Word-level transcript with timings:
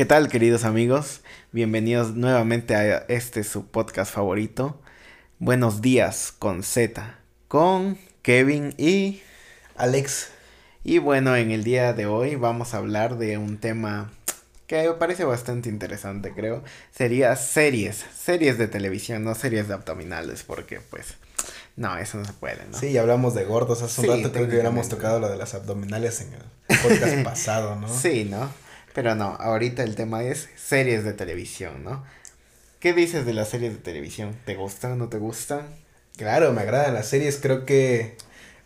¿Qué 0.00 0.06
tal, 0.06 0.30
queridos 0.30 0.64
amigos? 0.64 1.20
Bienvenidos 1.52 2.14
nuevamente 2.14 2.74
a 2.74 3.04
este 3.08 3.44
su 3.44 3.66
podcast 3.66 4.10
favorito. 4.10 4.80
Buenos 5.38 5.82
días 5.82 6.32
con 6.38 6.62
Z, 6.62 7.18
con 7.48 7.98
Kevin 8.22 8.72
y 8.78 9.20
Alex. 9.76 10.30
Y 10.84 11.00
bueno, 11.00 11.36
en 11.36 11.50
el 11.50 11.64
día 11.64 11.92
de 11.92 12.06
hoy 12.06 12.36
vamos 12.36 12.72
a 12.72 12.78
hablar 12.78 13.18
de 13.18 13.36
un 13.36 13.58
tema 13.58 14.10
que 14.66 14.88
me 14.88 14.94
parece 14.94 15.24
bastante 15.24 15.68
interesante, 15.68 16.32
creo. 16.32 16.64
Sería 16.92 17.36
series, 17.36 18.02
series 18.18 18.56
de 18.56 18.68
televisión, 18.68 19.22
no 19.22 19.34
series 19.34 19.68
de 19.68 19.74
abdominales, 19.74 20.44
porque 20.44 20.80
pues 20.80 21.08
no, 21.76 21.98
eso 21.98 22.16
no 22.16 22.24
se 22.24 22.32
puede, 22.32 22.64
¿no? 22.72 22.78
Sí, 22.78 22.96
hablamos 22.96 23.34
de 23.34 23.44
gordos. 23.44 23.82
Hace 23.82 24.00
un 24.00 24.16
rato 24.16 24.32
creo 24.32 24.46
que 24.46 24.54
hubiéramos 24.54 24.88
tocado 24.88 25.20
lo 25.20 25.28
de 25.28 25.36
las 25.36 25.52
abdominales 25.52 26.22
en 26.22 26.32
el 26.32 26.78
podcast 26.78 27.18
pasado, 27.22 27.76
¿no? 27.76 27.86
Sí, 27.86 28.24
¿no? 28.24 28.48
Pero 28.94 29.14
no, 29.14 29.36
ahorita 29.38 29.82
el 29.82 29.94
tema 29.94 30.22
es 30.24 30.48
series 30.56 31.04
de 31.04 31.12
televisión, 31.12 31.84
¿no? 31.84 32.04
¿Qué 32.80 32.92
dices 32.92 33.26
de 33.26 33.34
las 33.34 33.50
series 33.50 33.72
de 33.72 33.78
televisión? 33.78 34.36
¿Te 34.44 34.56
gustan 34.56 34.92
o 34.92 34.96
no 34.96 35.08
te 35.08 35.18
gustan? 35.18 35.66
Claro, 36.16 36.52
me 36.52 36.62
agradan 36.62 36.94
las 36.94 37.06
series, 37.06 37.38
creo 37.40 37.66
que... 37.66 38.16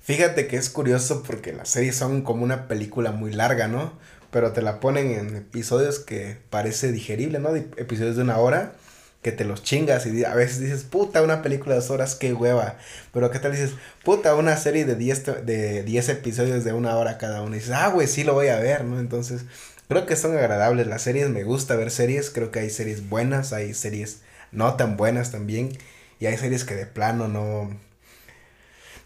Fíjate 0.00 0.46
que 0.46 0.56
es 0.56 0.68
curioso 0.70 1.22
porque 1.22 1.52
las 1.52 1.68
series 1.68 1.96
son 1.96 2.22
como 2.22 2.44
una 2.44 2.68
película 2.68 3.10
muy 3.10 3.32
larga, 3.32 3.68
¿no? 3.68 3.98
Pero 4.30 4.52
te 4.52 4.60
la 4.62 4.80
ponen 4.80 5.12
en 5.12 5.36
episodios 5.36 5.98
que 5.98 6.36
parece 6.50 6.92
digerible, 6.92 7.38
¿no? 7.38 7.54
episodios 7.56 8.16
de 8.16 8.22
una 8.22 8.38
hora 8.38 8.74
que 9.24 9.32
te 9.32 9.46
los 9.46 9.62
chingas 9.62 10.04
y 10.06 10.24
a 10.24 10.34
veces 10.34 10.60
dices, 10.60 10.84
puta, 10.84 11.22
una 11.22 11.40
película 11.40 11.74
de 11.74 11.80
dos 11.80 11.90
horas, 11.90 12.14
qué 12.14 12.34
hueva. 12.34 12.76
Pero 13.12 13.30
¿qué 13.30 13.38
tal 13.38 13.52
dices, 13.52 13.70
puta, 14.04 14.34
una 14.34 14.54
serie 14.58 14.84
de 14.84 14.96
10 14.96 15.46
de 15.46 15.82
diez 15.82 16.10
episodios 16.10 16.62
de 16.62 16.74
una 16.74 16.94
hora 16.96 17.16
cada 17.16 17.40
uno? 17.40 17.56
Y 17.56 17.60
dices, 17.60 17.74
ah, 17.74 17.88
güey, 17.88 18.06
sí 18.06 18.22
lo 18.22 18.34
voy 18.34 18.48
a 18.48 18.58
ver, 18.58 18.84
¿no? 18.84 19.00
Entonces, 19.00 19.46
creo 19.88 20.06
que 20.06 20.16
son 20.16 20.36
agradables 20.36 20.86
las 20.86 21.02
series, 21.02 21.28
me 21.30 21.44
gusta 21.44 21.76
ver 21.76 21.90
series, 21.90 22.30
creo 22.30 22.50
que 22.50 22.60
hay 22.60 22.70
series 22.70 23.08
buenas, 23.08 23.52
hay 23.52 23.74
series 23.74 24.20
no 24.52 24.74
tan 24.74 24.96
buenas 24.96 25.32
también, 25.32 25.70
y 26.20 26.26
hay 26.26 26.36
series 26.36 26.64
que 26.64 26.74
de 26.74 26.86
plano 26.86 27.28
no, 27.28 27.70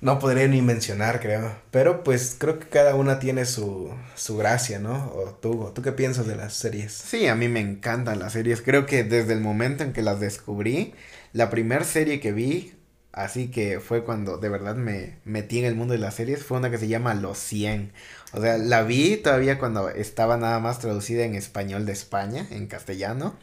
no 0.01 0.19
podría 0.19 0.47
ni 0.47 0.63
mencionar, 0.63 1.21
creo. 1.21 1.57
Pero 1.71 2.05
pues 2.05 2.37
creo 2.39 2.59
que 2.59 2.69
cada 2.69 2.95
una 2.95 3.19
tiene 3.19 3.45
su, 3.45 3.93
su 4.15 4.37
gracia, 4.37 4.79
¿no? 4.79 5.13
O 5.15 5.31
tú, 5.41 5.73
¿tú 5.75 5.83
qué 5.83 5.93
piensas 5.93 6.27
de 6.27 6.37
las 6.37 6.55
series? 6.55 6.93
Sí, 6.93 7.27
a 7.27 7.35
mí 7.35 7.49
me 7.49 7.61
encantan 7.61 8.19
las 8.19 8.35
series. 8.35 8.63
Creo 8.63 8.87
que 8.87 9.05
desde 9.05 9.33
el 9.33 9.41
momento 9.41 9.83
en 9.85 9.93
que 9.93 10.03
las 10.03 10.21
descubrí, 10.21 10.95
la 11.33 11.51
primera 11.51 11.85
serie 11.85 12.21
que 12.21 12.33
vi, 12.33 12.75
así 13.13 13.51
que 13.51 13.81
fue 13.81 14.05
cuando 14.05 14.39
de 14.39 14.49
verdad 14.49 14.77
me 14.77 15.19
metí 15.25 15.59
en 15.59 15.65
el 15.65 15.75
mundo 15.75 15.95
de 15.95 15.99
las 16.01 16.15
series, 16.15 16.45
fue 16.45 16.59
una 16.59 16.71
que 16.71 16.79
se 16.79 16.89
llama 16.89 17.15
Los 17.15 17.39
100. 17.39 17.93
O 18.33 18.41
sea, 18.41 18.59
la 18.59 18.83
vi 18.83 19.17
todavía 19.17 19.59
cuando 19.59 19.89
estaba 19.89 20.37
nada 20.37 20.61
más 20.61 20.79
traducida 20.81 21.25
en 21.25 21.35
español 21.35 21.87
de 21.87 21.93
España, 21.93 22.47
en 22.51 22.67
castellano. 22.67 23.37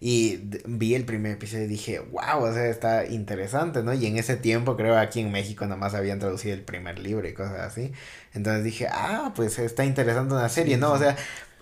Y 0.00 0.40
vi 0.64 0.94
el 0.94 1.04
primer 1.04 1.32
episodio 1.32 1.64
y 1.64 1.68
dije, 1.68 1.98
wow, 1.98 2.44
o 2.44 2.52
sea, 2.52 2.66
está 2.68 3.06
interesante, 3.06 3.82
¿no? 3.82 3.92
Y 3.94 4.06
en 4.06 4.16
ese 4.16 4.36
tiempo 4.36 4.76
creo 4.76 4.96
aquí 4.96 5.20
en 5.20 5.32
México 5.32 5.64
nada 5.64 5.76
más 5.76 5.94
habían 5.94 6.20
traducido 6.20 6.54
el 6.54 6.62
primer 6.62 7.00
libro 7.00 7.26
y 7.26 7.34
cosas 7.34 7.58
así. 7.60 7.92
Entonces 8.32 8.62
dije, 8.62 8.86
ah, 8.92 9.32
pues 9.34 9.58
está 9.58 9.84
interesante 9.84 10.34
una 10.34 10.48
serie, 10.48 10.76
¿no? 10.76 10.92
O 10.92 10.98
sea, 10.98 11.16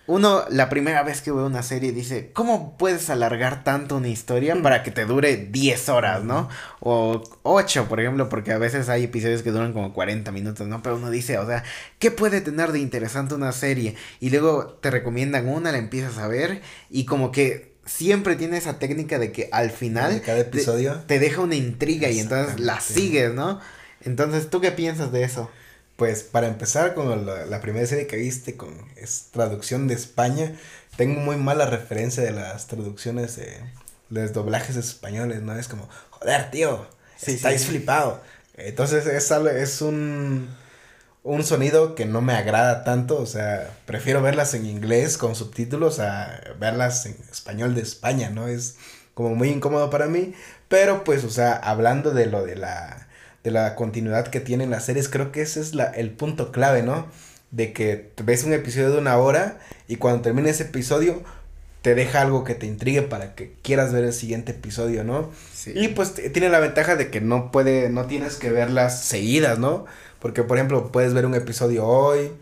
uno 0.07 0.45
la 0.51 0.69
primera 0.69 1.03
vez 1.03 1.21
que 1.21 1.33
ve 1.33 1.43
una 1.43 1.63
serie 1.63 1.93
dice, 1.93 2.31
¿cómo 2.33 2.77
puedes 2.79 3.11
alargar 3.11 3.65
tanto 3.65 3.97
una 3.97 4.09
historia 4.09 4.55
mm. 4.55 4.63
para 4.63 4.83
que 4.83 4.91
te 4.91 5.05
dure 5.05 5.37
10 5.37 5.89
horas, 5.89 6.25
¿no? 6.25 6.49
O 6.81 7.23
8, 7.43 7.87
por 7.89 8.01
ejemplo, 8.01 8.29
porque 8.29 8.53
a 8.53 8.59
veces 8.59 8.89
hay 8.89 9.05
episodios 9.05 9.43
que 9.43 9.51
duran 9.51 9.73
como 9.73 9.93
40 9.93 10.31
minutos, 10.33 10.67
¿no? 10.69 10.83
Pero 10.83 10.97
uno 10.97 11.11
dice, 11.11 11.39
o 11.39 11.47
sea, 11.47 11.65
¿qué 11.99 12.11
puede 12.11 12.41
tener 12.41 12.73
de 12.73 12.79
interesante 12.79 13.35
una 13.35 13.53
serie? 13.53 13.97
Y 14.21 14.31
luego 14.31 14.79
te 14.81 14.91
recomiendan 14.91 15.49
una, 15.49 15.73
la 15.73 15.79
empiezas 15.79 16.19
a 16.19 16.29
ver 16.29 16.63
y 16.91 17.05
como 17.05 17.33
que 17.33 17.77
siempre 17.87 18.37
tiene 18.37 18.59
esa 18.59 18.79
técnica 18.79 19.19
de 19.19 19.33
que 19.33 19.49
al 19.53 19.71
final 19.71 20.15
de 20.15 20.21
cada 20.21 20.41
episodio 20.41 21.01
te, 21.07 21.19
deja 21.19 21.41
una 21.41 21.55
intriga 21.55 22.11
y 22.11 22.19
entonces 22.19 22.61
la 22.61 22.81
sigues, 22.81 23.33
¿no? 23.33 23.61
Entonces, 24.03 24.51
¿tú 24.51 24.61
qué 24.61 24.73
piensas 24.73 25.11
de 25.13 25.23
eso? 25.25 25.51
Pues 25.97 26.23
para 26.23 26.47
empezar 26.47 26.95
con 26.95 27.27
la, 27.27 27.61
primera 27.61 27.87
serie 27.87 28.07
que 28.07 28.17
viste 28.17 28.57
con 28.57 28.75
es 28.97 29.29
traducción 29.31 29.89
de 29.89 29.95
España, 29.95 30.55
tengo 30.97 31.21
muy 31.21 31.37
mala 31.37 31.67
referencia 31.67 32.23
de 32.23 32.33
las 32.33 32.67
traducciones 32.67 33.37
de, 33.37 33.59
los 34.11 34.33
doblajes 34.33 34.77
españoles, 34.77 35.43
¿no? 35.43 35.57
Es 35.59 35.69
como, 35.69 35.89
joder, 36.11 36.51
tío, 36.51 36.87
estáis 37.21 37.67
flipado. 37.67 38.21
Entonces 38.57 39.07
es, 39.07 39.31
es 39.31 39.81
un, 39.81 40.49
un 41.23 41.45
sonido 41.45 41.95
que 41.95 42.05
no 42.05 42.21
me 42.21 42.35
agrada 42.35 42.85
tanto, 42.85 43.19
o 43.19 43.27
sea, 43.27 43.75
prefiero 43.85 44.23
verlas 44.23 44.55
en 44.55 44.67
inglés 44.67 45.19
con 45.19 45.35
subtítulos 45.35 45.99
a 45.99 46.41
verlas 46.61 47.05
en 47.07 47.17
español 47.33 47.75
de 47.75 47.83
España, 47.83 48.31
¿no? 48.31 48.49
Es 48.49 48.77
como 49.15 49.35
muy 49.35 49.49
incómodo 49.49 49.91
para 49.91 50.07
mí, 50.07 50.35
pero 50.69 51.05
pues, 51.05 51.25
o 51.25 51.31
sea, 51.31 51.55
hablando 51.55 52.13
de 52.13 52.27
lo 52.27 52.45
de 52.45 52.57
la 52.57 53.06
de 53.47 53.53
la 53.53 53.77
continuidad 53.77 54.27
que 54.27 54.41
tienen 54.41 54.71
las 54.71 54.87
series, 54.87 55.09
creo 55.09 55.31
que 55.31 55.41
ese 55.41 55.61
es 55.61 55.73
la, 55.73 55.85
el 55.85 56.11
punto 56.11 56.51
clave, 56.51 56.83
¿no? 56.83 57.07
De 57.53 57.73
que 57.73 58.11
ves 58.25 58.43
un 58.43 58.53
episodio 58.53 58.91
de 58.91 58.99
una 58.99 59.19
hora 59.19 59.61
y 59.87 59.97
cuando 59.97 60.21
termina 60.21 60.51
ese 60.51 60.65
episodio 60.65 61.23
te 61.81 61.95
deja 61.95 62.23
algo 62.23 62.43
que 62.43 62.57
te 62.57 62.67
intrigue 62.67 63.03
para 63.03 63.37
que 63.37 63.55
quieras 63.63 63.93
ver 63.93 64.03
el 64.03 64.13
siguiente 64.13 64.51
episodio, 64.51 65.05
¿no? 65.05 65.31
Sí. 65.55 65.73
Y 65.77 65.87
pues 65.87 66.15
tiene 66.15 66.49
la 66.49 66.59
ventaja 66.59 66.97
de 66.97 67.09
que 67.09 67.21
no 67.21 67.53
puede, 67.53 67.89
no 67.89 68.07
tienes 68.07 68.35
que 68.35 68.51
verlas 68.51 69.05
seguidas, 69.05 69.61
¿no? 69.61 69.85
Porque, 70.19 70.43
por 70.43 70.57
ejemplo, 70.57 70.91
puedes 70.91 71.15
ver 71.15 71.25
un 71.25 71.37
episodio 71.37 71.87
hoy, 71.87 72.33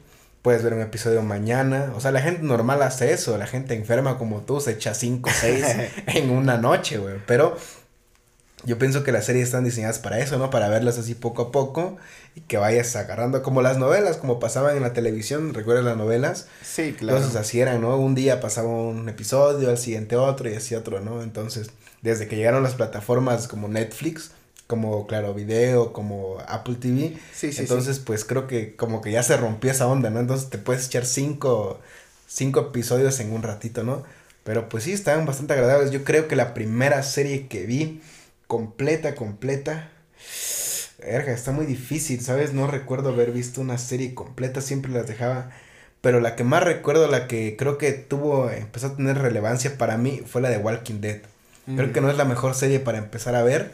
puedes 0.41 0.63
ver 0.63 0.73
un 0.73 0.81
episodio 0.81 1.21
mañana. 1.21 1.93
O 1.95 2.01
sea, 2.01 2.13
la 2.13 2.23
gente 2.23 2.41
normal 2.45 2.81
hace 2.81 3.13
eso. 3.13 3.37
La 3.37 3.47
gente 3.47 3.75
enferma 3.75 4.17
como 4.17 4.41
tú 4.41 4.59
se 4.59 4.71
echa 4.71 4.95
cinco 4.95 5.29
o 5.29 5.33
seis 5.35 5.67
en 6.07 6.31
una 6.31 6.57
noche, 6.57 6.97
güey. 6.97 7.17
Pero 7.27 7.59
yo 8.65 8.79
pienso 8.79 9.05
que 9.05 9.13
las 9.13 9.27
series 9.27 9.47
están 9.47 9.65
diseñadas 9.65 9.99
para 9.99 10.19
eso, 10.19 10.39
¿no? 10.39 10.51
Para 10.51 10.69
verlas 10.69 10.99
así 10.99 11.15
poco 11.15 11.43
a 11.43 11.53
poco 11.53 11.97
y 12.35 12.41
que 12.43 12.57
vayas 12.57 12.95
agarrando 12.97 13.43
como 13.43 13.63
las 13.63 13.79
novelas, 13.79 14.17
como 14.17 14.41
pasaban 14.41 14.77
en 14.77 14.83
la 14.83 14.93
televisión, 14.93 15.55
¿recuerdas 15.55 15.85
las 15.85 15.97
novelas? 15.97 16.49
Sí, 16.63 16.95
claro. 16.99 17.19
Entonces 17.19 17.41
así 17.41 17.61
eran, 17.61 17.81
¿no? 17.81 17.97
Un 17.97 18.15
día 18.15 18.41
pasaba 18.41 18.69
un 18.69 19.09
episodio, 19.09 19.71
al 19.71 19.79
siguiente 19.79 20.17
otro 20.17 20.49
y 20.51 20.55
así 20.55 20.75
otro, 20.75 21.01
¿no? 21.01 21.23
Entonces, 21.23 21.71
desde 22.03 22.27
que 22.27 22.37
llegaron 22.37 22.63
las 22.63 22.75
plataformas 22.75 23.49
como 23.49 23.69
Netflix, 23.69 24.33
como 24.67 25.07
Claro 25.07 25.35
Video, 25.35 25.93
como 25.93 26.39
Apple 26.49 26.77
TV, 26.77 27.19
sí, 27.35 27.53
sí, 27.53 27.61
entonces 27.61 27.99
pues 27.99 28.25
creo 28.25 28.47
que 28.47 28.77
como 28.77 29.03
que 29.03 29.13
ya 29.13 29.23
se 29.23 29.37
rompió 29.37 29.71
esa 29.71 29.87
onda, 29.87 30.11
¿no? 30.11 30.21
Entonces 30.21 30.49
te 30.49 30.59
puedes 30.59 30.87
echar 30.87 31.05
cinco, 31.05 31.81
cinco 32.27 32.61
episodios 32.61 33.21
en 33.21 33.33
un 33.33 33.43
ratito, 33.43 33.85
¿no? 33.85 34.05
Pero 34.43 34.69
pues 34.69 34.85
sí, 34.85 34.93
estaban 34.93 35.27
bastante 35.27 35.55
agradables. 35.55 35.91
Yo 35.91 36.05
creo 36.05 36.29
que 36.29 36.37
la 36.37 36.55
primera 36.55 37.03
serie 37.03 37.47
que 37.49 37.65
vi 37.65 38.03
completa, 38.47 39.15
completa. 39.15 39.91
Verga, 40.99 41.33
está 41.33 41.53
muy 41.53 41.67
difícil, 41.67 42.21
¿sabes? 42.21 42.55
No 42.55 42.67
recuerdo 42.67 43.11
haber 43.11 43.31
visto 43.31 43.61
una 43.61 43.79
serie 43.79 44.15
completa, 44.15 44.61
siempre 44.61 44.93
las 44.93 45.07
dejaba. 45.07 45.51
Pero 46.01 46.21
la 46.21 46.37
que 46.37 46.45
más 46.45 46.63
recuerdo, 46.63 47.09
la 47.09 47.27
que 47.27 47.57
creo 47.57 47.79
que 47.79 47.93
tuvo, 47.93 48.51
empezó 48.51 48.89
a 48.89 48.97
tener 48.97 49.19
relevancia 49.19 49.79
para 49.79 49.97
mí, 49.97 50.23
fue 50.27 50.41
la 50.41 50.51
de 50.51 50.59
Walking 50.59 51.01
Dead. 51.01 51.21
Creo 51.67 51.95
que 51.95 52.03
no 52.03 52.11
es 52.11 52.19
la 52.19 52.27
mejor 52.27 52.55
serie 52.55 52.79
para 52.79 52.99
empezar 52.99 53.35
a 53.35 53.43
ver. 53.43 53.73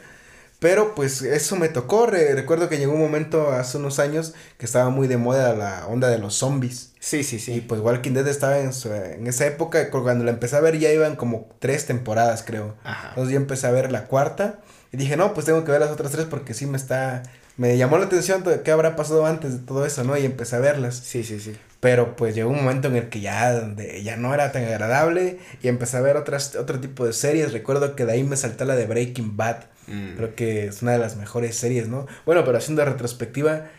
Pero 0.61 0.93
pues 0.93 1.23
eso 1.23 1.55
me 1.55 1.69
tocó. 1.69 2.05
recuerdo 2.05 2.69
que 2.69 2.77
llegó 2.77 2.93
un 2.93 2.99
momento 2.99 3.49
hace 3.49 3.79
unos 3.79 3.97
años 3.97 4.35
que 4.59 4.67
estaba 4.67 4.91
muy 4.91 5.07
de 5.07 5.17
moda 5.17 5.55
la 5.55 5.87
onda 5.87 6.07
de 6.07 6.19
los 6.19 6.35
zombies. 6.35 6.91
Sí, 6.99 7.23
sí, 7.23 7.39
sí. 7.39 7.53
Y 7.53 7.61
pues 7.61 7.81
Walking 7.81 8.11
Dead 8.11 8.27
estaba 8.27 8.59
en, 8.59 8.69
en 8.69 9.25
esa 9.25 9.47
época. 9.47 9.89
Cuando 9.89 10.23
la 10.23 10.29
empecé 10.29 10.57
a 10.57 10.59
ver 10.59 10.77
ya 10.77 10.91
iban 10.91 11.15
como 11.15 11.49
tres 11.57 11.87
temporadas, 11.87 12.43
creo. 12.45 12.75
Ajá. 12.83 13.09
Entonces 13.09 13.33
yo 13.33 13.37
empecé 13.37 13.65
a 13.65 13.71
ver 13.71 13.91
la 13.91 14.05
cuarta. 14.05 14.59
Y 14.91 14.97
dije, 14.97 15.17
no, 15.17 15.33
pues 15.33 15.47
tengo 15.47 15.63
que 15.65 15.71
ver 15.71 15.81
las 15.81 15.89
otras 15.89 16.11
tres 16.11 16.27
porque 16.29 16.53
sí 16.53 16.67
me 16.67 16.77
está... 16.77 17.23
Me 17.57 17.75
llamó 17.75 17.97
la 17.97 18.05
atención 18.05 18.43
de 18.43 18.61
qué 18.61 18.69
habrá 18.69 18.95
pasado 18.95 19.25
antes 19.25 19.53
de 19.53 19.65
todo 19.65 19.83
eso, 19.83 20.03
¿no? 20.03 20.15
Y 20.15 20.25
empecé 20.25 20.57
a 20.57 20.59
verlas. 20.59 20.95
Sí, 20.95 21.23
sí, 21.23 21.39
sí. 21.39 21.57
Pero 21.79 22.15
pues 22.15 22.35
llegó 22.35 22.51
un 22.51 22.57
momento 22.57 22.87
en 22.87 22.97
el 22.97 23.09
que 23.09 23.19
ya, 23.19 23.51
donde 23.51 24.03
ya 24.03 24.15
no 24.15 24.31
era 24.35 24.51
tan 24.51 24.63
agradable 24.65 25.39
y 25.63 25.69
empecé 25.69 25.97
a 25.97 26.01
ver 26.01 26.17
otras, 26.17 26.55
otro 26.55 26.79
tipo 26.79 27.03
de 27.03 27.13
series. 27.13 27.51
Recuerdo 27.51 27.95
que 27.95 28.05
de 28.05 28.11
ahí 28.11 28.23
me 28.23 28.37
saltó 28.37 28.63
la 28.65 28.75
de 28.75 28.85
Breaking 28.85 29.35
Bad. 29.35 29.70
Mm. 29.91 30.15
Creo 30.15 30.35
que 30.35 30.65
es 30.67 30.81
una 30.81 30.93
de 30.93 30.99
las 30.99 31.15
mejores 31.17 31.55
series, 31.55 31.87
¿no? 31.87 32.07
Bueno, 32.25 32.43
pero 32.45 32.57
haciendo 32.57 32.83
retrospectiva, 32.85 33.69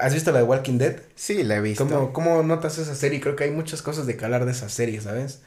¿has 0.00 0.14
visto 0.14 0.32
la 0.32 0.38
de 0.38 0.44
Walking 0.44 0.78
Dead? 0.78 0.96
Sí, 1.14 1.42
la 1.42 1.56
he 1.56 1.60
visto. 1.60 1.86
¿Cómo, 1.86 2.12
cómo 2.12 2.42
notas 2.42 2.78
esa 2.78 2.94
serie? 2.94 3.20
Creo 3.20 3.36
que 3.36 3.44
hay 3.44 3.50
muchas 3.50 3.82
cosas 3.82 4.06
de 4.06 4.16
calar 4.16 4.44
de 4.44 4.52
esa 4.52 4.68
serie, 4.68 5.00
¿sabes? 5.00 5.40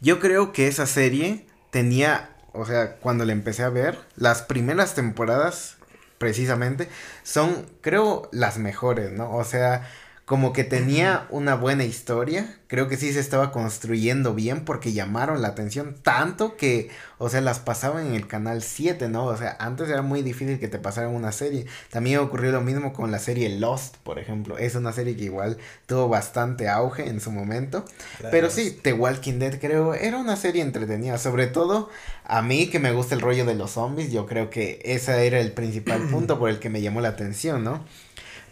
Yo 0.00 0.20
creo 0.20 0.52
que 0.52 0.68
esa 0.68 0.86
serie 0.86 1.46
tenía 1.70 2.30
o 2.54 2.64
sea, 2.64 2.96
cuando 2.96 3.24
le 3.24 3.32
empecé 3.32 3.64
a 3.64 3.68
ver, 3.68 3.98
las 4.16 4.42
primeras 4.42 4.94
temporadas, 4.94 5.76
precisamente, 6.18 6.88
son, 7.24 7.66
creo, 7.80 8.28
las 8.32 8.58
mejores, 8.58 9.10
¿no? 9.10 9.34
O 9.34 9.42
sea, 9.42 9.90
como 10.24 10.54
que 10.54 10.64
tenía 10.64 11.26
una 11.28 11.54
buena 11.54 11.84
historia, 11.84 12.56
creo 12.66 12.88
que 12.88 12.96
sí 12.96 13.12
se 13.12 13.20
estaba 13.20 13.52
construyendo 13.52 14.34
bien 14.34 14.64
porque 14.64 14.94
llamaron 14.94 15.42
la 15.42 15.48
atención 15.48 15.96
tanto 16.02 16.56
que, 16.56 16.88
o 17.18 17.28
sea, 17.28 17.42
las 17.42 17.58
pasaban 17.58 18.06
en 18.06 18.14
el 18.14 18.26
canal 18.26 18.62
7, 18.62 19.08
¿no? 19.10 19.26
O 19.26 19.36
sea, 19.36 19.54
antes 19.60 19.90
era 19.90 20.00
muy 20.00 20.22
difícil 20.22 20.58
que 20.58 20.68
te 20.68 20.78
pasaran 20.78 21.14
una 21.14 21.30
serie. 21.30 21.66
También 21.90 22.20
ocurrió 22.20 22.52
lo 22.52 22.62
mismo 22.62 22.94
con 22.94 23.10
la 23.10 23.18
serie 23.18 23.50
Lost, 23.50 23.96
por 23.98 24.18
ejemplo. 24.18 24.56
Es 24.56 24.74
una 24.76 24.94
serie 24.94 25.14
que 25.14 25.24
igual 25.24 25.58
tuvo 25.84 26.08
bastante 26.08 26.70
auge 26.70 27.06
en 27.06 27.20
su 27.20 27.30
momento. 27.30 27.84
Pero 28.30 28.48
sí, 28.48 28.78
The 28.82 28.94
Walking 28.94 29.38
Dead 29.38 29.60
creo 29.60 29.92
era 29.92 30.16
una 30.16 30.36
serie 30.36 30.62
entretenida, 30.62 31.18
sobre 31.18 31.48
todo 31.48 31.90
a 32.24 32.40
mí 32.40 32.70
que 32.70 32.78
me 32.78 32.92
gusta 32.92 33.14
el 33.14 33.20
rollo 33.20 33.44
de 33.44 33.56
los 33.56 33.72
zombies, 33.72 34.10
yo 34.10 34.24
creo 34.24 34.48
que 34.48 34.80
ese 34.84 35.26
era 35.26 35.38
el 35.38 35.52
principal 35.52 36.00
punto 36.10 36.38
por 36.38 36.48
el 36.48 36.60
que 36.60 36.70
me 36.70 36.80
llamó 36.80 37.02
la 37.02 37.08
atención, 37.08 37.62
¿no? 37.62 37.84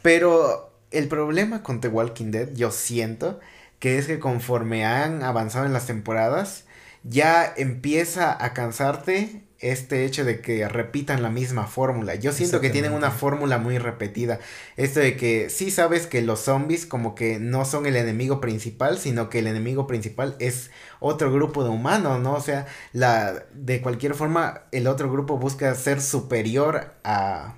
Pero 0.03 0.72
el 0.93 1.09
problema 1.09 1.63
con 1.63 1.81
The 1.81 1.89
Walking 1.89 2.31
Dead, 2.31 2.49
yo 2.55 2.71
siento, 2.71 3.41
que 3.79 3.99
es 3.99 4.07
que 4.07 4.19
conforme 4.19 4.85
han 4.85 5.23
avanzado 5.23 5.67
en 5.67 5.73
las 5.73 5.87
temporadas, 5.87 6.65
ya 7.05 7.53
empieza 7.57 8.45
a 8.45 8.53
cansarte 8.53 9.43
este 9.63 10.05
hecho 10.05 10.25
de 10.25 10.41
que 10.41 10.69
repitan 10.69 11.23
la 11.23 11.31
misma 11.31 11.67
fórmula. 11.67 12.17
Yo 12.17 12.33
siento 12.33 12.61
que 12.61 12.69
tienen 12.71 12.93
una 12.93 13.13
fórmula 13.13 13.59
muy 13.59 13.79
repetida. 13.79 14.41
Esto 14.77 14.99
de 14.99 15.17
que 15.17 15.51
sí 15.51 15.71
sabes 15.71 16.09
que 16.09 16.21
los 16.21 16.41
zombies 16.41 16.85
como 16.85 17.15
que 17.15 17.39
no 17.39 17.65
son 17.65 17.87
el 17.87 17.95
enemigo 17.95 18.41
principal, 18.41 18.99
sino 18.99 19.31
que 19.31 19.39
el 19.39 19.47
enemigo 19.47 19.87
principal 19.87 20.35
es 20.41 20.71
otro 20.99 21.33
grupo 21.33 21.63
de 21.63 21.71
humanos, 21.71 22.21
¿no? 22.21 22.35
O 22.35 22.41
sea, 22.41 22.67
la 22.93 23.45
de 23.55 23.81
cualquier 23.81 24.15
forma 24.15 24.63
el 24.73 24.89
otro 24.89 25.11
grupo 25.11 25.39
busca 25.39 25.73
ser 25.77 26.01
superior 26.01 26.95
a 27.05 27.55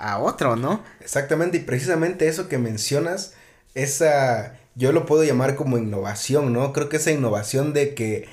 a 0.00 0.18
otro, 0.18 0.56
¿no? 0.56 0.82
Exactamente, 1.00 1.58
y 1.58 1.60
precisamente 1.60 2.26
eso 2.26 2.48
que 2.48 2.58
mencionas, 2.58 3.34
esa, 3.74 4.58
yo 4.74 4.92
lo 4.92 5.06
puedo 5.06 5.22
llamar 5.22 5.54
como 5.54 5.78
innovación, 5.78 6.52
¿no? 6.52 6.72
Creo 6.72 6.88
que 6.88 6.96
esa 6.96 7.12
innovación 7.12 7.72
de 7.72 7.94
que 7.94 8.28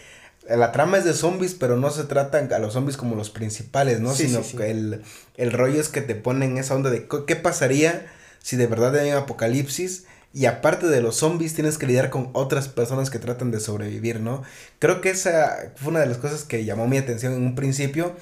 la 0.49 0.71
trama 0.71 0.97
es 0.97 1.03
de 1.03 1.13
zombies, 1.13 1.53
pero 1.53 1.75
no 1.75 1.91
se 1.91 2.05
tratan 2.05 2.51
a 2.53 2.59
los 2.59 2.73
zombies 2.73 2.97
como 2.97 3.15
los 3.15 3.29
principales, 3.29 3.99
¿no? 3.99 4.15
Sino 4.15 4.41
que 4.41 4.71
el, 4.71 5.03
el 5.35 5.51
rollo 5.51 5.79
es 5.79 5.89
que 5.89 6.01
te 6.01 6.15
ponen 6.15 6.57
esa 6.57 6.73
onda 6.73 6.89
de 6.89 7.07
qué 7.27 7.35
pasaría 7.35 8.07
si 8.41 8.55
de 8.55 8.67
verdad 8.67 8.95
hay 8.95 9.11
un 9.11 9.17
apocalipsis 9.17 10.05
y 10.33 10.45
aparte 10.45 10.87
de 10.87 11.01
los 11.01 11.17
zombies 11.17 11.53
tienes 11.53 11.77
que 11.77 11.85
lidiar 11.85 12.09
con 12.09 12.29
otras 12.33 12.69
personas 12.69 13.09
que 13.09 13.19
tratan 13.19 13.51
de 13.51 13.59
sobrevivir, 13.59 14.21
¿no? 14.21 14.43
Creo 14.79 15.01
que 15.01 15.09
esa 15.09 15.71
fue 15.75 15.89
una 15.89 15.99
de 15.99 16.05
las 16.05 16.17
cosas 16.17 16.43
que 16.43 16.63
llamó 16.63 16.87
mi 16.87 16.97
atención 16.97 17.33
en 17.33 17.43
un 17.43 17.55
principio 17.55 18.15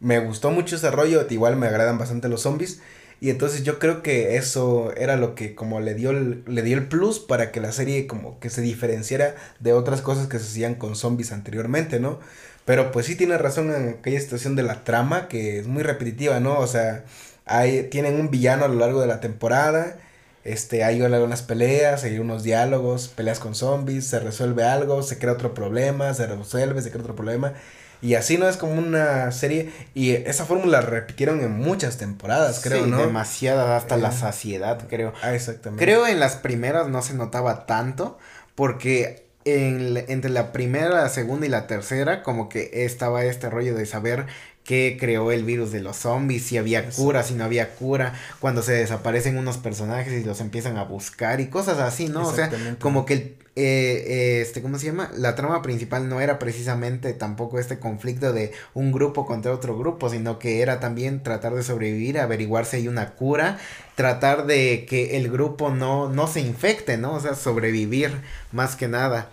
me 0.00 0.18
gustó 0.20 0.50
mucho 0.50 0.76
ese 0.76 0.90
rollo, 0.90 1.26
igual 1.30 1.56
me 1.56 1.66
agradan 1.66 1.98
bastante 1.98 2.28
los 2.28 2.42
zombies. 2.42 2.80
Y 3.20 3.30
entonces 3.30 3.64
yo 3.64 3.80
creo 3.80 4.02
que 4.02 4.36
eso 4.36 4.92
era 4.96 5.16
lo 5.16 5.34
que 5.34 5.54
como 5.56 5.80
le 5.80 5.94
dio 5.94 6.10
el, 6.10 6.44
le 6.46 6.62
dio 6.62 6.76
el 6.76 6.86
plus 6.86 7.18
para 7.18 7.50
que 7.50 7.60
la 7.60 7.72
serie 7.72 8.06
como 8.06 8.38
que 8.38 8.48
se 8.48 8.60
diferenciara 8.60 9.34
de 9.58 9.72
otras 9.72 10.02
cosas 10.02 10.28
que 10.28 10.38
se 10.38 10.44
hacían 10.46 10.76
con 10.76 10.94
zombies 10.94 11.32
anteriormente, 11.32 11.98
¿no? 11.98 12.20
Pero 12.64 12.92
pues 12.92 13.06
sí 13.06 13.16
tiene 13.16 13.38
razón 13.38 13.72
en 13.74 13.88
aquella 14.00 14.20
situación 14.20 14.54
de 14.54 14.62
la 14.62 14.84
trama 14.84 15.26
que 15.28 15.58
es 15.58 15.66
muy 15.66 15.82
repetitiva, 15.82 16.38
¿no? 16.38 16.58
O 16.60 16.66
sea, 16.68 17.04
hay, 17.46 17.84
tienen 17.84 18.20
un 18.20 18.30
villano 18.30 18.64
a 18.66 18.68
lo 18.68 18.74
largo 18.74 19.00
de 19.00 19.06
la 19.08 19.20
temporada, 19.20 19.98
este, 20.44 20.84
hay 20.84 21.02
algunas 21.02 21.42
peleas, 21.42 22.04
hay 22.04 22.18
unos 22.18 22.42
diálogos, 22.42 23.08
peleas 23.08 23.40
con 23.40 23.54
zombies, 23.54 24.06
se 24.06 24.20
resuelve 24.20 24.64
algo, 24.64 25.02
se 25.02 25.18
crea 25.18 25.32
otro 25.32 25.54
problema, 25.54 26.14
se 26.14 26.26
resuelve, 26.26 26.82
se 26.82 26.90
crea 26.90 27.02
otro 27.02 27.16
problema. 27.16 27.54
Y 28.00 28.14
así 28.14 28.38
no 28.38 28.48
es 28.48 28.56
como 28.56 28.74
una 28.74 29.32
serie. 29.32 29.72
Y 29.94 30.12
esa 30.12 30.44
fórmula 30.44 30.80
repitieron 30.80 31.40
en 31.40 31.52
muchas 31.52 31.98
temporadas, 31.98 32.60
creo, 32.62 32.84
sí, 32.84 32.90
¿no? 32.90 32.98
Demasiadas, 32.98 33.82
hasta 33.82 33.96
la 33.96 34.12
saciedad, 34.12 34.86
creo. 34.88 35.12
Ah, 35.22 35.34
exactamente. 35.34 35.84
Creo 35.84 36.06
en 36.06 36.20
las 36.20 36.36
primeras 36.36 36.88
no 36.88 37.02
se 37.02 37.14
notaba 37.14 37.66
tanto. 37.66 38.18
Porque 38.54 39.28
en, 39.44 39.96
entre 40.08 40.30
la 40.30 40.52
primera, 40.52 40.88
la 40.88 41.08
segunda 41.08 41.46
y 41.46 41.48
la 41.48 41.66
tercera, 41.66 42.22
como 42.22 42.48
que 42.48 42.70
estaba 42.84 43.24
este 43.24 43.48
rollo 43.48 43.74
de 43.74 43.86
saber 43.86 44.26
qué 44.68 44.98
creó 45.00 45.32
el 45.32 45.44
virus 45.44 45.72
de 45.72 45.80
los 45.80 45.96
zombies, 45.96 46.42
si 46.42 46.58
había 46.58 46.90
cura, 46.90 47.22
si 47.22 47.32
no 47.32 47.44
había 47.44 47.74
cura, 47.74 48.12
cuando 48.38 48.60
se 48.60 48.72
desaparecen 48.72 49.38
unos 49.38 49.56
personajes 49.56 50.12
y 50.12 50.24
los 50.24 50.42
empiezan 50.42 50.76
a 50.76 50.84
buscar 50.84 51.40
y 51.40 51.46
cosas 51.46 51.78
así, 51.78 52.08
¿no? 52.08 52.28
O 52.28 52.34
sea, 52.34 52.50
como 52.78 53.06
que 53.06 53.14
el, 53.14 53.36
eh, 53.56 54.42
este, 54.42 54.60
¿cómo 54.60 54.78
se 54.78 54.84
llama? 54.84 55.10
La 55.16 55.34
trama 55.34 55.62
principal 55.62 56.10
no 56.10 56.20
era 56.20 56.38
precisamente 56.38 57.14
tampoco 57.14 57.58
este 57.58 57.78
conflicto 57.78 58.34
de 58.34 58.52
un 58.74 58.92
grupo 58.92 59.24
contra 59.24 59.54
otro 59.54 59.78
grupo, 59.78 60.10
sino 60.10 60.38
que 60.38 60.60
era 60.60 60.80
también 60.80 61.22
tratar 61.22 61.54
de 61.54 61.62
sobrevivir, 61.62 62.18
averiguar 62.18 62.66
si 62.66 62.76
hay 62.76 62.88
una 62.88 63.14
cura, 63.14 63.56
tratar 63.94 64.44
de 64.44 64.84
que 64.86 65.16
el 65.16 65.30
grupo 65.30 65.70
no, 65.70 66.10
no 66.10 66.26
se 66.26 66.40
infecte, 66.40 66.98
¿no? 66.98 67.14
O 67.14 67.20
sea, 67.20 67.34
sobrevivir 67.34 68.10
más 68.52 68.76
que 68.76 68.86
nada. 68.86 69.30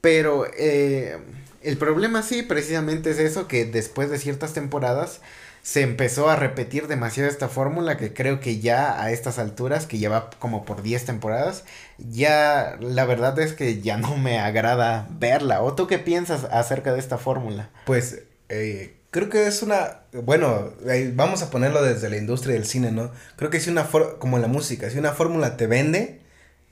Pero, 0.00 0.46
eh, 0.56 1.18
el 1.64 1.76
problema 1.76 2.22
sí, 2.22 2.42
precisamente 2.42 3.10
es 3.10 3.18
eso, 3.18 3.48
que 3.48 3.64
después 3.64 4.10
de 4.10 4.18
ciertas 4.18 4.52
temporadas 4.52 5.20
se 5.64 5.80
empezó 5.80 6.28
a 6.28 6.36
repetir 6.36 6.88
demasiado 6.88 7.28
esta 7.30 7.48
fórmula 7.48 7.96
que 7.96 8.12
creo 8.12 8.38
que 8.38 8.60
ya 8.60 9.02
a 9.02 9.10
estas 9.10 9.38
alturas, 9.38 9.86
que 9.86 9.96
lleva 9.96 10.28
como 10.38 10.66
por 10.66 10.82
10 10.82 11.06
temporadas, 11.06 11.64
ya 11.96 12.76
la 12.80 13.06
verdad 13.06 13.38
es 13.38 13.54
que 13.54 13.80
ya 13.80 13.96
no 13.96 14.18
me 14.18 14.38
agrada 14.38 15.08
verla. 15.10 15.62
¿O 15.62 15.74
tú 15.74 15.86
qué 15.86 15.98
piensas 15.98 16.44
acerca 16.50 16.92
de 16.92 16.98
esta 16.98 17.16
fórmula? 17.16 17.70
Pues 17.86 18.24
eh, 18.50 18.94
creo 19.10 19.30
que 19.30 19.46
es 19.46 19.62
una, 19.62 20.00
bueno, 20.12 20.70
vamos 21.14 21.42
a 21.42 21.48
ponerlo 21.48 21.82
desde 21.82 22.10
la 22.10 22.18
industria 22.18 22.54
del 22.54 22.66
cine, 22.66 22.92
¿no? 22.92 23.10
Creo 23.36 23.48
que 23.48 23.58
si 23.58 23.70
una, 23.70 23.88
como 24.18 24.36
en 24.36 24.42
la 24.42 24.48
música, 24.48 24.90
si 24.90 24.98
una 24.98 25.12
fórmula 25.12 25.56
te 25.56 25.66
vende, 25.66 26.20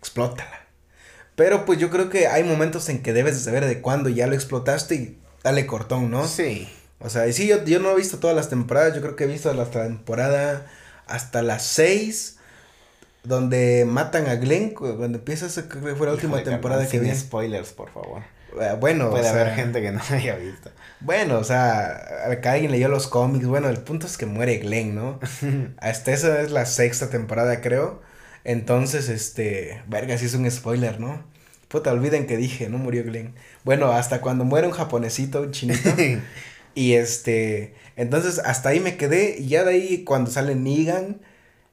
explótala. 0.00 0.62
Pero 1.42 1.64
pues 1.64 1.80
yo 1.80 1.90
creo 1.90 2.08
que 2.08 2.28
hay 2.28 2.44
momentos 2.44 2.88
en 2.88 3.02
que 3.02 3.12
debes 3.12 3.34
de 3.34 3.40
saber 3.40 3.66
de 3.66 3.80
cuándo 3.80 4.08
ya 4.08 4.28
lo 4.28 4.34
explotaste 4.34 4.94
y 4.94 5.18
dale 5.42 5.66
cortón, 5.66 6.08
¿no? 6.08 6.28
Sí. 6.28 6.68
O 7.00 7.10
sea, 7.10 7.26
y 7.26 7.32
sí, 7.32 7.48
yo, 7.48 7.64
yo 7.64 7.80
no 7.80 7.90
he 7.90 7.96
visto 7.96 8.18
todas 8.18 8.36
las 8.36 8.48
temporadas, 8.48 8.94
yo 8.94 9.00
creo 9.00 9.16
que 9.16 9.24
he 9.24 9.26
visto 9.26 9.52
la 9.52 9.64
temporada 9.64 10.70
hasta 11.08 11.42
las 11.42 11.64
seis, 11.64 12.38
donde 13.24 13.84
matan 13.88 14.28
a 14.28 14.36
Glenn, 14.36 14.70
cuando 14.70 15.18
empieza 15.18 15.46
esa 15.46 15.68
creo 15.68 15.82
que 15.84 15.96
fue 15.96 16.06
la 16.06 16.12
última 16.12 16.40
temporada 16.44 16.86
que 16.86 17.00
vi. 17.00 17.12
spoilers, 17.12 17.72
por 17.72 17.90
favor. 17.90 18.22
Eh, 18.60 18.76
bueno, 18.78 19.10
puede 19.10 19.26
haber 19.26 19.52
gente 19.56 19.82
que 19.82 19.90
no 19.90 20.00
haya 20.10 20.36
visto. 20.36 20.70
Bueno, 21.00 21.38
o 21.38 21.44
sea, 21.44 22.38
que 22.40 22.48
alguien 22.48 22.70
leyó 22.70 22.88
los 22.88 23.08
cómics, 23.08 23.46
bueno, 23.48 23.68
el 23.68 23.78
punto 23.78 24.06
es 24.06 24.16
que 24.16 24.26
muere 24.26 24.58
Glenn, 24.58 24.94
¿no? 24.94 25.18
Hasta 25.78 26.12
esa 26.12 26.40
es 26.40 26.52
la 26.52 26.66
sexta 26.66 27.10
temporada, 27.10 27.60
creo. 27.60 28.00
Entonces, 28.44 29.08
este, 29.08 29.82
verga, 29.88 30.16
si 30.18 30.26
es 30.26 30.34
un 30.34 30.48
spoiler, 30.48 31.00
¿no? 31.00 31.31
Puta, 31.72 31.90
olviden 31.90 32.26
que 32.26 32.36
dije, 32.36 32.69
no 32.69 32.76
murió 32.76 33.02
Glenn. 33.02 33.34
Bueno, 33.64 33.92
hasta 33.92 34.20
cuando 34.20 34.44
muere 34.44 34.66
un 34.66 34.74
japonesito, 34.74 35.40
un 35.40 35.52
chinito. 35.52 35.88
y 36.74 36.92
este, 36.92 37.72
entonces 37.96 38.40
hasta 38.44 38.69
ahí 38.69 38.78
me 38.80 38.98
quedé 38.98 39.38
y 39.38 39.48
ya 39.48 39.64
de 39.64 39.70
ahí 39.70 40.04
cuando 40.04 40.30
sale 40.30 40.54
Negan, 40.54 41.23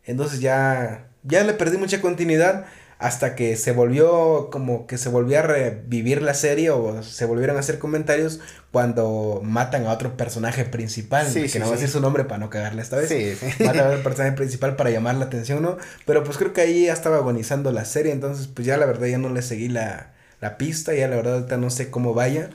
entonces 0.05 0.39
ya, 0.39 1.09
ya 1.23 1.43
le 1.43 1.53
perdí 1.53 1.75
mucha 1.77 1.99
continuidad 1.99 2.65
hasta 2.99 3.33
que 3.33 3.55
se 3.55 3.71
volvió 3.71 4.49
como 4.51 4.85
que 4.85 4.97
se 4.97 5.07
volvió 5.07 5.39
a 5.39 5.41
revivir 5.41 6.21
la 6.21 6.33
serie 6.33 6.69
o 6.69 7.01
se 7.01 7.23
volvieron 7.23 7.55
a 7.55 7.61
hacer 7.61 7.79
comentarios 7.79 8.41
cuando 8.71 9.39
matan 9.41 9.87
a 9.87 9.93
otro 9.93 10.17
personaje 10.17 10.65
principal, 10.65 11.25
que 11.33 11.59
no 11.59 11.65
voy 11.65 11.73
a 11.73 11.77
decir 11.77 11.89
su 11.89 12.01
nombre 12.01 12.25
para 12.25 12.39
no 12.39 12.49
cagarle 12.49 12.81
esta 12.81 12.97
vez. 12.97 13.07
Sí, 13.07 13.37
Matan 13.63 13.85
a 13.85 13.89
otro 13.91 14.03
personaje 14.03 14.35
principal 14.35 14.75
para 14.75 14.89
llamar 14.89 15.15
la 15.15 15.25
atención, 15.25 15.61
¿no? 15.63 15.77
Pero 16.05 16.25
pues 16.25 16.37
creo 16.37 16.51
que 16.51 16.59
ahí 16.59 16.85
ya 16.87 16.93
estaba 16.93 17.15
agonizando 17.15 17.71
la 17.71 17.85
serie, 17.85 18.11
entonces 18.11 18.47
pues 18.47 18.67
ya 18.67 18.75
la 18.75 18.85
verdad 18.85 19.07
ya 19.07 19.17
no 19.17 19.29
le 19.29 19.41
seguí 19.43 19.69
la, 19.69 20.11
la 20.41 20.57
pista, 20.57 20.93
ya 20.93 21.07
la 21.07 21.15
verdad 21.15 21.35
ahorita 21.35 21.55
no 21.55 21.69
sé 21.69 21.89
cómo 21.89 22.13
vaya. 22.13 22.49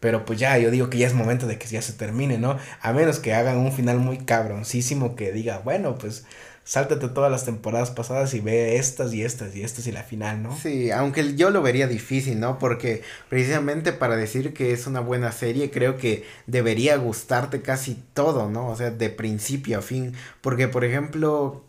Pero 0.00 0.24
pues 0.24 0.38
ya, 0.40 0.58
yo 0.58 0.70
digo 0.72 0.90
que 0.90 0.98
ya 0.98 1.06
es 1.06 1.14
momento 1.14 1.46
de 1.46 1.58
que 1.58 1.68
ya 1.68 1.80
se 1.80 1.92
termine, 1.92 2.36
¿no? 2.36 2.56
A 2.80 2.92
menos 2.92 3.20
que 3.20 3.34
hagan 3.34 3.58
un 3.58 3.72
final 3.72 3.98
muy 3.98 4.18
cabroncísimo 4.18 5.14
que 5.14 5.30
diga, 5.30 5.58
bueno, 5.58 5.96
pues 5.96 6.24
sáltate 6.64 7.08
todas 7.08 7.30
las 7.30 7.44
temporadas 7.44 7.90
pasadas 7.90 8.34
y 8.34 8.40
ve 8.40 8.76
estas 8.76 9.12
y 9.12 9.22
estas 9.24 9.54
y 9.56 9.62
estas 9.62 9.86
y 9.86 9.92
la 9.92 10.02
final, 10.02 10.42
¿no? 10.42 10.56
Sí, 10.56 10.90
aunque 10.90 11.34
yo 11.34 11.50
lo 11.50 11.62
vería 11.62 11.88
difícil, 11.88 12.38
¿no? 12.38 12.58
Porque 12.58 13.02
precisamente 13.28 13.92
para 13.92 14.16
decir 14.16 14.54
que 14.54 14.72
es 14.72 14.86
una 14.86 15.00
buena 15.00 15.32
serie, 15.32 15.70
creo 15.70 15.96
que 15.96 16.24
debería 16.46 16.96
gustarte 16.96 17.62
casi 17.62 18.02
todo, 18.14 18.48
¿no? 18.48 18.68
O 18.68 18.76
sea, 18.76 18.90
de 18.90 19.10
principio 19.10 19.78
a 19.78 19.82
fin. 19.82 20.14
Porque, 20.40 20.68
por 20.68 20.84
ejemplo, 20.84 21.64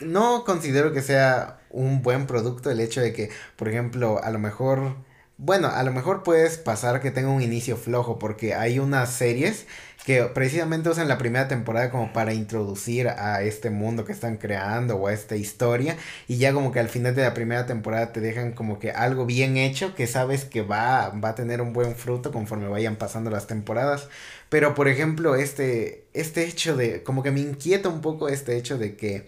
no 0.00 0.44
considero 0.44 0.92
que 0.92 1.02
sea 1.02 1.60
un 1.70 2.02
buen 2.02 2.26
producto 2.26 2.70
el 2.70 2.80
hecho 2.80 3.00
de 3.00 3.12
que, 3.12 3.30
por 3.56 3.68
ejemplo, 3.68 4.22
a 4.22 4.30
lo 4.30 4.38
mejor... 4.38 5.09
Bueno, 5.42 5.68
a 5.68 5.82
lo 5.84 5.90
mejor 5.90 6.22
puedes 6.22 6.58
pasar 6.58 7.00
que 7.00 7.10
tenga 7.10 7.30
un 7.30 7.40
inicio 7.40 7.78
flojo 7.78 8.18
porque 8.18 8.54
hay 8.54 8.78
unas 8.78 9.10
series 9.10 9.64
que 10.04 10.24
precisamente 10.24 10.90
usan 10.90 11.08
la 11.08 11.16
primera 11.16 11.48
temporada 11.48 11.90
como 11.90 12.12
para 12.12 12.34
introducir 12.34 13.08
a 13.08 13.40
este 13.40 13.70
mundo 13.70 14.04
que 14.04 14.12
están 14.12 14.36
creando 14.36 14.96
o 14.96 15.06
a 15.06 15.14
esta 15.14 15.36
historia 15.36 15.96
y 16.28 16.36
ya 16.36 16.52
como 16.52 16.72
que 16.72 16.80
al 16.80 16.90
final 16.90 17.14
de 17.14 17.22
la 17.22 17.32
primera 17.32 17.64
temporada 17.64 18.12
te 18.12 18.20
dejan 18.20 18.52
como 18.52 18.78
que 18.78 18.90
algo 18.90 19.24
bien 19.24 19.56
hecho 19.56 19.94
que 19.94 20.06
sabes 20.06 20.44
que 20.44 20.60
va, 20.60 21.08
va 21.08 21.30
a 21.30 21.34
tener 21.34 21.62
un 21.62 21.72
buen 21.72 21.96
fruto 21.96 22.32
conforme 22.32 22.68
vayan 22.68 22.96
pasando 22.96 23.30
las 23.30 23.46
temporadas. 23.46 24.08
Pero 24.50 24.74
por 24.74 24.88
ejemplo, 24.88 25.36
este, 25.36 26.04
este 26.12 26.44
hecho 26.44 26.76
de, 26.76 27.02
como 27.02 27.22
que 27.22 27.30
me 27.30 27.40
inquieta 27.40 27.88
un 27.88 28.02
poco 28.02 28.28
este 28.28 28.58
hecho 28.58 28.76
de 28.76 28.94
que 28.94 29.24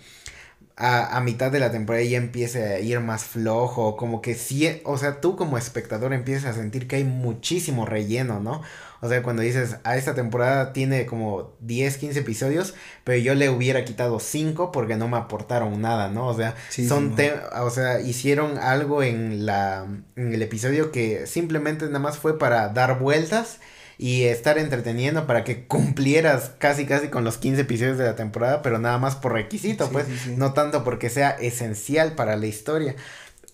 a, 0.83 1.17
a, 1.17 1.21
mitad 1.21 1.53
de 1.53 1.61
la 1.61 1.71
temporada 1.71 2.03
ya 2.03 2.19
empiece 2.19 2.75
a 2.75 2.81
ir 2.81 2.99
más 2.99 3.23
flojo, 3.23 3.97
como 3.97 4.21
que 4.21 4.35
sí, 4.35 4.81
o 4.85 4.99
sea, 4.99 5.21
tú 5.21 5.37
como 5.37 5.57
espectador 5.57 6.13
empiezas 6.13 6.45
a 6.51 6.55
sentir 6.55 6.89
que 6.89 6.97
hay 6.97 7.05
muchísimo 7.05 7.87
relleno, 7.87 8.41
¿no? 8.41 8.63
O 9.01 9.09
sea, 9.09 9.23
cuando 9.23 9.43
dices, 9.43 9.77
a 9.85 9.97
esta 9.97 10.17
temporada 10.17 10.73
tiene 10.73 11.07
como 11.07 11.53
10, 11.61 11.99
15 11.99 12.19
episodios, 12.19 12.75
pero 13.05 13.17
yo 13.19 13.37
le 13.37 13.49
hubiera 13.49 13.85
quitado 13.85 14.19
5 14.19 14.73
porque 14.73 14.97
no 14.97 15.07
me 15.07 15.19
aportaron 15.19 15.81
nada, 15.81 16.09
¿no? 16.09 16.27
O 16.27 16.35
sea, 16.35 16.57
son 16.69 17.15
o 17.61 17.71
sea, 17.71 18.01
hicieron 18.01 18.59
algo 18.59 19.05
en 19.05 19.47
la 19.47 19.87
en 20.17 20.35
el 20.35 20.43
episodio 20.43 20.91
que 20.91 21.29
simplemente 21.29 21.87
nada 21.87 22.01
más 22.01 22.19
fue 22.19 22.41
para 22.41 22.71
dar 22.71 22.99
vueltas 22.99 23.61
y 24.03 24.25
estar 24.25 24.59
entreteniendo 24.59 25.29
para 25.29 25.45
que 25.45 25.65
cumplieras 25.65 26.51
casi 26.59 26.87
casi 26.87 27.07
con 27.07 27.23
los 27.23 27.39
15 27.39 27.61
episodios 27.61 27.99
de 27.99 28.05
la 28.05 28.17
temporada, 28.17 28.61
pero 28.61 28.81
nada 28.81 28.99
más 28.99 29.15
por 29.15 29.33
requisito, 29.33 29.91
pues, 29.91 30.27
no 30.37 30.55
tanto 30.55 30.83
porque 30.83 31.09
sea 31.09 31.31
esencial 31.31 32.17
para 32.17 32.35
la 32.35 32.47
historia. 32.47 32.97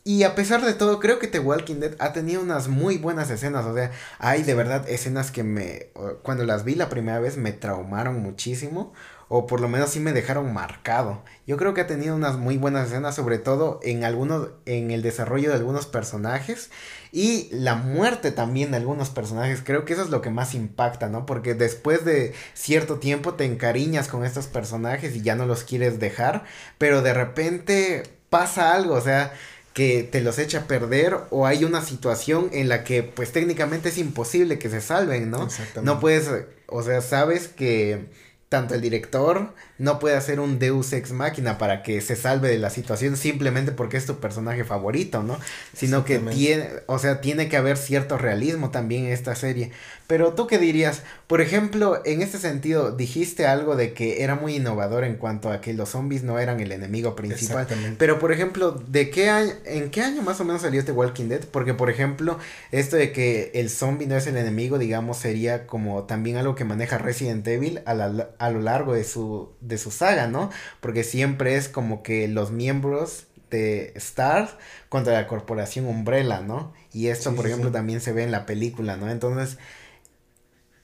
Y 0.05 0.23
a 0.23 0.35
pesar 0.35 0.65
de 0.65 0.73
todo, 0.73 1.01
creo 1.01 1.19
que 1.19 1.27
The 1.27 1.41
Walking 1.41 1.81
Dead 1.81 1.97
ha 1.99 2.15
tenido 2.15 2.41
unas 2.41 2.69
muy 2.69 2.97
buenas 2.97 3.29
escenas. 3.29 3.67
O 3.67 3.75
sea, 3.75 3.91
hay 4.19 4.43
de 4.43 4.55
verdad 4.55 4.89
escenas 4.89 5.31
que 5.31 5.43
me. 5.43 5.89
Cuando 6.23 6.45
las 6.45 6.65
vi 6.65 6.77
la 6.77 6.89
primera 6.89 7.21
vez 7.21 7.37
me 7.37 7.53
traumaron 7.53 8.23
muchísimo. 8.23 8.95
O 9.29 9.47
por 9.47 9.61
lo 9.61 9.69
menos 9.69 9.91
sí 9.91 10.01
me 10.01 10.13
dejaron 10.13 10.53
marcado. 10.55 11.23
Yo 11.47 11.57
creo 11.57 11.75
que 11.75 11.83
ha 11.83 11.87
tenido 11.87 12.17
unas 12.17 12.37
muy 12.37 12.57
buenas 12.57 12.89
escenas, 12.89 13.15
sobre 13.15 13.39
todo 13.39 13.79
en 13.83 14.05
algunos. 14.05 14.49
en 14.65 14.91
el 14.91 15.03
desarrollo 15.03 15.51
de 15.51 15.57
algunos 15.57 15.87
personajes. 15.87 16.71
Y 17.13 17.49
la 17.53 17.75
muerte 17.75 18.33
también 18.33 18.71
de 18.71 18.79
algunos 18.79 19.11
personajes. 19.11 19.61
Creo 19.63 19.85
que 19.85 19.93
eso 19.93 20.03
es 20.03 20.11
lo 20.11 20.23
que 20.23 20.31
más 20.31 20.55
impacta, 20.55 21.09
¿no? 21.09 21.27
Porque 21.27 21.55
después 21.55 22.05
de 22.05 22.35
cierto 22.55 22.99
tiempo 22.99 23.35
te 23.35 23.45
encariñas 23.45 24.09
con 24.09 24.25
estos 24.25 24.47
personajes 24.47 25.15
y 25.15 25.23
ya 25.23 25.35
no 25.35 25.47
los 25.47 25.65
quieres 25.65 26.01
dejar. 26.01 26.45
Pero 26.79 27.03
de 27.03 27.15
repente 27.15 28.03
pasa 28.31 28.75
algo. 28.75 28.95
O 28.95 29.01
sea 29.01 29.33
que 29.79 30.03
te 30.03 30.21
los 30.21 30.41
echa 30.41 30.59
a 30.59 30.67
perder 30.67 31.17
o 31.31 31.47
hay 31.47 31.63
una 31.63 31.83
situación 31.83 32.51
en 32.53 32.69
la 32.69 32.83
que 32.83 33.05
pues 33.05 33.31
técnicamente 33.31 33.91
es 33.91 33.99
imposible 33.99 34.59
que 34.59 34.69
se 34.69 34.81
salven, 34.81 35.31
¿no? 35.31 35.45
Exactamente. 35.45 35.83
No 35.83 36.01
puedes, 36.01 36.29
o 36.67 36.83
sea, 36.83 37.01
sabes 37.01 37.47
que 37.47 38.07
tanto 38.49 38.75
el 38.75 38.81
director 38.81 39.55
no 39.79 39.99
puede 39.99 40.17
hacer 40.17 40.41
un 40.41 40.59
Deus 40.59 40.93
ex 40.93 41.13
máquina 41.13 41.57
para 41.57 41.83
que 41.83 42.01
se 42.01 42.17
salve 42.17 42.49
de 42.49 42.59
la 42.59 42.71
situación 42.71 43.17
simplemente 43.17 43.73
porque 43.73 43.97
es 43.97 44.07
tu 44.07 44.19
personaje 44.19 44.65
favorito, 44.65 45.23
¿no? 45.23 45.39
Sino 45.75 46.05
que 46.05 46.19
tiene, 46.19 46.69
o 46.87 46.99
sea, 46.99 47.21
tiene 47.21 47.49
que 47.49 47.57
haber 47.57 47.77
cierto 47.77 48.19
realismo 48.19 48.71
también 48.71 49.07
en 49.07 49.13
esta 49.13 49.35
serie. 49.35 49.71
Pero 50.09 50.33
tú 50.33 50.47
qué 50.47 50.59
dirías, 50.59 51.03
por 51.27 51.43
ejemplo, 51.43 52.01
en 52.07 52.23
este 52.23 52.39
sentido, 52.39 52.93
dijiste 52.93 53.47
algo 53.47 53.77
de 53.77 53.93
que 53.93 54.23
era 54.23 54.35
muy 54.35 54.57
innovador 54.57 55.05
en 55.05 55.17
cuanto 55.17 55.51
a 55.51 55.61
que 55.61 55.75
los 55.75 55.91
zombies 55.91 56.23
no 56.23 56.39
eran 56.39 56.61
el 56.61 56.73
enemigo 56.73 57.15
principal. 57.15 57.67
Pero 57.99 58.19
por 58.19 58.33
ejemplo, 58.33 58.73
¿de 58.73 59.11
qué 59.11 59.29
año, 59.29 59.53
en 59.67 59.91
qué 59.91 60.01
año 60.03 60.23
más 60.23 60.41
o 60.41 60.45
menos 60.45 60.63
salió 60.63 60.81
este 60.81 60.93
Walking 60.93 61.29
Dead? 61.29 61.45
Porque 61.45 61.75
por 61.75 61.91
ejemplo, 61.91 62.39
esto 62.73 62.97
de 62.97 63.13
que 63.13 63.51
el 63.55 63.69
zombie 63.69 64.07
no 64.07 64.17
es 64.17 64.27
el 64.27 64.39
enemigo, 64.39 64.79
digamos, 64.79 65.19
sería 65.19 65.67
como 65.67 66.05
también 66.05 66.39
algo 66.39 66.55
que 66.55 66.65
maneja 66.65 66.97
Resident 66.97 67.47
Evil 67.47 67.83
a, 67.85 67.93
la, 67.93 68.31
a 68.39 68.51
lo 68.51 68.61
largo 68.61 68.95
de 68.95 69.05
su, 69.05 69.53
de 69.69 69.79
su 69.79 69.91
saga, 69.91 70.27
¿no? 70.27 70.51
Porque 70.81 71.05
siempre 71.05 71.57
es 71.57 71.69
como 71.69 72.03
que 72.03 72.29
los 72.29 72.51
miembros 72.51 73.27
de 73.51 73.93
Stars 73.97 74.53
contra 74.89 75.15
la 75.15 75.27
corporación 75.27 75.87
Umbrella, 75.87 76.41
¿no? 76.41 76.73
Y 76.93 77.09
esto, 77.09 77.35
por 77.35 77.47
ejemplo, 77.47 77.71
también 77.71 78.01
se 78.01 78.13
ve 78.13 78.25
en 78.25 78.31
la 78.31 78.47
película, 78.47 78.97
¿no? 78.97 79.11
Entonces, 79.11 79.59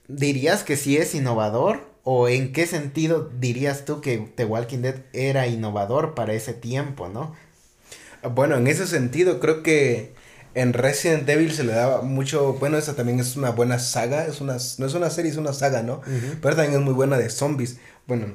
¿Dirías 0.08 0.64
que 0.64 0.76
sí 0.76 0.96
es 0.96 1.14
innovador? 1.14 1.80
¿O 2.02 2.28
en 2.28 2.52
qué 2.52 2.66
sentido 2.66 3.30
dirías 3.40 3.86
tú 3.86 4.02
que 4.02 4.18
The 4.18 4.44
Walking 4.44 4.80
Dead 4.80 4.96
era 5.14 5.46
innovador 5.46 6.14
para 6.14 6.34
ese 6.34 6.52
tiempo, 6.52 7.08
no? 7.08 7.34
Bueno, 8.34 8.56
en 8.56 8.66
ese 8.66 8.86
sentido 8.86 9.40
creo 9.40 9.62
que 9.62 10.12
en 10.54 10.74
Resident 10.74 11.26
Evil 11.28 11.52
se 11.52 11.64
le 11.64 11.72
daba 11.72 12.02
mucho, 12.02 12.54
bueno, 12.54 12.76
esa 12.76 12.94
también 12.94 13.18
es 13.18 13.36
una 13.36 13.50
buena 13.50 13.78
saga, 13.78 14.26
es 14.26 14.42
una, 14.42 14.56
no 14.78 14.86
es 14.86 14.94
una 14.94 15.08
serie, 15.08 15.30
es 15.30 15.38
una 15.38 15.54
saga, 15.54 15.82
¿no? 15.82 16.02
Pero 16.42 16.54
también 16.54 16.78
es 16.78 16.84
muy 16.84 16.94
buena 16.94 17.16
de 17.16 17.30
zombies. 17.30 17.78
Bueno, 18.06 18.26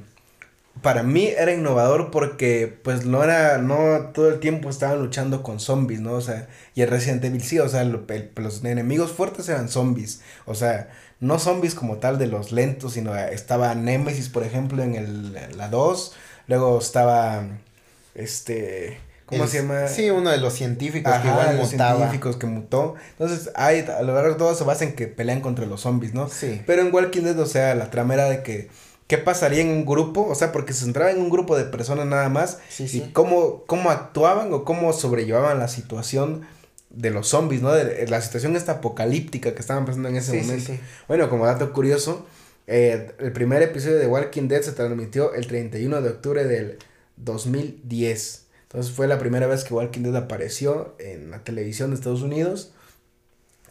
para 0.81 1.03
mí 1.03 1.27
era 1.27 1.53
innovador 1.53 2.11
porque 2.11 2.79
pues 2.83 3.05
no 3.05 3.23
era, 3.23 3.57
no 3.57 4.11
todo 4.13 4.29
el 4.29 4.39
tiempo 4.39 4.69
estaban 4.69 4.99
luchando 4.99 5.43
con 5.43 5.59
zombies, 5.59 5.99
¿no? 5.99 6.13
O 6.13 6.21
sea, 6.21 6.47
y 6.75 6.81
en 6.81 6.89
Resident 6.89 7.23
Evil 7.23 7.43
sí, 7.43 7.59
o 7.59 7.69
sea, 7.69 7.83
los 7.83 8.63
enemigos 8.63 9.11
fuertes 9.11 9.49
eran 9.49 9.69
zombies, 9.69 10.21
o 10.45 10.55
sea, 10.55 10.89
no 11.19 11.37
zombies 11.37 11.75
como 11.75 11.97
tal 11.97 12.17
de 12.17 12.27
los 12.27 12.51
lentos, 12.51 12.93
sino 12.93 13.15
estaba 13.15 13.75
Nemesis, 13.75 14.29
por 14.29 14.43
ejemplo, 14.43 14.83
en 14.83 14.95
el, 14.95 15.57
la 15.57 15.67
2. 15.67 16.13
Luego 16.47 16.79
estaba, 16.79 17.43
este, 18.15 18.99
¿cómo 19.25 19.45
se 19.45 19.61
llama? 19.61 19.87
Sí, 19.87 20.09
uno 20.09 20.29
de 20.29 20.37
los 20.37 20.53
científicos 20.53 21.13
que 21.21 21.27
igual 21.27 21.57
los 21.57 21.69
científicos 21.69 22.37
que 22.37 22.47
mutó. 22.47 22.95
Entonces, 23.11 23.51
hay, 23.55 23.81
a 23.81 24.01
lo 24.01 24.13
largo 24.13 24.31
de 24.31 24.35
todo 24.35 24.55
se 24.55 24.63
basa 24.63 24.85
en 24.85 24.93
que 24.93 25.07
pelean 25.07 25.41
contra 25.41 25.65
los 25.65 25.81
zombies, 25.81 26.13
¿no? 26.13 26.29
Sí. 26.29 26.61
Pero 26.65 26.81
en 26.81 26.93
Walking 26.93 27.23
Dead, 27.23 27.39
o 27.39 27.45
sea, 27.45 27.75
la 27.75 27.91
trama 27.91 28.13
era 28.13 28.29
de 28.29 28.41
que, 28.41 28.69
¿qué 29.09 29.17
pasaría 29.17 29.61
en 29.61 29.69
un 29.69 29.85
grupo? 29.85 30.25
O 30.27 30.35
sea, 30.35 30.51
porque 30.51 30.71
se 30.71 30.85
centraba 30.85 31.11
en 31.11 31.19
un 31.19 31.31
grupo 31.31 31.57
de 31.57 31.65
personas 31.65 32.05
nada 32.05 32.29
más. 32.29 32.59
Sí, 32.69 32.87
sí. 32.87 32.99
Y 32.99 33.11
cómo, 33.11 33.63
cómo 33.65 33.89
actuaban 33.89 34.53
o 34.53 34.63
cómo 34.63 34.93
sobrellevaban 34.93 35.57
la 35.57 35.67
situación 35.67 36.45
de 36.91 37.09
los 37.09 37.27
zombies, 37.27 37.63
¿no? 37.63 37.73
De, 37.73 38.07
la 38.07 38.21
situación 38.21 38.55
esta 38.55 38.73
apocalíptica 38.73 39.53
que 39.55 39.59
estaban 39.59 39.85
pasando 39.85 40.09
en 40.09 40.15
ese 40.15 40.39
momento. 40.39 40.73
Bueno, 41.07 41.27
como 41.27 41.47
dato 41.47 41.73
curioso, 41.73 42.27
eh, 42.67 43.13
el 43.17 43.31
primer 43.31 43.63
episodio 43.63 43.97
de 43.97 44.05
Walking 44.05 44.47
Dead 44.47 44.61
se 44.61 44.73
transmitió 44.73 45.33
el 45.33 45.47
31 45.47 46.03
de 46.03 46.09
octubre 46.09 46.45
del 46.45 46.77
2010. 47.17 48.45
Entonces 48.61 48.91
fue 48.91 49.07
la 49.07 49.17
primera 49.17 49.47
vez 49.47 49.63
que 49.63 49.73
Walking 49.73 50.03
Dead 50.03 50.15
apareció 50.15 50.93
en 50.99 51.31
la 51.31 51.43
televisión 51.43 51.89
de 51.89 51.95
Estados 51.95 52.21
Unidos. 52.21 52.73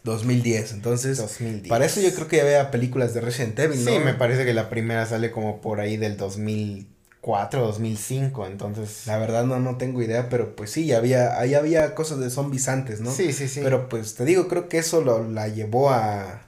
2010, 0.08 0.72
entonces 0.72 1.18
2010. 1.18 1.68
para 1.68 1.86
eso 1.86 2.00
yo 2.00 2.12
creo 2.14 2.28
que 2.28 2.36
ya 2.38 2.42
había 2.42 2.70
películas 2.70 3.14
de 3.14 3.20
Resident 3.20 3.58
Evil, 3.58 3.84
¿no? 3.84 3.90
Sí, 3.90 3.98
me 3.98 4.14
parece 4.14 4.44
que 4.44 4.54
la 4.54 4.68
primera 4.68 5.06
sale 5.06 5.30
como 5.30 5.60
por 5.60 5.80
ahí 5.80 5.96
del 5.96 6.16
2000 6.16 6.98
2004, 7.22 7.66
2005, 7.66 8.46
entonces... 8.46 9.06
La 9.06 9.18
verdad 9.18 9.44
no, 9.44 9.58
no 9.58 9.76
tengo 9.76 10.02
idea, 10.02 10.28
pero 10.28 10.54
pues 10.54 10.70
sí, 10.70 10.92
había, 10.92 11.38
ahí 11.38 11.54
había 11.54 11.94
cosas 11.94 12.18
de 12.20 12.30
zombies 12.30 12.68
antes, 12.68 13.00
¿no? 13.00 13.10
Sí, 13.10 13.32
sí, 13.32 13.48
sí. 13.48 13.60
Pero 13.62 13.88
pues 13.88 14.14
te 14.14 14.24
digo, 14.24 14.48
creo 14.48 14.68
que 14.68 14.78
eso 14.78 15.02
lo, 15.02 15.28
la 15.28 15.48
llevó 15.48 15.90
a, 15.90 16.42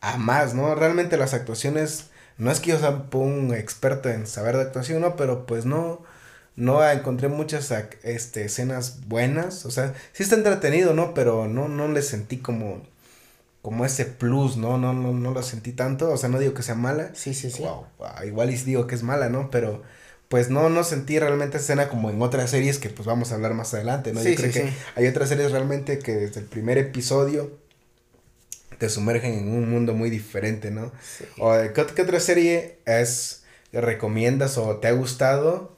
a 0.00 0.16
más, 0.16 0.54
¿no? 0.54 0.74
Realmente 0.74 1.16
las 1.16 1.34
actuaciones, 1.34 2.06
no 2.38 2.50
es 2.50 2.60
que 2.60 2.70
yo 2.70 2.78
sea 2.78 3.06
un 3.12 3.54
experto 3.54 4.08
en 4.08 4.26
saber 4.26 4.56
de 4.56 4.62
actuación, 4.62 5.02
¿no? 5.02 5.16
Pero 5.16 5.46
pues 5.46 5.66
no, 5.66 6.02
no 6.56 6.88
encontré 6.88 7.28
muchas 7.28 7.72
este, 8.02 8.44
escenas 8.44 9.06
buenas, 9.06 9.64
o 9.64 9.70
sea, 9.70 9.94
sí 10.12 10.22
está 10.22 10.36
entretenido, 10.36 10.94
¿no? 10.94 11.14
Pero 11.14 11.48
no, 11.48 11.68
no 11.68 11.88
le 11.88 12.02
sentí 12.02 12.38
como 12.38 12.82
como 13.62 13.84
ese 13.84 14.04
plus, 14.04 14.56
¿no? 14.56 14.76
No, 14.76 14.92
no, 14.92 15.12
no 15.12 15.30
lo 15.30 15.42
sentí 15.42 15.72
tanto, 15.72 16.10
o 16.10 16.16
sea, 16.16 16.28
no 16.28 16.40
digo 16.40 16.52
que 16.52 16.64
sea 16.64 16.74
mala. 16.74 17.12
Sí, 17.14 17.32
sí, 17.32 17.48
sí. 17.50 17.62
Wow, 17.62 17.86
igual 18.26 18.50
y 18.50 18.56
digo 18.56 18.88
que 18.88 18.96
es 18.96 19.04
mala, 19.04 19.28
¿no? 19.28 19.50
Pero 19.50 19.82
pues 20.28 20.50
no, 20.50 20.68
no 20.68 20.82
sentí 20.82 21.18
realmente 21.18 21.58
escena 21.58 21.88
como 21.88 22.10
en 22.10 22.20
otras 22.20 22.50
series 22.50 22.78
que 22.78 22.88
pues 22.88 23.06
vamos 23.06 23.30
a 23.30 23.36
habber 23.36 23.54
más 23.54 23.72
adelante, 23.72 24.12
¿no? 24.12 24.20
Sí, 24.20 24.30
Yo 24.30 24.36
creo 24.36 24.52
que 24.52 24.72
hay 24.96 25.06
otras 25.06 25.28
series 25.28 25.52
realmente 25.52 25.98
que 26.00 26.12
desde 26.12 26.40
el 26.40 26.46
primer 26.46 26.76
episodio 26.78 27.56
te 28.78 28.88
sumergen 28.88 29.34
en 29.34 29.48
un 29.48 29.70
mundo 29.70 29.94
muy 29.94 30.10
diferente, 30.10 30.70
¿no? 30.70 30.90
O 31.38 31.52
¿qué, 31.74 31.86
¿qué, 31.94 32.02
otra 32.02 32.18
serie 32.18 32.78
es 32.84 33.44
recomiendas 33.72 34.58
o 34.58 34.76
te 34.78 34.88
ha 34.88 34.92
gustado 34.92 35.76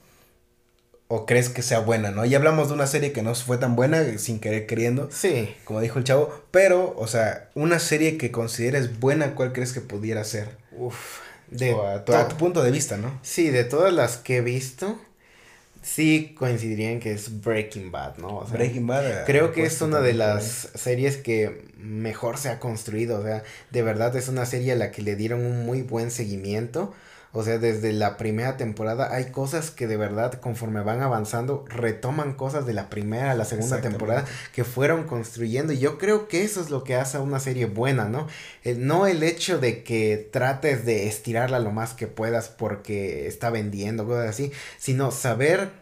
o 1.09 1.27
crees 1.27 1.49
que 1.49 1.63
sea 1.63 1.81
buena, 1.81 2.11
¿no? 2.11 2.25
Ya 2.25 2.39
hablamos 2.39 2.69
de 2.69 2.75
una 2.75 2.87
serie 2.87 3.13
que 3.13 3.23
no 3.23 3.35
fue 3.35 3.59
tan 3.59 3.77
buena, 3.77 4.19
sin 4.19 4.41
querer 4.41 4.67
queriendo. 4.67 5.09
Sí. 5.13 5.55
Como 5.65 5.81
dijo 5.81 5.99
el 5.99 6.05
chavo. 6.05 6.33
Pero, 6.51 6.95
o 6.97 7.07
sea, 7.07 7.51
una 7.55 7.79
serie 7.79 8.17
que 8.17 8.31
consideres 8.31 8.99
buena, 9.01 9.35
¿cuál 9.35 9.53
crees 9.53 9.73
que 9.73 9.81
pudiera 9.81 10.25
ser? 10.25 10.49
Uf. 10.73 11.21
De 11.51 11.73
a, 11.73 12.05
tu, 12.29 12.37
punto 12.37 12.63
de 12.63 12.71
vista, 12.71 12.97
¿no? 12.97 13.19
Sí, 13.23 13.51
de 13.51 13.65
todas 13.65 13.93
las 13.93 14.17
que 14.17 14.39
he 14.39 14.41
visto, 14.41 14.99
sí 15.83 16.35
coincidirían 16.37 16.99
que 17.01 17.13
es 17.13 17.43
Breaking 17.43 17.93
Bad, 17.93 18.17
¿no? 18.17 18.39
O 18.39 18.47
sea, 18.47 18.57
Breaking 18.57 18.87
Bad. 18.87 19.07
Eh, 19.07 19.23
creo 19.27 19.53
que 19.53 19.65
es 19.65 19.81
una 19.83 20.01
de 20.01 20.15
las 20.15 20.71
series 20.75 21.19
que 21.19 21.69
mejor 21.77 22.39
se 22.39 22.49
ha 22.49 22.59
construido. 22.59 23.21
O 23.21 23.23
sea, 23.23 23.45
de 23.71 23.83
verdad 23.83 24.17
es 24.17 24.29
una 24.29 24.47
serie 24.47 24.73
a 24.73 24.77
la 24.77 24.91
que 24.91 25.03
le 25.03 25.17
dieron 25.17 25.45
un 25.45 25.65
muy 25.67 25.83
buen 25.83 26.11
seguimiento. 26.11 26.95
O 27.37 27.43
sea, 27.43 27.59
desde 27.59 27.93
la 27.93 28.17
primera 28.17 28.57
temporada 28.57 29.13
hay 29.13 29.33
cosas 29.33 29.73
que 29.73 29.89
de 29.89 29.97
verdad 29.97 30.35
conforme 30.35 30.83
van 30.83 31.03
avanzando 31.03 31.65
retoman 31.69 32.35
cosas 32.35 32.65
de 32.65 32.75
la 32.75 32.89
primera 32.89 33.33
a 33.33 33.35
la 33.35 33.45
segunda 33.45 33.81
temporada 33.81 34.25
que 34.55 34.63
fueron 34.63 35.03
construyendo 35.03 35.73
y 35.73 35.81
yo 35.81 35.99
creo 35.99 36.29
que 36.29 36.45
eso 36.45 36.61
es 36.61 36.71
lo 36.71 36.85
que 36.85 36.95
hace 36.95 37.17
a 37.17 37.21
una 37.21 37.41
serie 37.41 37.67
buena, 37.67 38.05
¿no? 38.05 38.29
no 38.77 39.09
el 39.09 39.25
hecho 39.25 39.59
de 39.59 39.83
que 39.83 40.29
trates 40.31 40.87
de 40.87 41.09
estirarla 41.09 41.59
lo 41.59 41.73
más 41.73 41.93
que 41.93 42.07
puedas 42.07 42.49
porque 42.49 43.27
está 43.27 43.51
vendiendo, 43.51 44.07
cosas 44.07 44.31
así, 44.31 44.53
sino 44.79 45.11
saber 45.11 45.73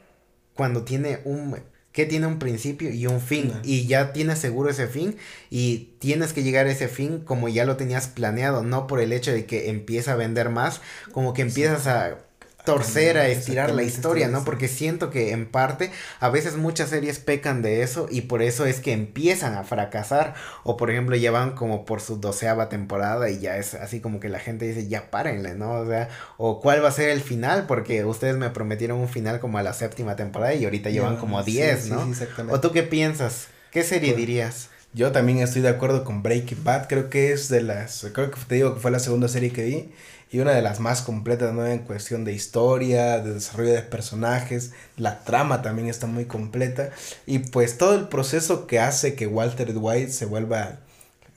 cuando 0.54 0.84
tiene 0.84 1.20
un 1.24 1.50
que 1.92 2.06
tiene 2.06 2.26
un 2.26 2.38
principio 2.38 2.90
y 2.90 3.06
un 3.06 3.20
fin 3.20 3.52
y 3.62 3.86
ya 3.86 4.12
tienes 4.12 4.38
seguro 4.38 4.70
ese 4.70 4.86
fin 4.86 5.16
y 5.50 5.90
tienes 5.98 6.32
que 6.32 6.42
llegar 6.42 6.66
a 6.66 6.70
ese 6.70 6.88
fin 6.88 7.20
como 7.20 7.48
ya 7.48 7.64
lo 7.64 7.76
tenías 7.76 8.08
planeado, 8.08 8.62
no 8.62 8.86
por 8.86 9.00
el 9.00 9.12
hecho 9.12 9.32
de 9.32 9.44
que 9.44 9.70
empieza 9.70 10.12
a 10.12 10.16
vender 10.16 10.48
más, 10.48 10.80
como 11.12 11.34
que 11.34 11.42
empiezas 11.42 11.86
a 11.86 12.18
torcer, 12.64 13.18
a 13.18 13.28
estirar 13.28 13.70
la 13.72 13.82
historia, 13.82 14.28
¿no? 14.28 14.44
Porque 14.44 14.68
siento 14.68 15.10
que 15.10 15.32
en 15.32 15.46
parte 15.46 15.90
a 16.20 16.28
veces 16.28 16.56
muchas 16.56 16.90
series 16.90 17.18
pecan 17.18 17.62
de 17.62 17.82
eso 17.82 18.06
y 18.10 18.22
por 18.22 18.42
eso 18.42 18.66
es 18.66 18.80
que 18.80 18.92
empiezan 18.92 19.54
a 19.54 19.64
fracasar 19.64 20.34
o 20.62 20.76
por 20.76 20.90
ejemplo 20.90 21.16
llevan 21.16 21.52
como 21.52 21.84
por 21.84 22.00
su 22.00 22.20
doceava 22.20 22.68
temporada 22.68 23.30
y 23.30 23.40
ya 23.40 23.56
es 23.56 23.74
así 23.74 24.00
como 24.00 24.20
que 24.20 24.28
la 24.28 24.38
gente 24.38 24.66
dice 24.66 24.88
ya 24.88 25.10
párenle, 25.10 25.54
¿no? 25.54 25.72
O 25.72 25.86
sea, 25.86 26.08
o 26.36 26.60
cuál 26.60 26.84
va 26.84 26.88
a 26.88 26.92
ser 26.92 27.10
el 27.10 27.20
final 27.20 27.66
porque 27.66 28.04
ustedes 28.04 28.36
me 28.36 28.50
prometieron 28.50 28.98
un 28.98 29.08
final 29.08 29.40
como 29.40 29.58
a 29.58 29.62
la 29.62 29.72
séptima 29.72 30.16
temporada 30.16 30.54
y 30.54 30.64
ahorita 30.64 30.90
llevan 30.90 31.16
como 31.16 31.42
diez, 31.42 31.88
¿no? 31.88 32.08
¿O 32.50 32.60
tú 32.60 32.72
qué 32.72 32.82
piensas? 32.82 33.48
¿Qué 33.70 33.82
serie 33.82 34.10
pues, 34.10 34.18
dirías? 34.18 34.68
Yo 34.94 35.10
también 35.10 35.38
estoy 35.38 35.62
de 35.62 35.70
acuerdo 35.70 36.04
con 36.04 36.22
Breaking 36.22 36.64
Bad, 36.64 36.86
creo 36.86 37.08
que 37.08 37.32
es 37.32 37.48
de 37.48 37.62
las, 37.62 38.06
creo 38.12 38.30
que 38.30 38.38
te 38.46 38.56
digo 38.56 38.74
que 38.74 38.80
fue 38.80 38.90
la 38.90 38.98
segunda 38.98 39.26
serie 39.26 39.50
que 39.50 39.64
vi 39.64 39.90
y 40.30 40.40
una 40.40 40.52
de 40.52 40.60
las 40.60 40.80
más 40.80 41.00
completas, 41.00 41.54
¿no? 41.54 41.66
En 41.66 41.78
cuestión 41.78 42.24
de 42.24 42.34
historia, 42.34 43.20
de 43.20 43.32
desarrollo 43.32 43.72
de 43.72 43.82
personajes, 43.82 44.72
la 44.98 45.24
trama 45.24 45.62
también 45.62 45.88
está 45.88 46.06
muy 46.06 46.26
completa 46.26 46.90
y 47.24 47.38
pues 47.38 47.78
todo 47.78 47.94
el 47.94 48.08
proceso 48.08 48.66
que 48.66 48.80
hace 48.80 49.14
que 49.14 49.26
Walter 49.26 49.72
White 49.74 50.12
se 50.12 50.26
vuelva 50.26 50.80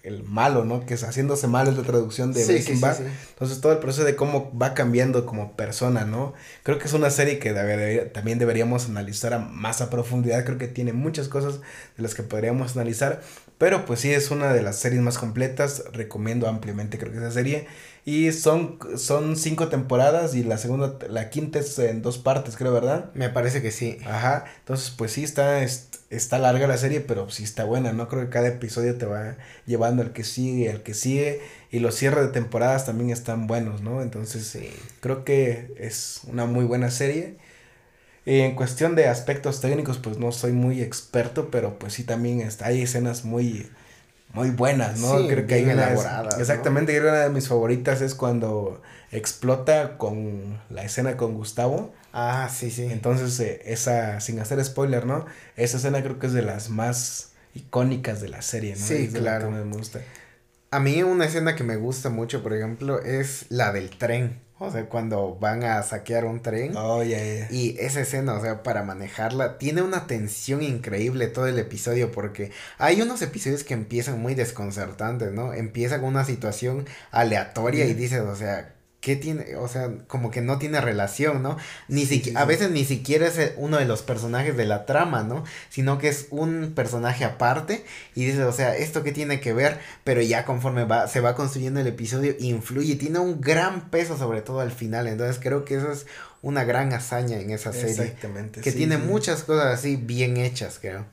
el 0.04 0.22
malo, 0.22 0.66
¿no? 0.66 0.86
Que 0.86 0.94
es 0.94 1.04
haciéndose 1.04 1.48
malo 1.48 1.72
es 1.72 1.78
la 1.78 1.84
traducción 1.84 2.32
de 2.32 2.46
Breaking 2.46 2.80
Bad. 2.80 2.98
Entonces 3.30 3.60
todo 3.60 3.72
el 3.72 3.80
proceso 3.80 4.06
de 4.06 4.16
cómo 4.16 4.56
va 4.56 4.76
cambiando 4.76 5.26
como 5.26 5.54
persona, 5.54 6.06
¿no? 6.06 6.34
Creo 6.62 6.78
que 6.78 6.86
es 6.86 6.94
una 6.94 7.10
serie 7.10 7.40
que 7.40 7.52
también 8.14 8.38
deberíamos 8.38 8.86
analizar 8.88 9.34
a 9.34 9.40
más 9.40 9.82
a 9.82 9.90
profundidad. 9.90 10.46
Creo 10.46 10.60
que 10.60 10.68
tiene 10.68 10.94
muchas 10.94 11.28
cosas 11.28 11.60
de 11.98 12.04
las 12.04 12.14
que 12.14 12.22
podríamos 12.22 12.76
analizar. 12.76 13.22
Pero 13.58 13.86
pues 13.86 14.02
sí 14.02 14.12
es 14.12 14.32
una 14.32 14.54
de 14.54 14.62
las 14.62 14.78
series 14.78 15.02
más 15.02 15.18
completas. 15.18 15.84
Recomiendo 15.94 16.48
ampliamente 16.48 16.98
creo 16.98 17.12
que 17.12 17.20
esa 17.20 17.32
serie. 17.32 17.68
Y 18.04 18.32
son, 18.34 18.78
son 18.98 19.36
cinco 19.36 19.68
temporadas 19.70 20.36
y 20.36 20.44
la 20.44 20.60
segunda, 20.60 20.96
la 21.10 21.32
quinta 21.32 21.58
es 21.58 21.80
en 21.80 22.04
dos 22.04 22.20
partes, 22.20 22.56
creo, 22.56 22.72
¿verdad? 22.72 23.10
Me 23.16 23.30
parece 23.30 23.64
que 23.64 23.72
sí. 23.72 23.98
Ajá. 24.06 24.46
Entonces, 24.60 24.92
pues 24.92 25.14
sí, 25.14 25.24
está, 25.24 25.64
está 25.64 26.38
larga 26.38 26.68
la 26.68 26.78
serie, 26.78 27.02
pero 27.02 27.30
sí 27.32 27.44
está 27.44 27.64
buena, 27.64 27.94
¿no? 27.94 28.08
Creo 28.08 28.22
que 28.24 28.30
cada 28.30 28.48
episodio 28.48 28.96
te 28.98 29.08
va 29.08 29.38
llevando 29.66 30.04
al 30.04 30.14
que 30.14 30.24
sigue, 30.24 30.70
al 30.70 30.84
que 30.84 30.94
sigue. 30.94 31.42
Y 31.72 31.80
los 31.80 31.96
cierres 31.96 32.26
de 32.26 32.32
temporadas 32.32 32.86
también 32.86 33.10
están 33.10 33.48
buenos, 33.48 33.82
¿no? 33.82 34.04
Entonces, 34.04 34.46
sí. 34.46 34.70
creo 35.00 35.24
que 35.26 35.74
es 35.80 36.22
una 36.28 36.46
muy 36.46 36.66
buena 36.66 36.92
serie. 36.92 37.38
En 38.25 38.55
cuestión 38.55 38.96
de 38.96 39.08
aspectos 39.08 39.62
técnicos, 39.62 40.00
pues 40.00 40.17
no 40.17 40.32
soy 40.32 40.51
muy 40.51 40.82
experto, 40.82 41.50
pero 41.51 41.77
pues 41.77 41.94
sí 41.94 42.03
también 42.03 42.41
está, 42.41 42.67
hay 42.67 42.82
escenas 42.82 43.24
muy 43.24 43.70
muy 44.36 44.50
buenas, 44.50 45.00
¿no? 45.00 45.17
Sí, 45.17 45.27
creo 45.27 45.48
que 45.48 45.55
hay 45.55 45.63
una 45.63 45.94
exactamente, 46.38 46.91
que 46.91 47.00
una 47.00 47.22
de 47.22 47.29
mis 47.29 47.48
favoritas 47.48 48.01
es 48.01 48.15
cuando 48.15 48.82
explota 49.12 49.98
con 49.98 50.62
la 50.70 50.84
escena 50.84 51.15
con 51.15 51.36
Gustavo. 51.36 51.94
Ah, 52.12 52.50
sí, 52.53 52.70
sí. 52.70 52.84
Entonces, 52.91 53.39
eh, 53.39 53.62
esa, 53.65 54.20
sin 54.20 54.39
hacer 54.39 54.63
spoiler, 54.63 55.05
¿no? 55.05 55.25
Esa 55.55 55.77
escena 55.77 56.03
creo 56.03 56.20
que 56.20 56.27
es 56.27 56.34
de 56.34 56.41
las 56.41 56.70
más 56.70 57.32
icónicas 57.53 58.22
de 58.22 58.27
la 58.27 58.41
serie, 58.41 58.75
¿no? 58.75 58.86
Sí, 58.86 59.08
claro. 59.08 59.50
me 59.51 59.63
gusta. 59.63 60.01
A 60.70 60.82
mí 60.82 61.01
una 61.03 61.25
escena 61.25 61.55
que 61.55 61.63
me 61.63 61.77
gusta 61.77 62.10
mucho, 62.10 62.44
por 62.44 62.53
ejemplo, 62.53 63.01
es 63.01 63.46
la 63.50 63.72
del 63.72 63.89
tren. 63.91 64.41
O 64.58 64.72
sea, 64.72 64.88
cuando 64.88 65.36
van 65.36 65.64
a 65.64 65.84
saquear 65.84 66.24
un 66.24 66.42
tren. 66.42 66.78
Oh, 66.78 67.04
ya, 67.04 67.18
ya. 67.18 67.48
Y 67.52 67.76
esa 67.78 68.00
escena, 68.00 68.34
o 68.36 68.42
sea, 68.42 68.64
para 68.64 68.84
manejarla, 68.84 69.58
tiene 69.58 69.82
una 69.82 70.08
tensión 70.08 70.62
increíble 70.62 71.28
todo 71.28 71.48
el 71.48 71.60
episodio 71.60 72.12
porque 72.12 72.52
hay 72.78 73.02
unos 73.02 73.22
episodios 73.22 73.66
que 73.66 73.74
empiezan 73.74 74.22
muy 74.22 74.34
desconcertantes, 74.34 75.34
¿no? 75.34 75.54
Empieza 75.54 76.00
con 76.00 76.10
una 76.10 76.24
situación 76.24 76.86
aleatoria 77.12 77.86
y 77.86 77.94
dices, 77.94 78.22
o 78.22 78.36
sea, 78.36 78.75
¿qué 79.06 79.16
tiene? 79.16 79.56
O 79.58 79.68
sea, 79.68 79.92
como 80.08 80.32
que 80.32 80.42
no 80.42 80.58
tiene 80.58 80.82
relación, 80.82 81.44
¿no? 81.44 81.58
Ni 81.88 82.08
siquiera, 82.08 82.42
a 82.42 82.46
veces 82.46 82.72
ni 82.72 82.86
siquiera 82.86 83.28
es 83.28 83.52
uno 83.56 83.78
de 83.78 83.86
los 83.86 84.02
personajes 84.02 84.58
de 84.58 84.66
la 84.66 84.88
trama, 84.88 85.22
¿no? 85.22 85.44
Sino 85.70 86.00
que 86.00 86.08
es 86.08 86.26
un 86.32 86.74
personaje 86.74 87.24
aparte 87.24 87.86
y 88.16 88.26
dices, 88.26 88.42
o 88.42 88.52
sea, 88.52 88.76
¿esto 88.76 89.04
qué 89.04 89.12
tiene 89.12 89.40
que 89.40 89.54
ver? 89.54 89.78
Pero 90.04 90.24
ya 90.24 90.44
conforme 90.44 90.86
va, 90.86 91.08
se 91.08 91.20
va 91.20 91.36
construyendo 91.36 91.80
el 91.80 91.86
episodio, 91.86 92.34
influye, 92.40 92.96
tiene 92.96 93.20
un 93.20 93.42
gran 93.42 93.92
peso 93.92 94.18
sobre 94.18 94.42
todo 94.42 94.60
al 94.60 94.72
final, 94.72 95.06
entonces 95.06 95.38
creo 95.40 95.66
que 95.66 95.76
eso 95.76 95.92
es 95.92 96.08
una 96.42 96.64
gran 96.64 96.92
hazaña 96.92 97.40
en 97.40 97.52
esa 97.52 97.74
serie. 97.74 97.92
Exactamente. 97.92 98.62
Que 98.62 98.72
tiene 98.72 98.98
muchas 98.98 99.44
cosas 99.44 99.68
así 99.68 99.98
bien 99.98 100.38
hechas, 100.38 100.80
creo. 100.82 101.06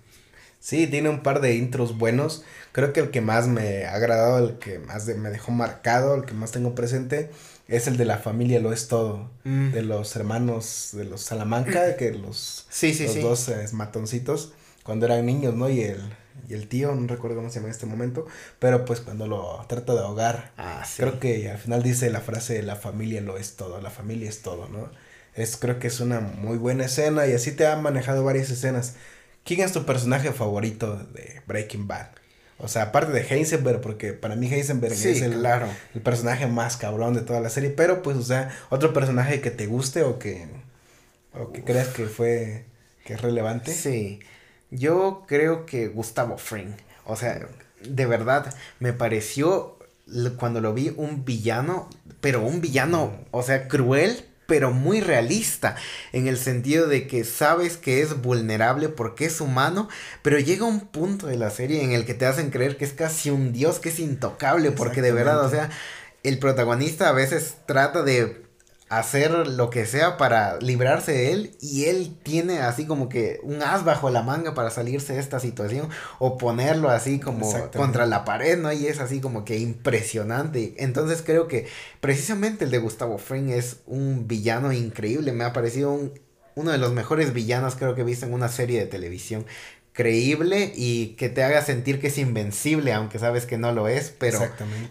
Sí, 0.61 0.87
tiene 0.87 1.11
un 1.11 1.23
par 1.23 1.43
de 1.43 1.57
intros 1.57 1.99
buenos. 1.99 2.43
Creo 2.71 2.93
que 2.93 3.01
el 3.01 3.11
que 3.11 3.21
más 3.21 3.49
me 3.49 3.85
ha 3.85 3.95
agradado, 3.95 4.39
el 4.39 4.59
que 4.59 4.79
más 4.79 5.07
me 5.09 5.29
dejó 5.29 5.51
marcado, 5.51 6.15
el 6.15 6.25
que 6.25 6.35
más 6.35 6.53
tengo 6.53 6.75
presente, 6.75 7.31
es 7.73 7.87
el 7.87 7.97
de 7.97 8.05
la 8.05 8.19
familia 8.19 8.61
Lo 8.61 8.73
es 8.73 8.87
todo. 8.89 9.31
Mm. 9.45 9.73
De 9.73 9.83
los 9.83 10.15
hermanos 10.15 10.91
de 10.93 11.05
los 11.05 11.23
Salamanca, 11.23 11.97
que 11.99 12.13
los, 12.13 12.67
sí, 12.69 12.95
sí, 12.95 13.05
los 13.05 13.21
dos 13.21 13.49
eh, 13.49 13.67
matoncitos, 13.73 14.53
cuando 14.83 15.07
eran 15.07 15.25
niños, 15.25 15.55
¿no? 15.55 15.69
Y 15.71 15.81
el, 15.81 16.01
y 16.49 16.55
el 16.55 16.69
tío, 16.69 16.95
no 16.95 17.07
recuerdo 17.07 17.37
cómo 17.37 17.49
se 17.49 17.57
llama 17.57 17.69
en 17.69 17.73
este 17.73 17.87
momento, 17.87 18.27
pero 18.59 18.85
pues 18.85 19.01
cuando 19.01 19.27
lo 19.27 19.65
trata 19.69 19.95
de 19.95 20.01
ahogar, 20.01 20.53
ah, 20.59 20.85
creo 20.97 21.19
que 21.19 21.51
al 21.51 21.59
final 21.59 21.83
dice 21.83 22.11
la 22.11 22.21
frase 22.21 22.63
la 22.63 22.77
familia 22.77 23.21
lo 23.21 23.39
es 23.39 23.57
todo, 23.57 23.81
la 23.81 23.91
familia 23.91 24.29
es 24.29 24.43
todo, 24.43 24.69
¿no? 24.69 24.91
Es, 25.35 25.57
creo 25.57 25.79
que 25.79 25.87
es 25.87 26.01
una 26.01 26.21
muy 26.21 26.59
buena 26.59 26.85
escena 26.85 27.27
y 27.27 27.33
así 27.33 27.53
te 27.53 27.67
han 27.67 27.83
manejado 27.83 28.23
varias 28.23 28.51
escenas. 28.51 28.97
¿Quién 29.45 29.61
es 29.61 29.73
tu 29.73 29.87
personaje 29.87 30.31
favorito 30.33 30.97
de 30.97 31.41
Breaking 31.47 31.89
Bad? 31.89 32.09
O 32.63 32.69
sea, 32.69 32.83
aparte 32.85 33.13
de 33.13 33.23
Heisenberg, 33.23 33.81
porque 33.81 34.13
para 34.13 34.37
mí 34.37 34.47
Heisenberg 34.47 34.93
es 34.93 35.21
el, 35.21 35.41
claro. 35.41 35.67
el 35.95 36.01
personaje 36.01 36.47
más 36.47 36.77
cabrón 36.77 37.13
de 37.13 37.23
toda 37.23 37.41
la 37.41 37.51
serie, 37.51 37.71
pero 37.71 38.03
pues, 38.03 38.17
o 38.17 38.23
sea, 38.23 38.57
otro 38.71 38.93
personaje 38.93 39.41
que 39.41 39.51
te 39.51 39.67
guste 39.67 40.05
o 40.05 40.21
que, 40.21 40.47
o 41.35 41.51
que 41.51 41.65
creas 41.65 41.89
que 41.89 42.07
fue, 42.07 42.65
que 43.05 43.15
es 43.15 43.21
relevante. 43.21 43.75
Sí, 43.75 44.21
yo 44.71 45.25
creo 45.27 45.67
que 45.67 45.89
Gustavo 45.89 46.39
Fring, 46.39 46.75
o 47.05 47.17
sea, 47.17 47.49
de 47.83 48.07
verdad, 48.07 48.55
me 48.79 48.93
pareció 48.93 49.77
cuando 50.37 50.61
lo 50.61 50.73
vi 50.73 50.93
un 50.97 51.25
villano, 51.25 51.91
pero 52.21 52.43
un 52.43 52.61
villano, 52.61 53.13
o 53.33 53.43
sea, 53.43 53.67
cruel, 53.67 54.25
pero 54.47 54.71
muy 54.71 55.01
realista, 55.01 55.77
en 56.13 56.27
el 56.27 56.39
sentido 56.39 56.87
de 56.87 57.07
que 57.07 57.25
sabes 57.25 57.77
que 57.77 58.03
es 58.03 58.21
vulnerable 58.21 58.89
porque 58.89 59.27
es 59.27 59.41
humano, 59.41 59.89
pero 60.23 60.39
llega 60.39 60.67
un 60.67 60.81
punto 60.81 61.27
de 61.27 61.37
la 61.37 61.51
serie 61.51 61.83
en 61.83 61.93
el 61.93 62.05
que 62.05 62.15
te 62.15 62.27
hacen 62.27 62.51
creer 62.51 62.77
que 62.77 62.85
es 62.85 62.93
casi 62.93 63.31
un 63.31 63.53
dios, 63.53 63.79
que 63.79 63.89
es 63.89 63.99
intocable, 63.99 64.73
porque 64.73 65.03
de 65.03 65.13
verdad, 65.13 65.45
o 65.45 65.51
sea, 65.51 65.71
el 66.23 66.39
protagonista 66.39 67.09
a 67.09 67.13
veces 67.13 67.57
trata 67.67 68.03
de 68.03 68.43
hacer 68.99 69.47
lo 69.47 69.71
que 69.71 69.87
sea 69.87 70.19
para 70.19 70.59
librarse 70.59 71.13
de 71.13 71.33
él 71.33 71.57
y 71.61 71.85
él 71.85 72.15
tiene 72.23 72.59
así 72.59 72.85
como 72.87 73.09
que 73.09 73.41
un 73.43 73.63
as 73.63 73.85
bajo 73.85 74.11
la 74.11 74.23
manga 74.23 74.53
para 74.53 74.69
salirse 74.69 75.15
de 75.15 75.21
esta 75.21 75.41
situación 75.41 75.89
o 76.19 76.37
ponerlo 76.37 76.91
así 76.91 77.19
como 77.19 77.51
contra 77.75 78.05
la 78.05 78.27
pared, 78.27 78.59
¿no? 78.59 78.71
Y 78.71 78.87
es 78.87 79.01
así 79.01 79.23
como 79.23 79.47
que 79.47 79.59
impresionante. 79.59 80.75
Entonces 80.77 81.23
creo 81.25 81.49
que 81.49 81.67
precisamente 82.01 82.67
el 82.67 82.71
de 82.71 82.79
Gustavo 82.79 83.17
Fring 83.17 83.49
es 83.49 83.79
un 83.87 84.29
villano 84.29 84.73
increíble, 84.73 85.33
me 85.33 85.45
ha 85.45 85.55
parecido 85.55 86.13
uno 86.55 86.71
de 86.71 86.77
los 86.77 86.93
mejores 86.93 87.33
villanos 87.33 87.77
creo 87.77 87.95
que 87.95 88.03
he 88.03 88.05
visto 88.05 88.27
en 88.27 88.35
una 88.35 88.49
serie 88.49 88.79
de 88.79 88.87
televisión 88.87 89.47
creíble 89.95 90.71
y 90.77 91.15
que 91.17 91.31
te 91.31 91.43
haga 91.43 91.63
sentir 91.63 91.99
que 91.99 92.09
es 92.09 92.19
invencible, 92.19 92.93
aunque 92.93 93.19
sabes 93.19 93.47
que 93.47 93.57
no 93.57 93.73
lo 93.73 93.89
es, 93.89 94.15
pero 94.19 94.39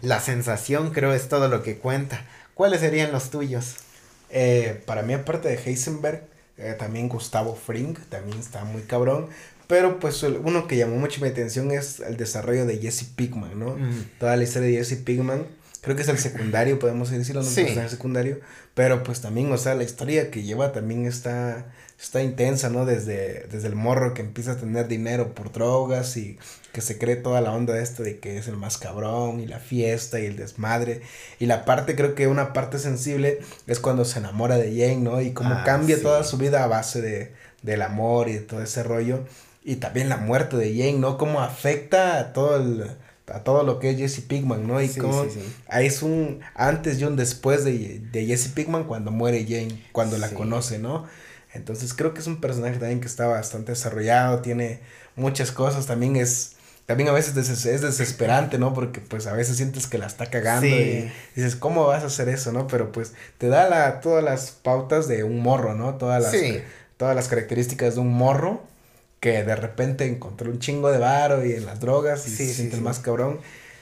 la 0.00 0.18
sensación 0.18 0.90
creo 0.90 1.14
es 1.14 1.28
todo 1.28 1.46
lo 1.46 1.62
que 1.62 1.76
cuenta. 1.78 2.26
¿Cuáles 2.54 2.80
serían 2.80 3.12
los 3.12 3.30
tuyos? 3.30 3.76
Eh, 4.32 4.82
para 4.86 5.02
mí, 5.02 5.12
aparte 5.14 5.48
de 5.48 5.54
Heisenberg, 5.54 6.24
eh, 6.58 6.74
también 6.78 7.08
Gustavo 7.08 7.54
Fring, 7.54 7.96
también 8.08 8.38
está 8.38 8.64
muy 8.64 8.82
cabrón. 8.82 9.28
Pero 9.68 10.00
pues 10.00 10.22
uno 10.22 10.66
que 10.66 10.76
llamó 10.76 10.96
mucho 10.96 11.20
mi 11.22 11.28
atención 11.28 11.70
es 11.70 12.00
el 12.00 12.16
desarrollo 12.16 12.66
de 12.66 12.78
Jesse 12.78 13.04
Pigman, 13.04 13.58
¿no? 13.58 13.76
Toda 14.18 14.36
la 14.36 14.42
historia 14.42 14.68
de 14.68 14.76
Jesse 14.76 14.98
Pigman. 14.98 15.46
Creo 15.80 15.96
que 15.96 16.02
es 16.02 16.08
el 16.08 16.18
secundario, 16.18 16.78
podemos 16.78 17.10
decirlo, 17.10 17.42
no 17.42 17.48
sí. 17.48 17.62
el 17.62 17.88
secundario. 17.88 18.40
Pero 18.74 19.02
pues 19.02 19.20
también, 19.20 19.50
o 19.50 19.56
sea, 19.56 19.74
la 19.74 19.84
historia 19.84 20.30
que 20.30 20.42
lleva 20.42 20.72
también 20.72 21.06
está 21.06 21.72
está 22.02 22.22
intensa, 22.22 22.68
¿no? 22.68 22.84
Desde, 22.84 23.46
desde 23.50 23.68
el 23.68 23.76
morro 23.76 24.12
que 24.12 24.22
empieza 24.22 24.52
a 24.52 24.56
tener 24.56 24.88
dinero 24.88 25.34
por 25.34 25.52
drogas 25.52 26.16
y 26.16 26.38
que 26.72 26.80
se 26.80 26.98
cree 26.98 27.16
toda 27.16 27.40
la 27.40 27.52
onda 27.52 27.74
de 27.74 27.82
esto 27.82 28.02
de 28.02 28.18
que 28.18 28.38
es 28.38 28.48
el 28.48 28.56
más 28.56 28.78
cabrón 28.78 29.40
y 29.40 29.46
la 29.46 29.58
fiesta 29.58 30.18
y 30.18 30.26
el 30.26 30.36
desmadre. 30.36 31.02
Y 31.38 31.46
la 31.46 31.64
parte, 31.64 31.94
creo 31.94 32.14
que 32.14 32.26
una 32.26 32.52
parte 32.52 32.78
sensible 32.78 33.40
es 33.66 33.78
cuando 33.78 34.04
se 34.04 34.18
enamora 34.18 34.56
de 34.56 34.70
Jane, 34.70 35.02
¿no? 35.02 35.20
Y 35.20 35.32
cómo 35.32 35.54
ah, 35.54 35.64
cambia 35.64 36.00
toda 36.00 36.24
su 36.24 36.38
vida 36.38 36.64
a 36.64 36.66
base 36.66 37.02
de, 37.02 37.32
del 37.62 37.82
amor 37.82 38.28
y 38.28 38.34
de 38.34 38.40
todo 38.40 38.62
ese 38.62 38.82
rollo. 38.82 39.24
Y 39.62 39.76
también 39.76 40.08
la 40.08 40.16
muerte 40.16 40.56
de 40.56 40.74
Jane, 40.74 40.98
¿no? 40.98 41.18
Cómo 41.18 41.42
afecta 41.42 42.18
a 42.18 42.32
todo 42.32 42.56
el 42.56 42.90
a 43.32 43.44
todo 43.44 43.62
lo 43.62 43.78
que 43.78 43.90
es 43.90 43.96
Jesse 43.96 44.20
Pigman, 44.20 44.66
¿no? 44.66 44.82
Y 44.82 44.88
sí, 44.88 45.00
como 45.00 45.24
ahí 45.68 45.86
es 45.86 46.02
un 46.02 46.40
antes 46.54 46.98
y 46.98 47.04
un 47.04 47.16
después 47.16 47.64
de, 47.64 48.00
de 48.10 48.26
Jesse 48.26 48.48
Pigman 48.48 48.84
cuando 48.84 49.10
muere 49.10 49.46
Jane, 49.48 49.80
cuando 49.92 50.18
la 50.18 50.28
conoce, 50.30 50.78
¿no? 50.78 51.06
Entonces 51.54 51.94
creo 51.94 52.14
que 52.14 52.20
es 52.20 52.26
un 52.26 52.40
personaje 52.40 52.78
también 52.78 53.00
que 53.00 53.06
está 53.06 53.26
bastante 53.26 53.72
desarrollado, 53.72 54.40
tiene 54.40 54.80
muchas 55.16 55.52
cosas, 55.52 55.86
también 55.86 56.16
es 56.16 56.56
también 56.92 57.08
a 57.08 57.12
veces 57.12 57.64
es 57.64 57.80
desesperante, 57.80 58.58
¿no? 58.58 58.74
Porque 58.74 59.00
pues 59.00 59.26
a 59.26 59.32
veces 59.32 59.56
sientes 59.56 59.86
que 59.86 59.96
la 59.96 60.06
está 60.06 60.26
cagando 60.26 60.66
y 60.66 61.10
dices, 61.34 61.56
¿cómo 61.56 61.86
vas 61.86 62.02
a 62.02 62.08
hacer 62.08 62.28
eso, 62.28 62.52
no? 62.52 62.66
Pero 62.66 62.92
pues 62.92 63.14
te 63.38 63.48
da 63.48 63.66
la, 63.66 64.02
todas 64.02 64.22
las 64.22 64.50
pautas 64.50 65.08
de 65.08 65.24
un 65.24 65.40
morro, 65.40 65.72
¿no? 65.74 65.94
Todas 65.94 66.22
las, 66.22 66.36
todas 66.98 67.16
las 67.16 67.28
características 67.28 67.94
de 67.94 68.02
un 68.02 68.12
morro 68.12 68.62
que 69.20 69.42
de 69.42 69.56
repente 69.56 70.04
encontró 70.04 70.50
un 70.50 70.58
chingo 70.58 70.90
de 70.90 70.98
varo 70.98 71.46
y 71.46 71.54
en 71.54 71.64
las 71.64 71.80
drogas 71.80 72.28
y 72.28 72.30
se 72.30 72.52
siente 72.52 72.76
el 72.76 72.82
más 72.82 72.98
cabrón. 72.98 73.40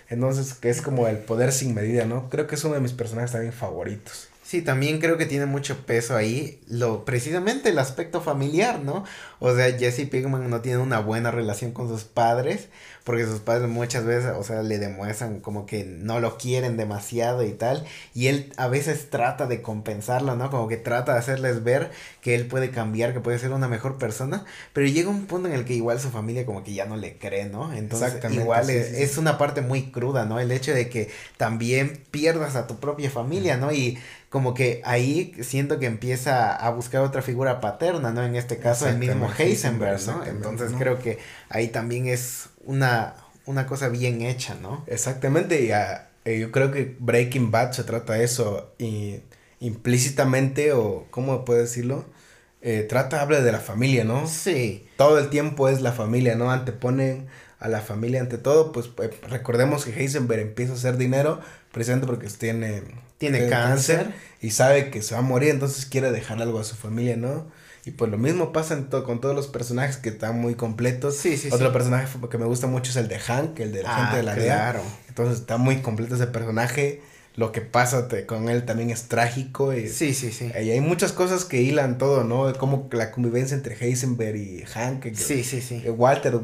Entonces, 0.08 0.54
que 0.54 0.70
es 0.70 0.80
como 0.80 1.08
el 1.08 1.18
poder 1.18 1.50
sin 1.50 1.74
medida, 1.74 2.04
¿no? 2.04 2.30
Creo 2.30 2.46
que 2.46 2.54
es 2.54 2.62
uno 2.62 2.74
de 2.74 2.80
mis 2.80 2.92
personajes 2.92 3.32
también 3.32 3.52
favoritos. 3.52 4.28
Sí, 4.50 4.62
también 4.62 4.98
creo 4.98 5.16
que 5.16 5.26
tiene 5.26 5.46
mucho 5.46 5.86
peso 5.86 6.16
ahí, 6.16 6.60
lo, 6.66 7.04
precisamente 7.04 7.68
el 7.68 7.78
aspecto 7.78 8.20
familiar, 8.20 8.80
¿no? 8.80 9.04
O 9.38 9.54
sea, 9.54 9.70
Jesse 9.78 10.08
Pigman 10.10 10.50
no 10.50 10.60
tiene 10.60 10.78
una 10.78 10.98
buena 10.98 11.30
relación 11.30 11.70
con 11.70 11.86
sus 11.86 12.02
padres, 12.02 12.68
porque 13.04 13.24
sus 13.24 13.40
padres 13.40 13.68
muchas 13.68 14.04
veces, 14.04 14.32
o 14.36 14.44
sea, 14.44 14.62
le 14.62 14.78
demuestran 14.78 15.40
como 15.40 15.66
que 15.66 15.84
no 15.84 16.20
lo 16.20 16.38
quieren 16.38 16.76
demasiado 16.76 17.44
y 17.44 17.52
tal, 17.52 17.86
y 18.14 18.28
él 18.28 18.52
a 18.56 18.68
veces 18.68 19.10
trata 19.10 19.46
de 19.46 19.62
compensarlo, 19.62 20.36
¿no? 20.36 20.50
Como 20.50 20.68
que 20.68 20.76
trata 20.76 21.12
de 21.12 21.18
hacerles 21.18 21.64
ver 21.64 21.90
que 22.20 22.34
él 22.34 22.46
puede 22.46 22.70
cambiar, 22.70 23.12
que 23.12 23.20
puede 23.20 23.38
ser 23.38 23.52
una 23.52 23.68
mejor 23.68 23.98
persona, 23.98 24.44
pero 24.72 24.86
llega 24.86 25.08
un 25.08 25.26
punto 25.26 25.48
en 25.48 25.54
el 25.54 25.64
que 25.64 25.74
igual 25.74 26.00
su 26.00 26.10
familia 26.10 26.46
como 26.46 26.62
que 26.62 26.74
ya 26.74 26.86
no 26.86 26.96
le 26.96 27.16
cree, 27.16 27.46
¿no? 27.46 27.72
Entonces, 27.72 28.22
igual 28.32 28.68
es, 28.70 28.92
es, 28.92 29.18
una 29.18 29.38
parte 29.38 29.60
muy 29.60 29.90
cruda, 29.90 30.24
¿no? 30.24 30.38
El 30.38 30.52
hecho 30.52 30.72
de 30.72 30.88
que 30.88 31.10
también 31.36 32.02
pierdas 32.10 32.56
a 32.56 32.66
tu 32.66 32.80
propia 32.80 33.10
familia, 33.10 33.56
¿no? 33.56 33.72
Y 33.72 33.98
como 34.30 34.54
que 34.54 34.80
ahí 34.84 35.34
siento 35.42 35.80
que 35.80 35.86
empieza 35.86 36.54
a 36.54 36.70
buscar 36.70 37.02
otra 37.02 37.20
figura 37.20 37.60
paterna, 37.60 38.12
¿no? 38.12 38.22
En 38.24 38.36
este 38.36 38.58
caso 38.58 38.88
el 38.88 38.96
mismo 38.96 39.28
Heisenberg, 39.36 40.00
¿no? 40.06 40.24
Entonces 40.24 40.72
creo 40.78 41.00
que 41.00 41.18
ahí 41.48 41.68
también 41.68 42.06
es 42.06 42.48
una, 42.64 43.16
una 43.44 43.66
cosa 43.66 43.88
bien 43.88 44.22
hecha, 44.22 44.54
¿no? 44.54 44.84
Exactamente, 44.86 45.64
y 45.64 45.72
ah, 45.72 46.10
eh, 46.24 46.38
yo 46.38 46.52
creo 46.52 46.70
que 46.70 46.96
Breaking 47.00 47.50
Bad 47.50 47.72
se 47.72 47.82
trata 47.82 48.14
de 48.14 48.24
eso 48.24 48.72
y 48.78 49.20
implícitamente 49.58 50.72
o 50.72 51.06
cómo 51.10 51.44
puedo 51.44 51.60
decirlo, 51.60 52.04
eh, 52.62 52.86
trata, 52.88 53.22
habla 53.22 53.40
de 53.40 53.50
la 53.50 53.58
familia, 53.58 54.04
¿no? 54.04 54.28
Sí. 54.28 54.86
Todo 54.96 55.18
el 55.18 55.28
tiempo 55.30 55.68
es 55.68 55.80
la 55.80 55.90
familia, 55.90 56.36
¿no? 56.36 56.52
Anteponen 56.52 57.26
a 57.58 57.68
la 57.68 57.80
familia 57.80 58.20
ante 58.20 58.38
todo, 58.38 58.70
pues 58.70 58.90
eh, 59.02 59.10
recordemos 59.28 59.84
que 59.84 59.92
Heisenberg 59.92 60.40
empieza 60.40 60.72
a 60.72 60.76
hacer 60.76 60.96
dinero 60.96 61.40
precisamente 61.72 62.06
porque 62.06 62.28
tiene, 62.28 62.82
tiene, 63.18 63.48
cáncer, 63.48 64.12
y 64.40 64.50
sabe 64.50 64.90
que 64.90 65.02
se 65.02 65.14
va 65.14 65.20
a 65.20 65.22
morir, 65.22 65.50
entonces 65.50 65.86
quiere 65.86 66.10
dejar 66.10 66.40
algo 66.42 66.58
a 66.58 66.64
su 66.64 66.76
familia, 66.76 67.16
¿no? 67.16 67.46
Y 67.84 67.92
pues 67.92 68.10
lo 68.10 68.18
mismo 68.18 68.52
pasa 68.52 68.74
en 68.74 68.84
con 68.84 69.20
todos 69.20 69.34
los 69.34 69.48
personajes 69.48 69.96
que 69.96 70.10
están 70.10 70.38
muy 70.38 70.54
completos. 70.54 71.16
Sí, 71.16 71.36
sí, 71.36 71.48
Otro 71.50 71.72
personaje 71.72 72.06
que 72.28 72.38
me 72.38 72.44
gusta 72.44 72.66
mucho 72.66 72.90
es 72.90 72.96
el 72.96 73.08
de 73.08 73.18
Hank, 73.18 73.58
el 73.60 73.72
de 73.72 73.82
la 73.82 73.96
gente 73.96 74.16
de 74.18 74.22
la 74.22 74.34
DEA. 74.34 74.44
Claro. 74.44 74.82
Entonces 75.08 75.40
está 75.40 75.56
muy 75.56 75.80
completo 75.80 76.14
ese 76.14 76.26
personaje 76.26 77.02
lo 77.36 77.52
que 77.52 77.60
pasa 77.60 78.08
con 78.26 78.48
él 78.48 78.64
también 78.64 78.90
es 78.90 79.04
trágico. 79.04 79.72
Y, 79.72 79.88
sí, 79.88 80.14
sí, 80.14 80.32
sí. 80.32 80.50
Y 80.54 80.70
hay 80.70 80.80
muchas 80.80 81.12
cosas 81.12 81.44
que 81.44 81.62
hilan 81.62 81.96
todo, 81.96 82.24
¿no? 82.24 82.52
Como 82.58 82.88
la 82.92 83.10
convivencia 83.12 83.56
entre 83.56 83.76
Heisenberg 83.76 84.36
y 84.36 84.64
Hank. 84.64 85.06
sí, 85.14 85.44
sí, 85.44 85.60
sí. 85.60 85.82
Walter, 85.88 86.36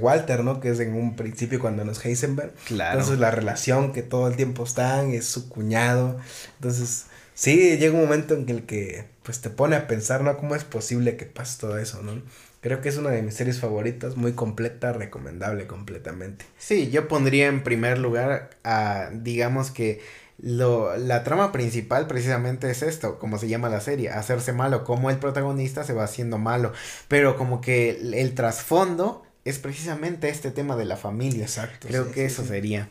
Walter, 0.00 0.42
¿no? 0.42 0.60
Que 0.60 0.70
es 0.70 0.80
en 0.80 0.94
un 0.94 1.14
principio 1.14 1.60
cuando 1.60 1.84
no 1.84 1.92
es 1.92 2.04
Heisenberg. 2.04 2.52
Claro. 2.66 2.98
Entonces 2.98 3.20
la 3.20 3.30
relación 3.30 3.92
que 3.92 4.02
todo 4.02 4.28
el 4.28 4.36
tiempo 4.36 4.64
están, 4.64 5.12
es 5.12 5.26
su 5.26 5.48
cuñado. 5.48 6.18
Entonces, 6.56 7.06
sí, 7.34 7.76
llega 7.78 7.94
un 7.94 8.02
momento 8.02 8.34
en 8.34 8.48
el 8.48 8.64
que 8.64 9.04
pues 9.22 9.40
te 9.40 9.50
pone 9.50 9.76
a 9.76 9.86
pensar, 9.86 10.22
¿no? 10.22 10.36
¿Cómo 10.36 10.54
es 10.54 10.64
posible 10.64 11.16
que 11.16 11.26
pase 11.26 11.60
todo 11.60 11.78
eso, 11.78 12.02
¿no? 12.02 12.20
Creo 12.62 12.80
que 12.80 12.88
es 12.90 12.96
una 12.96 13.10
de 13.10 13.22
mis 13.22 13.34
series 13.34 13.58
favoritas, 13.58 14.16
muy 14.16 14.32
completa, 14.32 14.92
recomendable 14.92 15.66
completamente. 15.66 16.44
Sí, 16.58 16.90
yo 16.90 17.08
pondría 17.08 17.46
en 17.46 17.62
primer 17.62 17.98
lugar 17.98 18.50
a, 18.64 19.08
digamos 19.12 19.70
que 19.70 20.00
lo, 20.42 20.96
la 20.96 21.22
trama 21.22 21.52
principal 21.52 22.06
precisamente 22.06 22.70
es 22.70 22.82
esto, 22.82 23.18
como 23.18 23.38
se 23.38 23.48
llama 23.48 23.68
la 23.68 23.80
serie, 23.80 24.10
hacerse 24.10 24.52
malo, 24.52 24.84
como 24.84 25.10
el 25.10 25.18
protagonista 25.18 25.84
se 25.84 25.92
va 25.92 26.04
haciendo 26.04 26.38
malo, 26.38 26.72
pero 27.08 27.36
como 27.36 27.60
que 27.60 27.90
el, 27.90 28.34
trasfondo 28.34 29.24
es 29.44 29.58
precisamente 29.58 30.28
este 30.28 30.50
tema 30.50 30.76
de 30.76 30.84
la 30.86 30.96
familia. 30.96 31.44
Exacto. 31.44 31.88
Creo 31.88 32.10
que 32.10 32.24
eso 32.24 32.44
sería. 32.44 32.88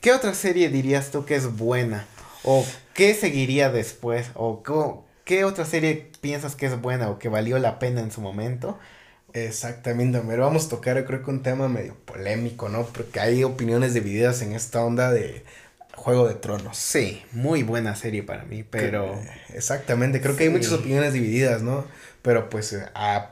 ¿Qué 0.00 0.12
otra 0.12 0.34
serie 0.34 0.68
dirías 0.68 1.10
tú 1.10 1.24
que 1.24 1.36
es 1.36 1.56
buena? 1.56 2.06
¿O 2.44 2.66
qué 2.94 3.14
seguiría 3.14 3.70
después? 3.70 4.30
¿O 4.34 4.62
qué 5.24 5.44
otra 5.44 5.64
serie 5.64 6.10
piensas 6.20 6.54
que 6.54 6.66
es 6.66 6.80
buena 6.80 7.10
o 7.10 7.18
que 7.18 7.28
valió 7.28 7.58
la 7.58 7.78
pena 7.78 8.00
en 8.00 8.10
su 8.10 8.20
momento? 8.20 8.78
Exactamente, 9.32 10.20
pero 10.26 10.44
vamos 10.44 10.66
a 10.66 10.70
tocar 10.70 11.04
creo 11.04 11.22
que 11.22 11.30
un 11.30 11.42
tema 11.42 11.68
medio 11.68 11.94
polémico, 12.04 12.68
¿no? 12.68 12.84
Porque 12.84 13.20
hay 13.20 13.44
opiniones 13.44 13.94
divididas 13.94 14.42
en 14.42 14.52
esta 14.52 14.84
onda 14.84 15.12
de 15.12 15.44
Juego 16.00 16.26
de 16.26 16.34
Tronos. 16.34 16.78
Sí, 16.78 17.22
muy 17.32 17.62
buena 17.62 17.94
serie 17.94 18.22
para 18.22 18.44
mí, 18.44 18.64
pero... 18.64 19.20
exactamente, 19.52 20.22
creo 20.22 20.34
que 20.34 20.44
hay 20.44 20.48
muchas 20.48 20.72
opiniones 20.72 21.12
divididas, 21.12 21.60
¿no? 21.60 21.84
Pero 22.22 22.48
pues 22.48 22.74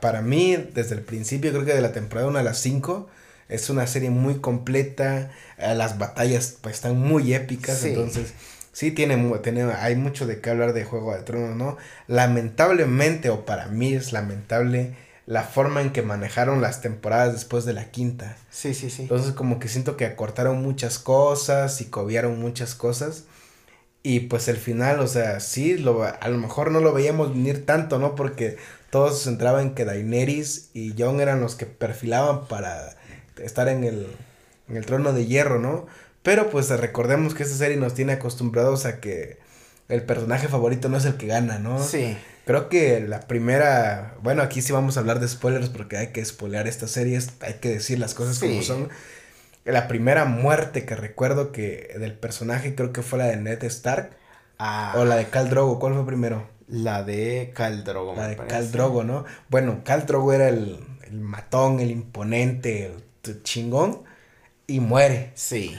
para 0.01 0.21
mí, 0.21 0.55
desde 0.55 0.93
el 0.93 1.01
principio, 1.01 1.51
creo 1.51 1.65
que 1.65 1.73
de 1.73 1.81
la 1.81 1.93
temporada 1.93 2.27
1 2.27 2.37
a 2.37 2.43
las 2.43 2.59
5, 2.59 3.09
es 3.49 3.71
una 3.71 3.87
serie 3.87 4.11
muy 4.11 4.35
completa, 4.35 5.31
las 5.57 5.97
batallas 5.97 6.57
pues 6.61 6.75
están 6.75 6.95
muy 6.95 7.33
épicas, 7.33 7.83
entonces 7.83 8.33
sí 8.71 8.91
tiene, 8.91 9.17
tiene, 9.41 9.63
hay 9.63 9.95
mucho 9.95 10.27
de 10.27 10.39
qué 10.39 10.51
hablar 10.51 10.73
de 10.73 10.85
Juego 10.85 11.15
de 11.15 11.23
Tronos, 11.23 11.55
¿no? 11.55 11.77
Lamentablemente, 12.05 13.31
o 13.31 13.45
para 13.45 13.65
mí 13.65 13.95
es 13.95 14.13
lamentable, 14.13 14.93
la 15.29 15.43
forma 15.43 15.81
en 15.81 15.91
que 15.91 16.01
manejaron 16.01 16.59
las 16.59 16.81
temporadas 16.81 17.33
después 17.33 17.63
de 17.63 17.73
la 17.73 17.91
quinta. 17.91 18.35
Sí, 18.49 18.73
sí, 18.73 18.89
sí. 18.89 19.03
Entonces 19.03 19.33
como 19.33 19.59
que 19.59 19.67
siento 19.67 19.95
que 19.95 20.07
acortaron 20.07 20.63
muchas 20.63 20.97
cosas 20.97 21.81
y 21.81 21.85
cobiaron 21.85 22.39
muchas 22.39 22.73
cosas. 22.73 23.25
Y 24.01 24.21
pues 24.21 24.47
el 24.47 24.57
final, 24.57 24.99
o 25.01 25.05
sea, 25.05 25.39
sí, 25.39 25.77
lo, 25.77 26.01
a 26.01 26.27
lo 26.29 26.37
mejor 26.39 26.71
no 26.71 26.79
lo 26.79 26.93
veíamos 26.93 27.29
venir 27.29 27.63
tanto, 27.63 27.99
¿no? 27.99 28.15
Porque 28.15 28.57
todos 28.89 29.19
se 29.19 29.25
centraban 29.25 29.67
en 29.67 29.75
que 29.75 29.85
Daenerys 29.85 30.71
y 30.73 30.95
Jon 30.97 31.21
eran 31.21 31.41
los 31.41 31.53
que 31.53 31.67
perfilaban 31.67 32.47
para 32.47 32.97
estar 33.37 33.67
en 33.67 33.83
el, 33.83 34.07
en 34.67 34.77
el 34.77 34.85
trono 34.87 35.13
de 35.13 35.27
hierro, 35.27 35.59
¿no? 35.59 35.85
Pero 36.23 36.49
pues 36.49 36.71
recordemos 36.71 37.35
que 37.35 37.43
esta 37.43 37.55
serie 37.55 37.77
nos 37.77 37.93
tiene 37.93 38.13
acostumbrados 38.13 38.87
a 38.87 38.99
que 38.99 39.37
el 39.89 40.01
personaje 40.01 40.47
favorito 40.47 40.89
no 40.89 40.97
es 40.97 41.05
el 41.05 41.17
que 41.17 41.27
gana, 41.27 41.59
¿no? 41.59 41.83
Sí. 41.83 42.17
Creo 42.49 42.67
que 42.67 42.99
la 43.01 43.19
primera, 43.19 44.15
bueno, 44.23 44.41
aquí 44.41 44.63
sí 44.63 44.73
vamos 44.73 44.97
a 44.97 45.01
hablar 45.01 45.19
de 45.19 45.27
spoilers 45.27 45.69
porque 45.69 45.97
hay 45.97 46.07
que 46.07 46.25
spoilear 46.25 46.67
estas 46.67 46.89
series, 46.89 47.29
hay 47.41 47.59
que 47.61 47.69
decir 47.69 47.99
las 47.99 48.15
cosas 48.15 48.39
como 48.39 48.63
son. 48.63 48.89
La 49.65 49.87
primera 49.87 50.25
muerte 50.25 50.83
que 50.83 50.95
recuerdo 50.95 51.51
que 51.51 51.93
del 51.99 52.13
personaje 52.13 52.73
creo 52.73 52.91
que 52.91 53.03
fue 53.03 53.19
la 53.19 53.27
de 53.27 53.37
Ned 53.37 53.63
Stark 53.65 54.17
ah. 54.57 54.95
o 54.97 55.05
la 55.05 55.17
de 55.17 55.25
Cal 55.27 55.51
Drogo, 55.51 55.77
¿cuál 55.77 55.93
fue 55.93 56.07
primero? 56.07 56.49
La 56.67 57.03
de 57.03 57.51
Cal 57.53 57.83
Drogo. 57.83 58.15
La 58.15 58.29
de 58.29 58.37
Cal 58.37 58.71
Drogo, 58.71 59.03
¿no? 59.03 59.25
Bueno, 59.49 59.81
Cal 59.83 60.07
Drogo 60.07 60.33
era 60.33 60.49
el, 60.49 60.79
el 61.03 61.19
matón, 61.19 61.79
el 61.79 61.91
imponente, 61.91 62.91
el 63.25 63.43
chingón 63.43 64.01
y 64.65 64.79
muere. 64.79 65.33
Sí. 65.35 65.77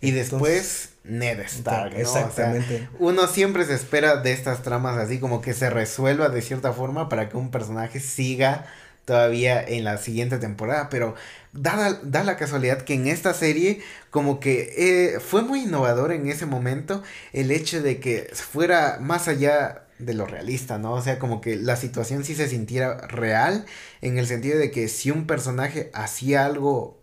Y 0.00 0.12
después 0.12 0.91
Ned 1.04 1.40
Stark, 1.40 1.92
¿no? 1.92 1.98
Exactamente. 1.98 2.88
uno 2.98 3.26
siempre 3.26 3.64
se 3.64 3.74
espera 3.74 4.16
de 4.16 4.32
estas 4.32 4.62
tramas 4.62 4.96
así 4.98 5.18
como 5.18 5.40
que 5.40 5.52
se 5.52 5.68
resuelva 5.68 6.28
de 6.28 6.42
cierta 6.42 6.72
forma 6.72 7.08
para 7.08 7.28
que 7.28 7.36
un 7.36 7.50
personaje 7.50 8.00
siga 8.00 8.66
todavía 9.04 9.62
en 9.62 9.84
la 9.84 9.98
siguiente 9.98 10.38
temporada, 10.38 10.88
pero 10.88 11.14
da, 11.52 11.98
da 12.02 12.22
la 12.22 12.36
casualidad 12.36 12.82
que 12.82 12.94
en 12.94 13.08
esta 13.08 13.34
serie 13.34 13.80
como 14.10 14.38
que 14.38 14.74
eh, 14.76 15.20
fue 15.20 15.42
muy 15.42 15.62
innovador 15.62 16.12
en 16.12 16.28
ese 16.28 16.46
momento 16.46 17.02
el 17.32 17.50
hecho 17.50 17.82
de 17.82 17.98
que 17.98 18.30
fuera 18.32 18.98
más 19.00 19.26
allá 19.26 19.82
de 19.98 20.14
lo 20.14 20.26
realista, 20.26 20.78
¿no? 20.78 20.94
O 20.94 21.02
sea, 21.02 21.18
como 21.18 21.40
que 21.40 21.56
la 21.56 21.76
situación 21.76 22.24
sí 22.24 22.34
se 22.34 22.48
sintiera 22.48 23.06
real 23.08 23.66
en 24.00 24.18
el 24.18 24.26
sentido 24.26 24.58
de 24.58 24.70
que 24.70 24.88
si 24.88 25.10
un 25.10 25.26
personaje 25.26 25.90
hacía 25.94 26.44
algo 26.44 27.01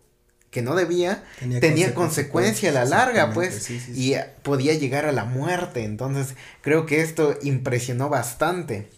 que 0.50 0.62
no 0.62 0.74
debía, 0.74 1.22
tenía, 1.60 1.94
consecuencia 1.94 2.70
a 2.70 2.72
la 2.72 2.84
larga, 2.84 3.32
pues, 3.32 3.70
y 3.70 4.14
podía 4.42 4.74
llegar 4.74 5.06
a 5.06 5.12
la 5.12 5.24
muerte. 5.24 5.84
Entonces, 5.84 6.34
creo 6.60 6.86
que 6.86 7.02
esto 7.02 7.36
impresionó 7.42 8.08
bastante. 8.08 8.88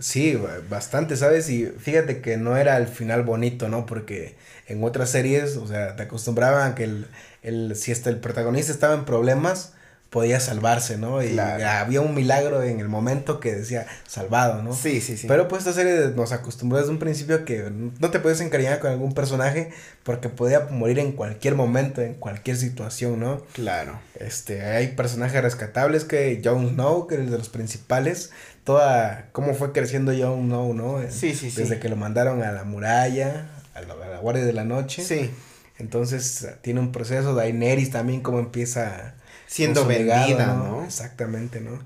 Sí, 0.00 0.38
bastante, 0.68 1.16
¿sabes? 1.16 1.48
Y 1.50 1.66
fíjate 1.66 2.20
que 2.20 2.36
no 2.36 2.56
era 2.56 2.76
el 2.76 2.86
final 2.86 3.22
bonito, 3.22 3.68
¿no? 3.68 3.86
Porque 3.86 4.36
en 4.66 4.82
otras 4.84 5.10
series, 5.10 5.56
o 5.56 5.66
sea, 5.66 5.96
te 5.96 6.04
acostumbraban 6.04 6.72
a 6.72 6.74
que 6.74 6.84
el, 6.84 7.06
el, 7.42 7.76
si 7.76 7.90
este, 7.90 8.10
el 8.10 8.18
protagonista 8.18 8.72
estaba 8.72 8.94
en 8.94 9.04
problemas, 9.04 9.74
podía 10.10 10.40
salvarse, 10.40 10.96
¿no? 10.96 11.22
Y 11.22 11.38
había 11.38 12.00
un 12.00 12.14
milagro 12.14 12.62
en 12.62 12.80
el 12.80 12.88
momento 12.88 13.40
que 13.40 13.54
decía 13.54 13.86
salvado, 14.06 14.62
¿no? 14.62 14.74
Sí, 14.74 15.00
sí, 15.02 15.18
sí. 15.18 15.26
Pero 15.26 15.48
pues 15.48 15.66
esta 15.66 15.74
serie 15.74 16.12
nos 16.16 16.32
acostumbró 16.32 16.78
desde 16.78 16.90
un 16.90 16.98
principio 16.98 17.44
que 17.44 17.70
no 17.70 18.10
te 18.10 18.18
puedes 18.18 18.40
encariñar 18.40 18.78
con 18.78 18.90
algún 18.90 19.12
personaje 19.12 19.70
porque 20.04 20.30
podía 20.30 20.60
morir 20.70 20.98
en 20.98 21.12
cualquier 21.12 21.56
momento, 21.56 22.00
en 22.00 22.14
cualquier 22.14 22.56
situación, 22.56 23.20
¿no? 23.20 23.42
Claro. 23.52 24.00
Este, 24.14 24.62
hay 24.62 24.88
personajes 24.88 25.42
rescatables 25.42 26.04
que 26.04 26.40
Jon 26.42 26.70
Snow, 26.70 27.06
que 27.06 27.16
es 27.16 27.30
de 27.30 27.36
los 27.36 27.50
principales, 27.50 28.30
toda 28.64 29.28
cómo 29.32 29.54
fue 29.54 29.72
creciendo 29.72 30.12
Jon 30.12 30.46
Snow, 30.46 30.72
¿no? 30.72 31.00
Sí, 31.10 31.34
sí, 31.34 31.50
sí. 31.50 31.60
Desde 31.60 31.78
que 31.78 31.90
lo 31.90 31.96
mandaron 31.96 32.42
a 32.42 32.52
la 32.52 32.64
muralla, 32.64 33.50
a 33.74 33.82
la, 33.82 33.92
a 33.92 34.08
la 34.08 34.18
guardia 34.18 34.44
de 34.46 34.54
la 34.54 34.64
noche. 34.64 35.04
Sí 35.04 35.30
Entonces 35.78 36.48
tiene 36.62 36.80
un 36.80 36.92
proceso, 36.92 37.34
Daenerys 37.34 37.90
también 37.90 38.22
como 38.22 38.38
empieza 38.38 39.14
siendo 39.48 39.86
vendida, 39.86 40.54
¿no? 40.54 40.84
Exactamente, 40.84 41.60
¿no? 41.60 41.80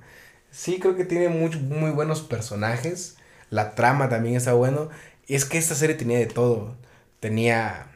Sí, 0.50 0.78
creo 0.80 0.96
que 0.96 1.04
tiene 1.04 1.28
muy, 1.28 1.48
muy 1.56 1.90
buenos 1.90 2.20
personajes. 2.20 3.16
La 3.48 3.74
trama 3.74 4.08
también 4.08 4.36
está 4.36 4.52
bueno. 4.52 4.90
Y 5.26 5.36
es 5.36 5.44
que 5.44 5.58
esta 5.58 5.74
serie 5.74 5.94
tenía 5.94 6.18
de 6.18 6.26
todo. 6.26 6.76
Tenía, 7.20 7.86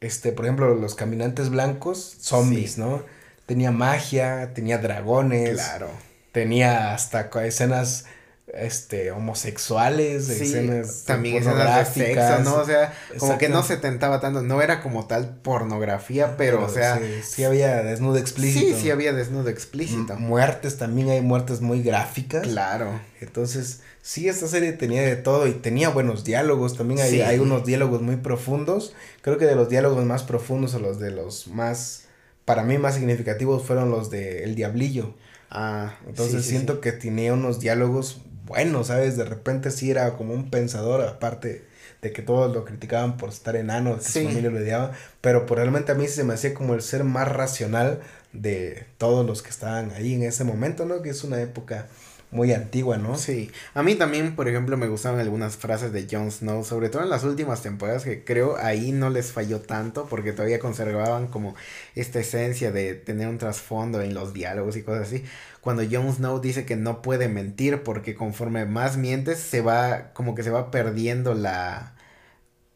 este, 0.00 0.32
por 0.32 0.46
ejemplo, 0.46 0.74
los 0.74 0.94
caminantes 0.94 1.50
blancos, 1.50 2.16
zombies, 2.20 2.78
¿no? 2.78 3.02
Tenía 3.46 3.72
magia, 3.72 4.52
tenía 4.54 4.78
dragones. 4.78 5.54
Claro. 5.54 5.90
Tenía 6.32 6.94
hasta 6.94 7.28
escenas 7.44 8.06
este 8.46 9.10
homosexuales, 9.10 10.28
escenas 10.28 11.04
también 11.04 11.36
escenas 11.36 11.94
de 11.94 12.06
sexo, 12.06 12.38
¿no? 12.40 12.56
O 12.56 12.64
sea, 12.64 12.92
como 13.18 13.38
que 13.38 13.48
no 13.48 13.62
se 13.62 13.76
tentaba 13.76 14.20
tanto, 14.20 14.42
no 14.42 14.60
era 14.60 14.82
como 14.82 15.06
tal 15.06 15.36
pornografía, 15.36 16.36
pero, 16.36 16.64
o 16.64 16.68
sea, 16.68 17.00
sí, 17.22 17.44
había 17.44 17.82
desnudo 17.82 18.18
explícito. 18.18 18.76
Sí, 18.76 18.82
sí 18.82 18.90
había 18.90 19.12
desnudo 19.12 19.48
explícito. 19.48 20.16
muertes 20.16 20.76
también 20.76 21.08
hay 21.08 21.20
muertes 21.20 21.60
muy 21.60 21.82
gráficas. 21.82 22.42
Claro. 22.42 23.00
Entonces, 23.20 23.80
sí 24.02 24.28
esta 24.28 24.46
serie 24.46 24.72
tenía 24.72 25.02
de 25.02 25.16
todo 25.16 25.46
y 25.46 25.52
tenía 25.52 25.88
buenos 25.88 26.24
diálogos, 26.24 26.76
también 26.76 27.00
hay, 27.00 27.22
hay 27.22 27.38
unos 27.38 27.64
diálogos 27.64 28.02
muy 28.02 28.16
profundos. 28.16 28.94
Creo 29.22 29.38
que 29.38 29.46
de 29.46 29.54
los 29.54 29.70
diálogos 29.70 30.04
más 30.04 30.22
profundos 30.22 30.74
o 30.74 30.78
los 30.78 31.00
de 31.00 31.10
los 31.10 31.48
más 31.48 32.02
para 32.44 32.62
mí 32.62 32.76
más 32.76 32.96
significativos 32.96 33.64
fueron 33.64 33.90
los 33.90 34.10
de 34.10 34.44
El 34.44 34.54
Diablillo. 34.54 35.14
Ah, 35.50 35.94
entonces 36.06 36.44
siento 36.44 36.80
que 36.80 36.92
tenía 36.92 37.32
unos 37.32 37.60
diálogos 37.60 38.20
bueno, 38.44 38.84
¿sabes? 38.84 39.16
De 39.16 39.24
repente 39.24 39.70
sí 39.70 39.90
era 39.90 40.16
como 40.16 40.34
un 40.34 40.50
pensador, 40.50 41.02
aparte 41.02 41.66
de 42.02 42.12
que 42.12 42.22
todos 42.22 42.54
lo 42.54 42.64
criticaban 42.64 43.16
por 43.16 43.30
estar 43.30 43.56
enano, 43.56 43.96
que 43.96 44.04
su 44.04 44.24
familia 44.24 44.50
lo 44.50 44.58
odiaba, 44.58 44.92
pero 45.22 45.46
por 45.46 45.58
realmente 45.58 45.92
a 45.92 45.94
mí 45.94 46.06
se 46.06 46.22
me 46.22 46.34
hacía 46.34 46.52
como 46.52 46.74
el 46.74 46.82
ser 46.82 47.02
más 47.02 47.28
racional 47.28 48.00
de 48.34 48.86
todos 48.98 49.24
los 49.24 49.42
que 49.42 49.48
estaban 49.48 49.90
ahí 49.92 50.14
en 50.14 50.22
ese 50.24 50.44
momento, 50.44 50.84
¿no? 50.84 51.00
Que 51.00 51.10
es 51.10 51.24
una 51.24 51.40
época 51.40 51.86
muy 52.34 52.52
antigua, 52.52 52.98
¿no? 52.98 53.16
Sí. 53.16 53.50
A 53.74 53.82
mí 53.82 53.94
también, 53.94 54.34
por 54.34 54.48
ejemplo, 54.48 54.76
me 54.76 54.88
gustaban 54.88 55.20
algunas 55.20 55.56
frases 55.56 55.92
de 55.92 56.06
Jon 56.10 56.30
Snow, 56.30 56.64
sobre 56.64 56.88
todo 56.88 57.02
en 57.02 57.08
las 57.10 57.24
últimas 57.24 57.62
temporadas, 57.62 58.04
que 58.04 58.24
creo 58.24 58.56
ahí 58.58 58.92
no 58.92 59.08
les 59.08 59.32
falló 59.32 59.60
tanto, 59.60 60.06
porque 60.08 60.32
todavía 60.32 60.58
conservaban 60.58 61.28
como 61.28 61.54
esta 61.94 62.18
esencia 62.20 62.72
de 62.72 62.94
tener 62.94 63.28
un 63.28 63.38
trasfondo 63.38 64.02
en 64.02 64.14
los 64.14 64.34
diálogos 64.34 64.76
y 64.76 64.82
cosas 64.82 65.06
así. 65.08 65.24
Cuando 65.60 65.84
Jon 65.90 66.12
Snow 66.12 66.40
dice 66.40 66.66
que 66.66 66.76
no 66.76 67.02
puede 67.02 67.28
mentir, 67.28 67.82
porque 67.84 68.14
conforme 68.16 68.66
más 68.66 68.96
mientes, 68.96 69.38
se 69.38 69.60
va, 69.62 70.12
como 70.12 70.34
que 70.34 70.42
se 70.42 70.50
va 70.50 70.70
perdiendo 70.70 71.34
la 71.34 71.94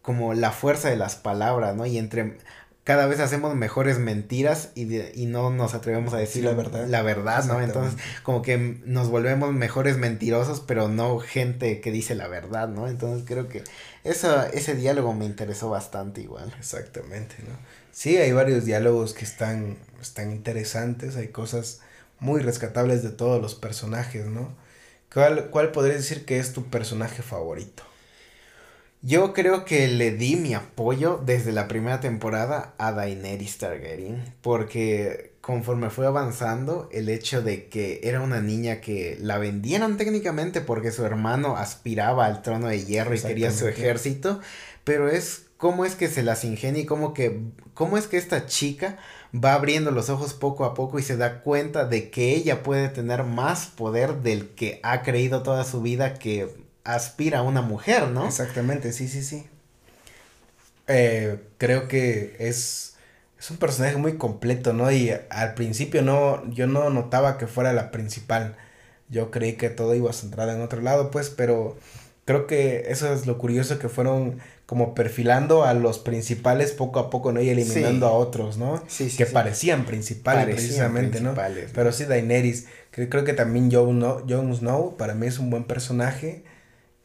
como 0.03 0.33
la 0.35 0.53
fuerza 0.53 0.89
de 0.89 0.97
las 0.97 1.17
palabras, 1.17 1.77
¿no? 1.77 1.85
Y 1.85 1.99
entre 1.99 2.39
cada 2.89 3.07
vez 3.07 3.21
hacemos 3.21 3.55
mejores 3.55 3.99
mentiras 3.99 4.71
y, 4.75 4.97
y 4.99 5.27
no 5.27 5.51
nos 5.51 5.75
atrevemos 5.75 6.15
a 6.15 6.17
decir 6.17 6.45
la 6.45 6.55
verdad. 6.55 6.87
La 6.87 7.03
verdad, 7.03 7.45
¿no? 7.45 7.61
Entonces, 7.61 8.01
como 8.23 8.41
que 8.41 8.57
nos 8.87 9.11
volvemos 9.11 9.53
mejores 9.53 9.99
mentirosos, 9.99 10.61
pero 10.61 10.89
no 10.89 11.19
gente 11.19 11.83
que 11.83 11.93
dice 11.93 12.15
la 12.15 12.29
verdad, 12.29 12.67
¿no? 12.67 12.89
Entonces, 12.89 13.27
creo 13.27 13.47
que 13.47 13.63
eso, 14.05 14.43
ese 14.55 14.75
diálogo 14.75 15.13
me 15.13 15.27
interesó 15.27 15.69
bastante 15.69 16.23
igual. 16.23 16.51
Exactamente, 16.59 17.35
¿no? 17.47 17.59
Sí, 17.93 18.17
hay 18.17 18.33
varios 18.33 18.65
diálogos 18.65 19.13
que 19.13 19.27
están, 19.27 19.77
están 20.01 20.33
interesantes, 20.33 21.17
hay 21.17 21.29
cosas 21.29 21.81
muy 22.21 22.41
rescatables 22.41 23.03
de 23.03 23.11
todos 23.11 23.43
los 23.43 23.55
personajes, 23.55 24.25
¿no? 24.25 24.57
¿Cuál, 25.13 25.51
cuál 25.51 25.73
podrías 25.73 25.99
decir 25.99 26.25
que 26.25 26.39
es 26.39 26.55
tu 26.55 26.65
personaje 26.71 27.21
favorito? 27.21 27.83
Yo 29.01 29.33
creo 29.33 29.65
que 29.65 29.87
le 29.87 30.11
di 30.11 30.35
mi 30.35 30.55
apoyo 30.55 31.21
desde 31.25 31.53
la 31.53 31.69
primera 31.69 32.01
temporada 32.01 32.75
a 32.79 32.91
Daenerys 32.91 33.59
Targaryen, 33.59 34.35
porque 34.43 35.35
conforme 35.41 35.89
fue 35.89 36.07
avanzando, 36.07 36.89
el 36.91 37.09
hecho 37.09 37.41
de 37.41 37.69
que 37.69 38.01
era 38.03 38.21
una 38.21 38.41
niña 38.41 38.81
que 38.81 39.17
la 39.21 39.39
vendieron 39.39 39.97
técnicamente 39.97 40.61
porque 40.61 40.91
su 40.91 41.05
hermano 41.05 41.57
aspiraba 41.57 42.27
al 42.27 42.43
trono 42.43 42.67
de 42.67 42.85
hierro 42.85 43.15
y 43.15 43.21
quería 43.21 43.53
su 43.53 43.69
ejército, 43.69 44.41
pero 44.83 45.09
es 45.09 45.47
cómo 45.57 45.85
es 45.85 45.95
que 45.95 46.09
se 46.09 46.25
las 46.25 46.45
ingenia 46.45 46.83
y 46.83 46.87
cómo 46.87 47.15
que 47.15 47.41
cómo 47.75 47.99
es 47.99 48.09
que 48.09 48.17
esta 48.17 48.47
chica 48.47 48.99
va 49.33 49.55
abriendo 49.55 49.93
los 49.93 50.11
ojos 50.11 50.35
poco 50.35 50.65
a 50.65 50.75
poco 50.75 50.99
y 50.99 51.03
se 51.03 51.17
da 51.17 51.43
cuenta 51.43 51.85
de 51.85 52.11
que 52.11 52.35
ella 52.35 52.65
puede 52.65 52.89
tener 52.89 53.23
más 53.23 53.67
poder 53.67 54.23
del 54.23 54.49
que 54.49 54.81
ha 54.83 55.03
creído 55.03 55.45
toda 55.45 55.65
su 55.65 55.81
vida 55.83 56.15
que 56.15 56.68
aspira 56.85 57.41
a 57.41 57.43
una 57.43 57.63
mujer, 57.63 58.09
¿no? 58.09 58.27
Exactamente, 58.27 58.93
sí, 58.93 59.09
sí, 59.09 59.23
sí. 59.23 59.47
Eh, 60.87 61.39
creo 61.59 61.87
que 61.87 62.37
es, 62.39 62.95
es 63.39 63.51
un 63.51 63.59
personaje 63.59 63.97
muy 63.97 64.17
completo, 64.17 64.73
¿no? 64.73 64.91
Y 64.91 65.13
al 65.31 65.55
principio 65.55 66.03
no, 66.03 66.49
yo 66.51 66.67
no 66.67 66.91
notaba 66.91 67.39
que 67.39 67.47
fuera 67.47 67.73
la 67.73 67.91
principal. 67.91 68.57
Yo 69.11 69.31
creí 69.31 69.55
que 69.55 69.71
todo 69.71 69.95
iba 69.95 70.13
centrado 70.13 70.53
en 70.53 70.61
otro 70.61 70.81
lado, 70.81 71.11
pues, 71.11 71.31
pero 71.31 71.77
creo 72.25 72.47
que 72.47 72.87
eso 72.89 73.13
es 73.13 73.27
lo 73.27 73.39
curioso 73.39 73.79
que 73.79 73.89
fueron 73.89 74.39
como 74.67 74.95
perfilando 74.95 75.65
a 75.65 75.73
los 75.73 75.99
principales 75.99 76.73
poco 76.73 77.01
a 77.01 77.09
poco, 77.09 77.33
¿no? 77.33 77.41
Y 77.41 77.49
eliminando 77.49 78.07
a 78.07 78.13
otros, 78.13 78.59
¿no? 78.59 78.83
Sí, 78.87 79.09
sí, 79.09 79.17
que 79.17 79.25
parecían 79.25 79.87
principales 79.87 80.45
precisamente, 80.45 81.23
¿no? 81.23 81.35
Pero 81.73 81.91
sí, 81.91 82.05
Daenerys. 82.05 82.67
Creo, 82.91 83.09
creo 83.09 83.25
que 83.25 83.33
también 83.33 83.73
Jon, 83.73 84.03
Jon 84.29 84.55
Snow 84.55 84.99
para 84.99 85.15
mí 85.15 85.27
es 85.27 85.39
un 85.39 85.49
buen 85.49 85.65
personaje. 85.65 86.45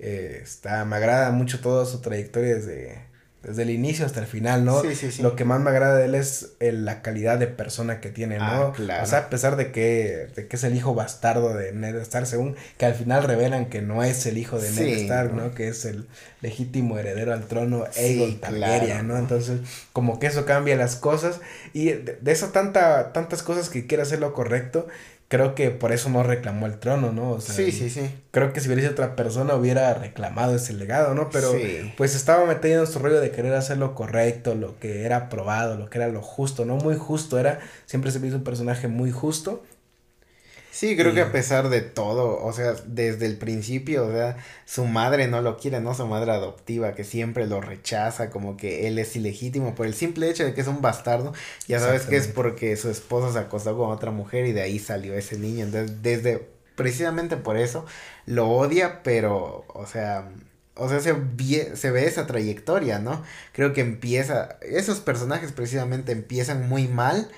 Eh, 0.06 0.42
está, 0.44 0.84
me 0.84 0.98
agrada 0.98 1.32
mucho 1.32 1.62
toda 1.62 1.86
su 1.86 2.02
trayectoria 2.02 2.56
desde, 2.56 3.04
desde 3.42 3.62
el 3.62 3.70
inicio 3.70 4.06
hasta 4.06 4.20
el 4.20 4.26
final, 4.26 4.66
¿no? 4.66 4.82
Sí, 4.82 4.96
sí, 4.96 5.14
sí. 5.14 5.22
Lo 5.22 5.38
que 5.38 5.46
más 5.46 5.62
me 5.62 5.70
agrada 5.70 5.96
de 5.96 6.06
él 6.06 6.16
es 6.16 6.56
la 6.60 7.02
calidad 7.02 7.40
de 7.40 7.48
persona 7.48 8.02
que 8.02 8.10
tiene, 8.10 8.38
¿no? 8.38 8.44
Ah, 8.44 8.74
claro. 8.76 9.02
O 9.02 9.06
sea, 9.06 9.20
a 9.20 9.30
pesar 9.30 9.56
de 9.56 9.72
que, 9.72 10.28
de 10.36 10.48
que 10.50 10.58
es 10.58 10.64
el 10.66 10.76
hijo 10.76 10.94
bastardo 10.94 11.54
de 11.54 11.72
Ned 11.72 11.96
Stark, 12.02 12.28
según 12.28 12.58
que 12.78 12.86
al 12.86 12.96
final 12.96 13.24
revelan 13.24 13.68
que 13.68 13.82
no 13.82 14.04
es 14.04 14.26
el 14.26 14.38
hijo 14.38 14.60
de 14.60 14.72
Ned 14.72 14.88
Stark, 15.04 15.34
¿no? 15.34 15.56
Que 15.56 15.70
es 15.70 15.86
el 15.86 16.06
legítimo 16.42 16.98
heredero 16.98 17.32
al 17.32 17.46
trono 17.48 17.86
Aegon 17.96 18.42
Targaryen, 18.42 19.08
¿no? 19.08 19.18
Entonces, 19.18 19.62
como 19.94 20.20
que 20.20 20.28
eso 20.28 20.46
cambia 20.46 20.76
las 20.76 20.98
cosas 20.98 21.40
y 21.72 21.86
de, 21.86 22.18
de 22.20 22.32
eso 22.34 22.48
tanta, 22.48 23.14
tantas 23.14 23.42
cosas 23.42 23.70
que 23.70 23.88
quiere 23.88 24.04
hacer 24.04 24.20
lo 24.20 24.34
correcto 24.34 24.86
creo 25.34 25.56
que 25.56 25.72
por 25.72 25.92
eso 25.92 26.12
no 26.12 26.22
reclamó 26.22 26.68
el 26.68 26.78
trono, 26.78 27.12
¿no? 27.12 27.32
O 27.32 27.42
sea, 27.42 27.56
sí, 27.56 27.72
sí, 27.72 27.90
sí. 27.90 28.08
Creo 28.30 28.54
que 28.54 28.60
si 28.60 28.68
hubiera 28.68 28.84
sido 28.84 28.92
otra 28.92 29.16
persona 29.16 29.56
hubiera 29.56 29.92
reclamado 29.96 30.56
ese 30.56 30.74
legado, 30.74 31.16
¿no? 31.16 31.32
Pero 31.32 31.52
pues 31.98 32.14
estaba 32.14 32.46
metido 32.46 32.82
en 32.82 32.86
su 32.86 33.00
rollo 33.00 33.20
de 33.20 33.32
querer 33.32 33.56
hacer 33.56 33.80
lo 33.80 33.96
correcto, 33.96 34.54
lo 34.54 34.78
que 34.78 35.06
era 35.06 35.18
aprobado, 35.18 35.76
lo 35.76 35.90
que 35.90 35.98
era 35.98 36.08
lo 36.10 36.22
justo, 36.22 36.66
¿no? 36.66 36.76
Muy 36.76 36.98
justo 36.98 37.40
era, 37.40 37.58
siempre 37.88 38.12
se 38.12 38.20
me 38.20 38.28
hizo 38.28 38.36
un 38.36 38.44
personaje 38.44 38.88
muy 38.88 39.10
justo 39.10 39.64
Sí, 40.74 40.98
creo 40.98 41.14
que 41.14 41.22
a 41.22 41.32
pesar 41.32 41.70
de 41.70 41.82
todo, 41.82 42.44
o 42.44 42.52
sea, 42.52 42.74
desde 42.88 43.28
el 43.28 43.38
principio, 43.38 44.08
o 44.08 44.12
sea, 44.12 44.38
su 44.66 44.86
madre 44.86 45.28
no 45.28 45.40
lo 45.40 45.56
quiere, 45.56 45.80
¿no? 45.80 45.94
Su 45.94 46.08
madre 46.08 46.32
adoptiva, 46.32 46.96
que 46.96 47.04
siempre 47.04 47.46
lo 47.46 47.62
rechaza, 47.62 48.32
como 48.32 48.58
que 48.58 48.88
él 48.88 48.98
es 48.98 49.16
ilegítimo 49.16 49.76
por 49.76 49.86
el 49.86 49.94
simple 49.94 50.32
hecho 50.32 50.44
de 50.44 50.56
que 50.56 50.62
es 50.62 50.68
un 50.68 50.82
bastardo. 50.82 51.32
Ya 51.68 51.80
sabes 51.80 52.08
que 52.08 52.16
es 52.16 52.28
porque 52.28 52.76
su 52.76 52.90
esposa 52.90 53.32
se 53.32 53.38
acostó 53.38 53.78
con 53.78 53.92
otra 53.92 54.10
mujer 54.10 54.48
y 54.48 54.52
de 54.52 54.64
ahí 54.64 54.80
salió 54.80 55.14
ese 55.14 55.38
niño. 55.38 55.66
Entonces, 55.66 56.02
desde, 56.02 56.50
precisamente 56.76 57.38
por 57.38 57.56
eso, 57.56 57.86
lo 58.26 58.50
odia, 58.50 59.04
pero, 59.04 59.66
o 59.68 59.86
sea, 59.86 60.28
o 60.74 60.90
sea, 60.90 61.02
se, 61.02 61.14
se 61.76 61.92
ve 61.92 62.08
esa 62.08 62.26
trayectoria, 62.26 62.98
¿no? 62.98 63.24
Creo 63.52 63.74
que 63.74 63.82
empieza, 63.82 64.58
esos 64.64 65.02
personajes 65.02 65.52
precisamente 65.52 66.14
empiezan 66.14 66.68
muy 66.68 66.88
mal 66.88 67.30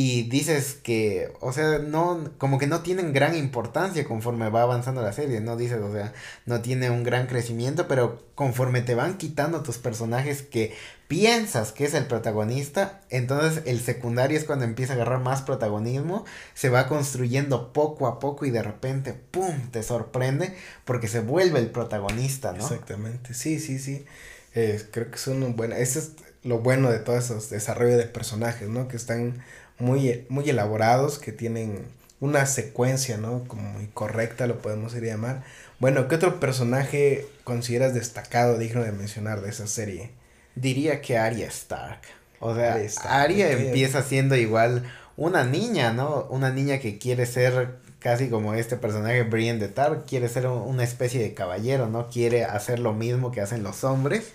y 0.00 0.22
dices 0.28 0.78
que, 0.80 1.32
o 1.40 1.52
sea, 1.52 1.80
no, 1.80 2.30
como 2.38 2.60
que 2.60 2.68
no 2.68 2.82
tienen 2.82 3.12
gran 3.12 3.34
importancia 3.34 4.04
conforme 4.04 4.48
va 4.48 4.62
avanzando 4.62 5.02
la 5.02 5.12
serie, 5.12 5.40
¿no? 5.40 5.56
Dices, 5.56 5.80
o 5.82 5.92
sea, 5.92 6.12
no 6.46 6.60
tiene 6.60 6.88
un 6.88 7.02
gran 7.02 7.26
crecimiento, 7.26 7.88
pero 7.88 8.24
conforme 8.36 8.80
te 8.80 8.94
van 8.94 9.18
quitando 9.18 9.64
tus 9.64 9.78
personajes 9.78 10.42
que 10.42 10.72
piensas 11.08 11.72
que 11.72 11.84
es 11.84 11.94
el 11.94 12.06
protagonista, 12.06 13.00
entonces 13.10 13.64
el 13.66 13.80
secundario 13.80 14.38
es 14.38 14.44
cuando 14.44 14.66
empieza 14.66 14.92
a 14.92 14.94
agarrar 14.94 15.18
más 15.18 15.42
protagonismo, 15.42 16.24
se 16.54 16.68
va 16.68 16.86
construyendo 16.86 17.72
poco 17.72 18.06
a 18.06 18.20
poco 18.20 18.46
y 18.46 18.52
de 18.52 18.62
repente, 18.62 19.14
¡pum!, 19.14 19.68
te 19.72 19.82
sorprende 19.82 20.54
porque 20.84 21.08
se 21.08 21.18
vuelve 21.18 21.58
el 21.58 21.72
protagonista, 21.72 22.52
¿no? 22.52 22.62
Exactamente, 22.62 23.34
sí, 23.34 23.58
sí, 23.58 23.80
sí. 23.80 24.06
Eh, 24.54 24.80
creo 24.92 25.10
que 25.10 25.18
son 25.18 25.56
buenas, 25.56 25.80
ese 25.80 25.98
es 25.98 26.12
lo 26.44 26.60
bueno 26.60 26.88
de 26.90 27.00
todos 27.00 27.24
esos 27.24 27.50
desarrollos 27.50 27.98
de 27.98 28.04
personajes, 28.04 28.68
¿no? 28.68 28.86
Que 28.86 28.96
están 28.96 29.42
muy, 29.78 30.26
muy 30.28 30.48
elaborados, 30.48 31.18
que 31.18 31.32
tienen 31.32 31.86
una 32.20 32.46
secuencia, 32.46 33.16
¿no? 33.16 33.44
Como 33.44 33.62
muy 33.62 33.86
correcta, 33.88 34.46
lo 34.46 34.58
podemos 34.58 34.94
ir 34.94 35.04
a 35.04 35.06
llamar. 35.06 35.44
Bueno, 35.78 36.08
¿qué 36.08 36.16
otro 36.16 36.40
personaje 36.40 37.26
consideras 37.44 37.94
destacado, 37.94 38.58
digno 38.58 38.82
de 38.82 38.92
mencionar 38.92 39.40
de 39.40 39.50
esa 39.50 39.66
serie? 39.66 40.10
Diría 40.54 41.00
que 41.00 41.18
Arya 41.18 41.46
Stark. 41.46 42.00
O 42.40 42.54
sea, 42.54 42.80
Arya 43.04 43.50
empieza 43.52 44.02
siendo 44.02 44.36
igual 44.36 44.84
una 45.16 45.44
niña, 45.44 45.92
¿no? 45.92 46.26
Una 46.30 46.50
niña 46.50 46.78
que 46.78 46.98
quiere 46.98 47.26
ser 47.26 47.76
casi 47.98 48.28
como 48.28 48.54
este 48.54 48.76
personaje 48.76 49.24
Brienne 49.24 49.58
de 49.58 49.68
Tarth, 49.68 50.08
quiere 50.08 50.28
ser 50.28 50.46
una 50.46 50.84
especie 50.84 51.20
de 51.20 51.34
caballero, 51.34 51.88
¿no? 51.88 52.08
Quiere 52.08 52.44
hacer 52.44 52.78
lo 52.78 52.92
mismo 52.92 53.32
que 53.32 53.40
hacen 53.40 53.64
los 53.64 53.82
hombres 53.82 54.32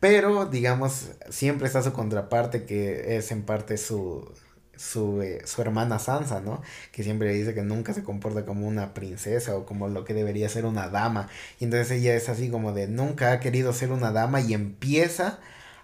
Pero, 0.00 0.46
digamos, 0.46 1.10
siempre 1.30 1.66
está 1.66 1.82
su 1.82 1.92
contraparte 1.92 2.64
que 2.64 3.16
es 3.16 3.30
en 3.32 3.42
parte 3.42 3.76
su, 3.78 4.32
su, 4.78 5.20
eh, 5.22 5.42
su 5.44 5.60
hermana 5.60 5.98
Sansa, 5.98 6.40
¿no? 6.40 6.62
Que 6.92 7.02
siempre 7.02 7.28
le 7.28 7.34
dice 7.34 7.54
que 7.54 7.62
nunca 7.62 7.92
se 7.92 8.02
comporta 8.02 8.44
como 8.44 8.66
una 8.66 8.94
princesa 8.94 9.56
o 9.56 9.66
como 9.66 9.88
lo 9.88 10.04
que 10.04 10.14
debería 10.14 10.48
ser 10.48 10.64
una 10.64 10.88
dama. 10.88 11.28
Y 11.60 11.64
entonces 11.64 11.90
ella 11.90 12.14
es 12.14 12.28
así 12.28 12.48
como 12.48 12.72
de 12.72 12.86
nunca 12.86 13.32
ha 13.32 13.40
querido 13.40 13.72
ser 13.72 13.92
una 13.92 14.12
dama 14.12 14.40
y 14.40 14.54
empieza 14.54 15.40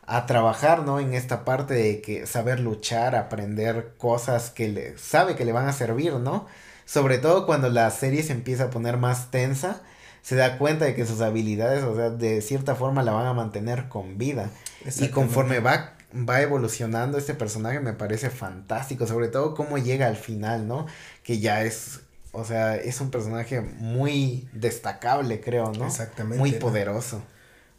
a 0.06 0.26
trabajar, 0.26 0.82
¿no? 0.84 1.00
En 1.00 1.14
esta 1.14 1.44
parte 1.44 1.74
de 1.74 2.00
que 2.00 2.26
saber 2.26 2.60
luchar, 2.60 3.16
aprender 3.16 3.94
cosas 3.98 4.50
que 4.50 4.68
le 4.68 4.98
sabe 4.98 5.34
que 5.34 5.44
le 5.44 5.52
van 5.52 5.68
a 5.68 5.72
servir, 5.72 6.14
¿no? 6.14 6.46
Sobre 6.84 7.18
todo 7.18 7.46
cuando 7.46 7.70
la 7.70 7.90
serie 7.90 8.22
se 8.22 8.32
empieza 8.32 8.64
a 8.64 8.70
poner 8.70 8.98
más 8.98 9.30
tensa, 9.30 9.82
se 10.22 10.36
da 10.36 10.58
cuenta 10.58 10.84
de 10.84 10.94
que 10.94 11.06
sus 11.06 11.20
habilidades, 11.20 11.82
o 11.84 11.96
sea, 11.96 12.10
de 12.10 12.42
cierta 12.42 12.74
forma 12.74 13.02
la 13.02 13.12
van 13.12 13.26
a 13.26 13.34
mantener 13.34 13.88
con 13.88 14.18
vida. 14.18 14.50
Y 15.00 15.08
conforme 15.08 15.60
va 15.60 15.93
va 16.14 16.40
evolucionando 16.40 17.18
este 17.18 17.34
personaje 17.34 17.80
me 17.80 17.92
parece 17.92 18.30
fantástico, 18.30 19.06
sobre 19.06 19.28
todo 19.28 19.54
cómo 19.54 19.78
llega 19.78 20.06
al 20.06 20.16
final, 20.16 20.68
¿no? 20.68 20.86
Que 21.22 21.40
ya 21.40 21.62
es, 21.62 22.00
o 22.32 22.44
sea, 22.44 22.76
es 22.76 23.00
un 23.00 23.10
personaje 23.10 23.60
muy 23.60 24.48
destacable, 24.52 25.40
creo, 25.40 25.72
¿no? 25.72 25.86
Exactamente. 25.86 26.38
Muy 26.38 26.52
poderoso. 26.52 27.22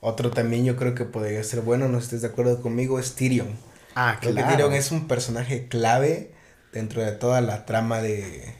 Otro 0.01 0.31
también 0.31 0.65
yo 0.65 0.75
creo 0.75 0.93
que 0.93 1.05
podría 1.05 1.43
ser 1.43 1.61
bueno, 1.61 1.87
no 1.87 1.97
estés 1.97 2.21
de 2.21 2.27
acuerdo 2.27 2.61
conmigo, 2.61 2.99
es 2.99 3.15
Tyrion. 3.15 3.57
Ah, 3.95 4.17
claro. 4.19 4.35
Que 4.35 4.43
Tyrion 4.43 4.73
es 4.73 4.91
un 4.91 5.07
personaje 5.07 5.67
clave 5.67 6.31
dentro 6.73 7.01
de 7.01 7.13
toda 7.13 7.41
la 7.41 7.65
trama 7.65 8.01
de, 8.01 8.53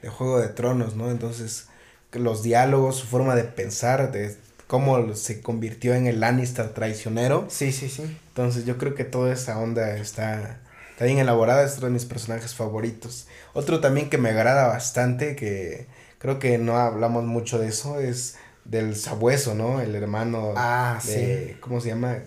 de 0.00 0.08
Juego 0.08 0.38
de 0.38 0.48
Tronos, 0.48 0.94
¿no? 0.94 1.10
Entonces, 1.10 1.66
los 2.12 2.42
diálogos, 2.42 2.96
su 2.96 3.06
forma 3.06 3.34
de 3.34 3.44
pensar, 3.44 4.12
de 4.12 4.36
cómo 4.66 5.14
se 5.14 5.40
convirtió 5.40 5.94
en 5.94 6.06
el 6.06 6.20
Lannister 6.20 6.68
traicionero. 6.72 7.46
Sí, 7.50 7.72
sí, 7.72 7.88
sí. 7.88 8.16
Entonces 8.38 8.66
yo 8.66 8.78
creo 8.78 8.94
que 8.94 9.02
toda 9.02 9.32
esa 9.32 9.58
onda 9.58 9.96
está, 9.96 10.60
está 10.92 11.04
bien 11.06 11.18
elaborada, 11.18 11.64
es 11.64 11.76
uno 11.78 11.86
de 11.86 11.94
mis 11.94 12.04
personajes 12.04 12.54
favoritos. 12.54 13.26
Otro 13.52 13.80
también 13.80 14.08
que 14.10 14.16
me 14.16 14.28
agrada 14.28 14.68
bastante, 14.68 15.34
que 15.34 15.88
creo 16.18 16.38
que 16.38 16.56
no 16.56 16.76
hablamos 16.76 17.24
mucho 17.24 17.58
de 17.58 17.66
eso, 17.66 17.98
es 17.98 18.36
del 18.64 18.94
sabueso, 18.94 19.56
¿no? 19.56 19.80
El 19.80 19.92
hermano 19.96 20.52
ah, 20.56 21.00
de, 21.04 21.48
sí. 21.48 21.56
¿cómo 21.58 21.80
se 21.80 21.88
llama? 21.88 22.18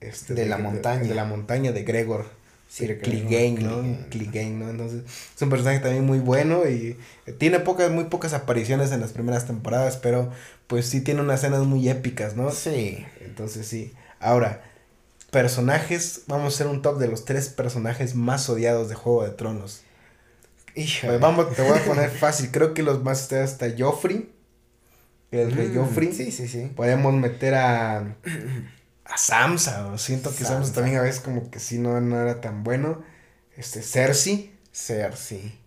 Este, 0.00 0.32
de, 0.32 0.46
la 0.46 0.56
montaña. 0.56 1.02
De, 1.02 1.14
la 1.14 1.26
montaña 1.26 1.70
de 1.70 1.82
Gregor. 1.82 2.24
Sí, 2.66 2.86
Clegane, 2.86 3.60
¿no? 3.60 4.08
Clegane, 4.08 4.52
¿no? 4.52 4.70
Entonces, 4.70 5.02
es 5.36 5.42
un 5.42 5.50
personaje 5.50 5.80
también 5.80 6.06
muy 6.06 6.18
bueno 6.18 6.66
y 6.66 6.96
tiene 7.36 7.60
pocas, 7.60 7.90
muy 7.90 8.04
pocas 8.04 8.32
apariciones 8.32 8.90
en 8.90 9.02
las 9.02 9.12
primeras 9.12 9.46
temporadas, 9.46 9.98
pero 9.98 10.30
pues 10.66 10.86
sí 10.86 11.02
tiene 11.02 11.20
unas 11.20 11.40
escenas 11.40 11.66
muy 11.66 11.90
épicas, 11.90 12.36
¿no? 12.36 12.52
Sí. 12.52 13.04
Entonces 13.20 13.66
sí. 13.66 13.92
Ahora, 14.18 14.62
personajes, 15.30 16.22
vamos 16.26 16.52
a 16.52 16.54
hacer 16.54 16.66
un 16.66 16.82
top 16.82 16.98
de 16.98 17.08
los 17.08 17.24
tres 17.24 17.48
personajes 17.48 18.14
más 18.14 18.48
odiados 18.48 18.88
de 18.88 18.94
Juego 18.94 19.24
de 19.24 19.30
Tronos. 19.30 19.82
Pues 20.74 21.20
vamos, 21.20 21.54
te 21.54 21.62
voy 21.62 21.76
a 21.76 21.84
poner 21.84 22.10
fácil. 22.10 22.50
Creo 22.52 22.72
que 22.72 22.82
los 22.82 23.02
más 23.02 23.26
odiados 23.26 23.50
está 23.50 23.66
Joffrey. 23.76 24.32
El 25.30 25.52
rey 25.52 25.68
mm, 25.68 25.76
Joffrey. 25.76 26.12
Sí, 26.12 26.30
sí, 26.30 26.46
sí. 26.46 26.70
Podemos 26.76 27.12
meter 27.14 27.54
a. 27.54 28.16
A 29.04 29.16
Samsa. 29.18 29.96
Siento 29.98 30.34
que 30.34 30.44
Samsa. 30.44 30.72
también 30.72 30.98
a 30.98 31.02
veces 31.02 31.20
como 31.20 31.50
que 31.50 31.58
sí 31.58 31.78
no, 31.78 32.00
no 32.00 32.20
era 32.20 32.40
tan 32.40 32.62
bueno. 32.62 33.02
Este, 33.56 33.82
Cersei. 33.82 34.52
Cersei. 34.72 35.58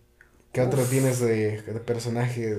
¿Qué 0.52 0.60
otro 0.60 0.82
tienes 0.84 1.20
de, 1.20 1.62
de 1.62 1.80
personaje 1.80 2.56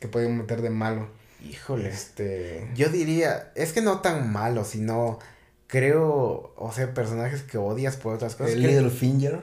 que 0.00 0.08
podemos 0.08 0.38
meter 0.38 0.62
de 0.62 0.70
malo? 0.70 1.08
Híjole. 1.48 1.88
Este. 1.88 2.68
Yo 2.74 2.88
diría, 2.88 3.52
es 3.54 3.72
que 3.72 3.82
no 3.82 4.00
tan 4.00 4.32
malo, 4.32 4.64
sino 4.64 5.18
creo, 5.66 6.54
o 6.56 6.72
sea, 6.72 6.92
personajes 6.94 7.42
que 7.42 7.58
odias 7.58 7.96
por 7.96 8.14
otras 8.14 8.34
cosas. 8.34 8.56
Littlefinger. 8.56 9.40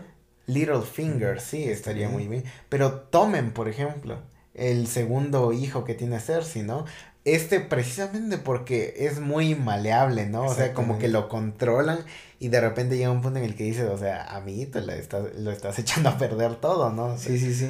Littlefinger, 0.48 1.40
sí, 1.40 1.64
estaría 1.64 2.10
muy 2.10 2.28
bien. 2.28 2.44
Pero 2.70 2.94
Tomen, 2.94 3.52
por 3.52 3.70
ejemplo, 3.70 4.20
el 4.54 4.88
segundo 4.88 5.54
hijo 5.54 5.84
que 5.84 5.96
tiene 5.96 6.20
Cersei, 6.20 6.64
¿no? 6.64 6.86
Este 7.26 7.62
precisamente 7.62 8.38
porque 8.38 8.96
es 8.98 9.22
muy 9.22 9.56
maleable, 9.56 10.26
¿no? 10.26 10.44
O 10.44 10.54
sea, 10.54 10.74
como 10.74 11.00
que 11.00 11.08
lo 11.08 11.30
controlan 11.30 12.00
y 12.40 12.50
de 12.50 12.60
repente 12.60 12.98
llega 12.98 13.12
un 13.12 13.22
punto 13.22 13.40
en 13.40 13.46
el 13.46 13.56
que 13.56 13.64
dices, 13.64 13.90
o 13.90 13.98
sea, 13.98 14.26
a 14.26 14.42
mí 14.42 14.66
te 14.66 14.82
la 14.82 14.96
estás, 14.96 15.34
lo 15.36 15.52
estás 15.52 15.80
echando 15.80 16.10
a 16.10 16.18
perder 16.18 16.56
todo, 16.56 16.92
¿no? 16.92 17.18
Sí, 17.18 17.40
sí, 17.40 17.54
sí. 17.54 17.70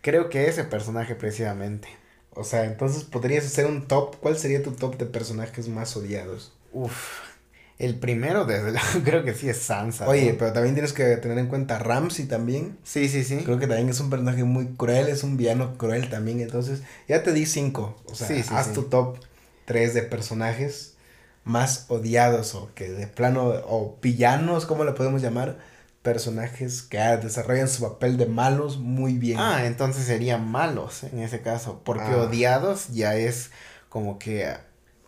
Creo 0.00 0.30
que 0.30 0.48
ese 0.48 0.64
personaje 0.64 1.14
precisamente. 1.14 1.88
O 2.30 2.44
sea, 2.44 2.64
entonces 2.64 3.04
podrías 3.04 3.44
hacer 3.44 3.66
un 3.66 3.86
top. 3.86 4.16
¿Cuál 4.16 4.36
sería 4.38 4.62
tu 4.62 4.72
top 4.72 4.96
de 4.96 5.06
personajes 5.06 5.68
más 5.68 5.96
odiados? 5.96 6.52
Uf. 6.72 7.20
El 7.78 7.96
primero, 7.98 8.44
desde 8.44 8.70
luego, 8.70 8.86
creo 9.04 9.24
que 9.24 9.34
sí 9.34 9.48
es 9.48 9.58
Sansa. 9.58 10.08
Oye, 10.08 10.34
pero 10.38 10.52
también 10.52 10.74
tienes 10.74 10.92
que 10.92 11.16
tener 11.16 11.38
en 11.38 11.48
cuenta 11.48 11.78
Ramsey 11.78 12.26
también. 12.26 12.78
Sí, 12.84 13.08
sí, 13.08 13.24
sí. 13.24 13.38
Creo 13.38 13.58
que 13.58 13.66
también 13.66 13.88
es 13.88 14.00
un 14.00 14.10
personaje 14.10 14.44
muy 14.44 14.66
cruel, 14.76 15.08
es 15.08 15.24
un 15.24 15.36
villano 15.36 15.76
cruel 15.76 16.08
también. 16.08 16.40
Entonces, 16.40 16.82
ya 17.08 17.22
te 17.22 17.32
di 17.32 17.46
cinco. 17.46 17.96
O 18.06 18.14
sea, 18.14 18.28
haz 18.50 18.72
tu 18.72 18.84
top 18.84 19.18
tres 19.64 19.94
de 19.94 20.02
personajes 20.02 20.94
más 21.44 21.86
odiados 21.88 22.54
o 22.54 22.70
que 22.74 22.88
de 22.88 23.06
plano, 23.06 23.46
o 23.66 23.98
villanos, 24.00 24.66
¿cómo 24.66 24.84
le 24.84 24.92
podemos 24.92 25.20
llamar? 25.20 25.58
personajes 26.04 26.82
que 26.82 26.98
desarrollan 26.98 27.66
su 27.66 27.82
papel 27.82 28.18
de 28.18 28.26
malos 28.26 28.76
muy 28.76 29.14
bien. 29.14 29.38
Ah, 29.40 29.64
entonces 29.64 30.04
serían 30.04 30.46
malos 30.46 31.02
en 31.02 31.18
ese 31.20 31.40
caso, 31.40 31.80
porque 31.82 32.12
ah. 32.12 32.18
odiados 32.18 32.88
ya 32.88 33.16
es 33.16 33.50
como 33.88 34.18
que, 34.18 34.54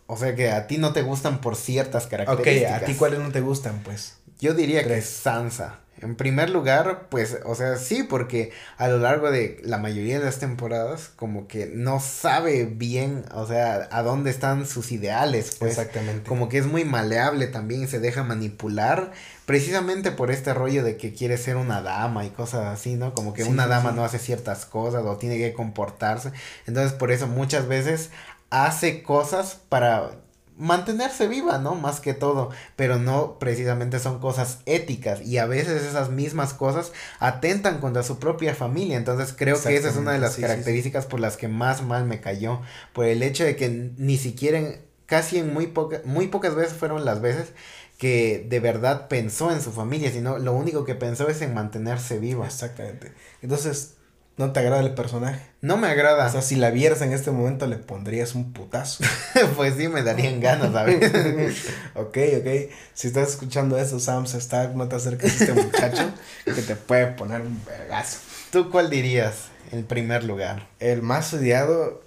o 0.07 0.17
sea 0.17 0.35
que 0.35 0.51
a 0.51 0.67
ti 0.67 0.77
no 0.77 0.93
te 0.93 1.01
gustan 1.01 1.41
por 1.41 1.55
ciertas 1.55 2.07
características. 2.07 2.77
Ok, 2.77 2.83
a 2.83 2.85
ti 2.85 2.93
cuáles 2.95 3.19
no 3.19 3.31
te 3.31 3.41
gustan, 3.41 3.81
pues. 3.83 4.15
Yo 4.39 4.53
diría 4.53 4.83
que 4.83 4.97
es 4.97 5.05
Sansa. 5.05 5.79
En 5.99 6.15
primer 6.15 6.51
lugar, 6.51 7.07
pues, 7.09 7.39
o 7.43 7.55
sea, 7.55 7.75
sí, 7.77 8.03
porque 8.03 8.51
a 8.77 8.87
lo 8.87 8.99
largo 8.99 9.31
de 9.31 9.59
la 9.63 9.79
mayoría 9.79 10.19
de 10.19 10.25
las 10.25 10.37
temporadas, 10.37 11.09
como 11.15 11.47
que 11.47 11.71
no 11.73 11.99
sabe 11.99 12.65
bien, 12.65 13.25
o 13.33 13.47
sea, 13.47 13.87
a 13.91 14.03
dónde 14.03 14.29
están 14.29 14.67
sus 14.67 14.91
ideales, 14.91 15.55
pues. 15.57 15.71
Exactamente. 15.71 16.29
Como 16.29 16.49
que 16.49 16.59
es 16.59 16.67
muy 16.67 16.85
maleable 16.85 17.47
también, 17.47 17.87
se 17.87 17.99
deja 17.99 18.23
manipular, 18.23 19.11
precisamente 19.47 20.11
por 20.11 20.29
este 20.29 20.53
rollo 20.53 20.83
de 20.83 20.97
que 20.97 21.13
quiere 21.13 21.35
ser 21.37 21.55
una 21.55 21.81
dama 21.81 22.25
y 22.25 22.29
cosas 22.29 22.65
así, 22.65 22.93
¿no? 22.93 23.15
Como 23.15 23.33
que 23.33 23.43
una 23.43 23.65
dama 23.65 23.91
no 23.91 24.05
hace 24.05 24.19
ciertas 24.19 24.67
cosas 24.67 25.03
o 25.03 25.17
tiene 25.17 25.39
que 25.39 25.53
comportarse. 25.53 26.31
Entonces, 26.67 26.93
por 26.93 27.11
eso 27.11 27.25
muchas 27.25 27.67
veces 27.67 28.11
hace 28.49 29.03
cosas 29.03 29.59
para 29.69 30.11
mantenerse 30.57 31.27
viva, 31.27 31.59
¿no? 31.59 31.75
Más 31.75 31.99
que 31.99 32.13
todo, 32.13 32.49
pero 32.75 32.97
no 32.97 33.37
precisamente 33.37 33.99
son 33.99 34.19
cosas 34.19 34.59
éticas 34.65 35.21
y 35.21 35.37
a 35.37 35.45
veces 35.45 35.83
esas 35.83 36.09
mismas 36.09 36.53
cosas 36.53 36.91
atentan 37.19 37.79
contra 37.79 38.01
su 38.01 38.17
propia 38.17 38.55
familia, 38.55 38.97
entonces 38.97 39.35
creo 39.37 39.61
que 39.61 39.75
esa 39.75 39.89
es 39.89 39.97
una 39.97 40.13
de 40.13 40.19
las 40.19 40.35
características 40.37 41.05
por 41.05 41.19
las 41.19 41.37
que 41.37 41.47
más 41.47 41.83
mal 41.83 42.05
me 42.05 42.21
cayó, 42.21 42.61
por 42.93 43.05
el 43.05 43.21
hecho 43.21 43.43
de 43.43 43.55
que 43.55 43.91
ni 43.97 44.17
siquiera, 44.17 44.59
casi 45.05 45.37
en 45.37 45.53
muy, 45.53 45.67
poca, 45.67 46.01
muy 46.05 46.27
pocas 46.27 46.55
veces 46.55 46.73
fueron 46.73 47.05
las 47.05 47.21
veces 47.21 47.53
que 47.99 48.45
de 48.47 48.59
verdad 48.59 49.07
pensó 49.07 49.51
en 49.51 49.61
su 49.61 49.71
familia, 49.71 50.11
sino 50.11 50.37
lo 50.37 50.53
único 50.53 50.85
que 50.85 50.95
pensó 50.95 51.29
es 51.29 51.41
en 51.41 51.53
mantenerse 51.53 52.19
viva. 52.19 52.45
Exactamente. 52.45 53.11
Entonces, 53.41 53.96
¿No 54.37 54.51
te 54.51 54.59
agrada 54.59 54.81
el 54.81 54.93
personaje? 54.93 55.41
No 55.61 55.77
me 55.77 55.87
agrada. 55.87 56.27
O 56.27 56.31
sea, 56.31 56.43
si 56.43 56.55
la 56.55 56.69
vieras 56.69 57.01
en 57.01 57.11
este 57.11 57.31
momento 57.31 57.65
le 57.65 57.77
pondrías 57.77 58.35
un 58.35 58.53
putazo. 58.53 59.03
pues 59.55 59.73
sí, 59.77 59.87
me 59.87 60.03
darían 60.03 60.39
ganas, 60.39 60.73
¿sabes? 60.73 61.65
ok, 61.95 62.17
ok. 62.39 62.71
Si 62.93 63.07
estás 63.07 63.29
escuchando 63.29 63.79
eso, 63.79 63.99
Sam, 63.99 64.25
está, 64.25 64.67
no 64.67 64.87
te 64.87 64.95
acerques 64.95 65.41
a 65.41 65.43
este 65.43 65.53
muchacho 65.53 66.11
que 66.45 66.61
te 66.61 66.75
puede 66.75 67.07
poner 67.07 67.41
un 67.41 67.59
vergazo. 67.65 68.19
¿Tú 68.51 68.69
cuál 68.69 68.91
dirías 68.91 69.47
en 69.71 69.83
primer 69.83 70.23
lugar? 70.23 70.67
El 70.79 71.01
más 71.01 71.33
odiado, 71.33 72.03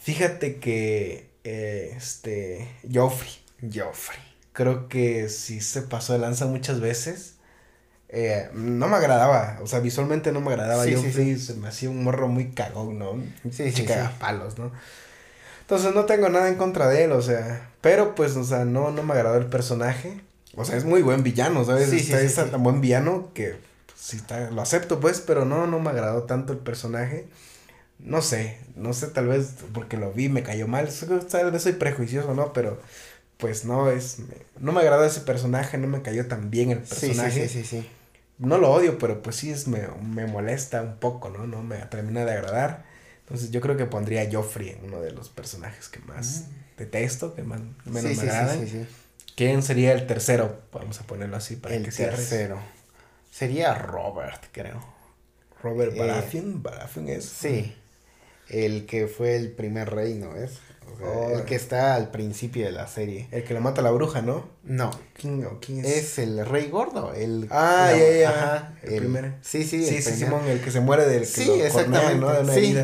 fíjate 0.00 0.56
que, 0.56 1.28
eh, 1.44 1.92
este, 1.94 2.70
Joffrey. 2.90 3.32
Joffrey. 3.60 4.18
Creo 4.54 4.88
que 4.88 5.28
sí 5.28 5.60
se 5.60 5.82
pasó 5.82 6.14
de 6.14 6.20
lanza 6.20 6.46
muchas 6.46 6.80
veces 6.80 7.33
eh, 8.16 8.48
no 8.54 8.86
me 8.86 8.94
agradaba, 8.94 9.58
o 9.60 9.66
sea, 9.66 9.80
visualmente 9.80 10.30
no 10.30 10.40
me 10.40 10.52
agradaba. 10.52 10.86
yo 10.86 11.02
se 11.02 11.54
me 11.54 11.66
hacía 11.66 11.90
un 11.90 12.04
morro 12.04 12.28
muy 12.28 12.52
cagón, 12.52 12.96
¿no? 12.96 13.20
Sí, 13.50 13.72
sí, 13.72 13.84
palos, 14.20 14.56
¿no? 14.56 14.70
Entonces 15.62 15.92
no 15.92 16.04
tengo 16.04 16.28
nada 16.28 16.48
en 16.48 16.54
contra 16.54 16.86
de 16.86 17.04
él, 17.04 17.12
o 17.12 17.20
sea, 17.20 17.70
pero 17.80 18.14
pues, 18.14 18.36
o 18.36 18.44
sea, 18.44 18.64
no, 18.64 18.92
no 18.92 19.02
me 19.02 19.14
agradó 19.14 19.36
el 19.38 19.46
personaje. 19.46 20.20
O 20.54 20.64
sea, 20.64 20.76
es 20.76 20.84
muy 20.84 21.02
buen 21.02 21.24
villano, 21.24 21.64
¿sabes? 21.64 21.90
Sí, 21.90 21.96
está, 21.96 22.20
está 22.20 22.48
tan 22.52 22.62
buen 22.62 22.80
villano 22.80 23.30
que 23.34 23.56
pues, 23.86 23.98
sí 24.00 24.18
está, 24.18 24.48
lo 24.48 24.62
acepto, 24.62 25.00
pues, 25.00 25.20
pero 25.20 25.44
no, 25.44 25.66
no 25.66 25.80
me 25.80 25.90
agradó 25.90 26.22
tanto 26.22 26.52
el 26.52 26.60
personaje. 26.60 27.26
No 27.98 28.22
sé, 28.22 28.60
no 28.76 28.92
sé, 28.92 29.08
tal 29.08 29.26
vez 29.26 29.54
porque 29.72 29.96
lo 29.96 30.12
vi, 30.12 30.28
me 30.28 30.44
cayó 30.44 30.68
mal. 30.68 30.88
Tal 31.28 31.50
vez 31.50 31.62
soy 31.62 31.72
prejuicioso, 31.72 32.32
¿no? 32.34 32.52
Pero 32.52 32.80
pues 33.38 33.64
no 33.64 33.90
es. 33.90 34.18
No 34.60 34.70
me 34.70 34.82
agradó 34.82 35.04
ese 35.04 35.22
personaje, 35.22 35.78
no 35.78 35.88
me 35.88 36.02
cayó 36.02 36.26
tan 36.28 36.50
bien 36.50 36.70
el 36.70 36.78
personaje. 36.78 37.48
sí, 37.48 37.62
sí, 37.62 37.64
sí. 37.64 37.80
sí 37.80 37.88
no 38.38 38.58
lo 38.58 38.72
odio, 38.72 38.98
pero 38.98 39.22
pues 39.22 39.36
sí 39.36 39.50
es, 39.50 39.68
me, 39.68 39.86
me 40.02 40.26
molesta 40.26 40.82
un 40.82 40.96
poco, 40.96 41.30
¿no? 41.30 41.46
No 41.46 41.62
me 41.62 41.76
termina 41.86 42.24
de 42.24 42.32
agradar. 42.32 42.84
Entonces 43.20 43.50
yo 43.50 43.60
creo 43.60 43.76
que 43.76 43.86
pondría 43.86 44.22
a 44.22 44.30
Joffrey 44.30 44.70
en 44.70 44.84
uno 44.84 45.00
de 45.00 45.12
los 45.12 45.28
personajes 45.28 45.88
que 45.88 46.00
más 46.00 46.42
mm. 46.42 46.78
detesto, 46.78 47.34
que 47.34 47.42
más 47.42 47.60
menos 47.84 48.16
me 48.16 48.22
agradan. 48.22 48.68
¿Quién 49.36 49.62
sería 49.62 49.92
el 49.92 50.06
tercero? 50.06 50.62
Vamos 50.72 51.00
a 51.00 51.06
ponerlo 51.06 51.36
así 51.36 51.56
para 51.56 51.74
el 51.74 51.84
que 51.84 51.90
tercero. 51.90 52.60
Sería 53.30 53.74
Robert, 53.74 54.44
creo. 54.52 54.84
Robert 55.62 55.96
Baratheon, 55.96 56.62
Baratheon 56.62 57.08
es. 57.08 57.24
Sí. 57.24 57.74
El 58.48 58.86
que 58.86 59.08
fue 59.08 59.36
el 59.36 59.50
primer 59.50 59.90
rey, 59.90 60.14
¿no 60.14 60.36
es? 60.36 60.58
El 61.32 61.44
que 61.44 61.54
está 61.54 61.94
al 61.94 62.10
principio 62.10 62.64
de 62.64 62.72
la 62.72 62.86
serie. 62.86 63.28
El 63.30 63.44
que 63.44 63.54
le 63.54 63.60
mata 63.60 63.80
a 63.80 63.84
la 63.84 63.90
bruja, 63.90 64.22
¿no? 64.22 64.48
No. 64.62 64.90
¿Quién, 65.14 65.46
es? 65.84 65.86
Es 65.86 66.18
el 66.18 66.44
rey 66.46 66.68
gordo. 66.68 67.12
El, 67.14 67.48
ah, 67.50 67.92
ya, 67.92 68.18
ya. 68.18 68.30
Ajá, 68.30 68.74
el, 68.82 68.98
primero. 68.98 69.34
Sí, 69.42 69.64
sí. 69.64 69.84
Sí, 69.84 70.02
sí, 70.02 70.12
Simón, 70.12 70.46
el 70.46 70.60
que 70.60 70.70
se 70.70 70.80
muere 70.80 71.06
del 71.06 71.20
que 71.20 71.26
Sí, 71.26 71.50
exactamente. 71.60 72.16
¿no? 72.16 72.32
De 72.32 72.40
una 72.40 72.52
sí. 72.54 72.76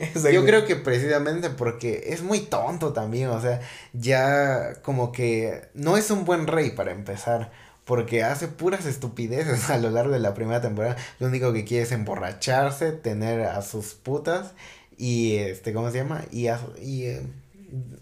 Yo 0.32 0.44
creo 0.44 0.64
que 0.64 0.76
precisamente 0.76 1.50
porque 1.50 2.04
es 2.06 2.22
muy 2.22 2.40
tonto 2.40 2.92
también, 2.92 3.28
o 3.28 3.40
sea, 3.40 3.60
ya 3.92 4.74
como 4.82 5.12
que 5.12 5.68
no 5.74 5.96
es 5.96 6.10
un 6.10 6.24
buen 6.24 6.46
rey 6.46 6.70
para 6.70 6.92
empezar 6.92 7.50
porque 7.84 8.22
hace 8.22 8.46
puras 8.46 8.86
estupideces 8.86 9.68
a 9.70 9.78
lo 9.78 9.90
largo 9.90 10.12
de 10.12 10.20
la 10.20 10.32
primera 10.34 10.60
temporada. 10.60 10.96
Lo 11.18 11.26
único 11.26 11.52
que 11.52 11.64
quiere 11.64 11.84
es 11.84 11.92
emborracharse, 11.92 12.92
tener 12.92 13.42
a 13.42 13.62
sus 13.62 13.94
putas 13.94 14.52
y 15.00 15.36
este, 15.36 15.72
¿cómo 15.72 15.90
se 15.90 15.96
llama? 15.96 16.24
Y, 16.30 16.48
y 16.82 17.06
eh, 17.06 17.22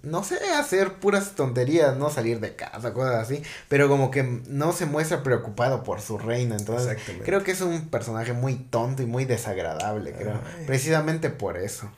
no 0.02 0.24
sé, 0.24 0.36
hacer 0.58 0.94
puras 0.94 1.36
tonterías, 1.36 1.96
no 1.96 2.10
salir 2.10 2.40
de 2.40 2.56
casa, 2.56 2.92
cosas 2.92 3.14
así, 3.14 3.40
pero 3.68 3.88
como 3.88 4.10
que 4.10 4.24
no 4.48 4.72
se 4.72 4.84
muestra 4.84 5.22
preocupado 5.22 5.84
por 5.84 6.00
su 6.00 6.18
reino, 6.18 6.56
entonces 6.56 6.98
creo 7.24 7.44
que 7.44 7.52
es 7.52 7.60
un 7.60 7.88
personaje 7.88 8.32
muy 8.32 8.56
tonto 8.56 9.02
y 9.04 9.06
muy 9.06 9.26
desagradable, 9.26 10.12
creo, 10.12 10.40
precisamente 10.66 11.30
por 11.30 11.56
eso. 11.56 11.88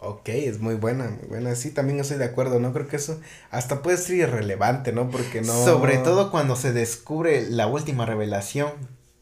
Ok, 0.00 0.28
es 0.28 0.60
muy 0.60 0.76
buena, 0.76 1.08
muy 1.08 1.28
buena. 1.28 1.56
Sí, 1.56 1.72
también 1.72 1.98
estoy 1.98 2.18
de 2.18 2.24
acuerdo, 2.24 2.60
¿no? 2.60 2.72
Creo 2.72 2.86
que 2.86 2.94
eso 2.94 3.20
hasta 3.50 3.82
puede 3.82 3.96
ser 3.96 4.14
irrelevante, 4.14 4.92
¿no? 4.92 5.10
Porque 5.10 5.40
no... 5.40 5.64
Sobre 5.64 5.98
todo 5.98 6.30
cuando 6.30 6.54
se 6.54 6.72
descubre 6.72 7.50
la 7.50 7.66
última 7.66 8.06
revelación, 8.06 8.70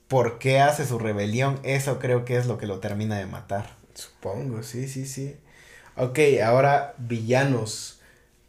por 0.06 0.38
qué 0.38 0.60
hace 0.60 0.86
su 0.86 0.98
rebelión, 0.98 1.58
eso 1.62 1.98
creo 1.98 2.26
que 2.26 2.36
es 2.36 2.44
lo 2.44 2.58
que 2.58 2.66
lo 2.66 2.78
termina 2.78 3.16
de 3.16 3.24
matar. 3.24 3.75
Supongo, 3.96 4.62
sí, 4.62 4.88
sí, 4.88 5.06
sí. 5.06 5.36
Ok, 5.96 6.18
ahora 6.44 6.94
villanos. 6.98 8.00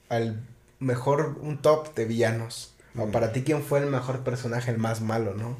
Al 0.09 0.41
mejor, 0.79 1.37
un 1.41 1.61
top 1.61 1.95
de 1.95 2.05
villanos. 2.05 2.73
O 2.97 3.07
mm. 3.07 3.11
para 3.11 3.31
ti, 3.31 3.43
¿quién 3.43 3.63
fue 3.63 3.79
el 3.79 3.87
mejor 3.87 4.23
personaje, 4.23 4.71
el 4.71 4.77
más 4.77 5.01
malo, 5.01 5.33
no? 5.33 5.57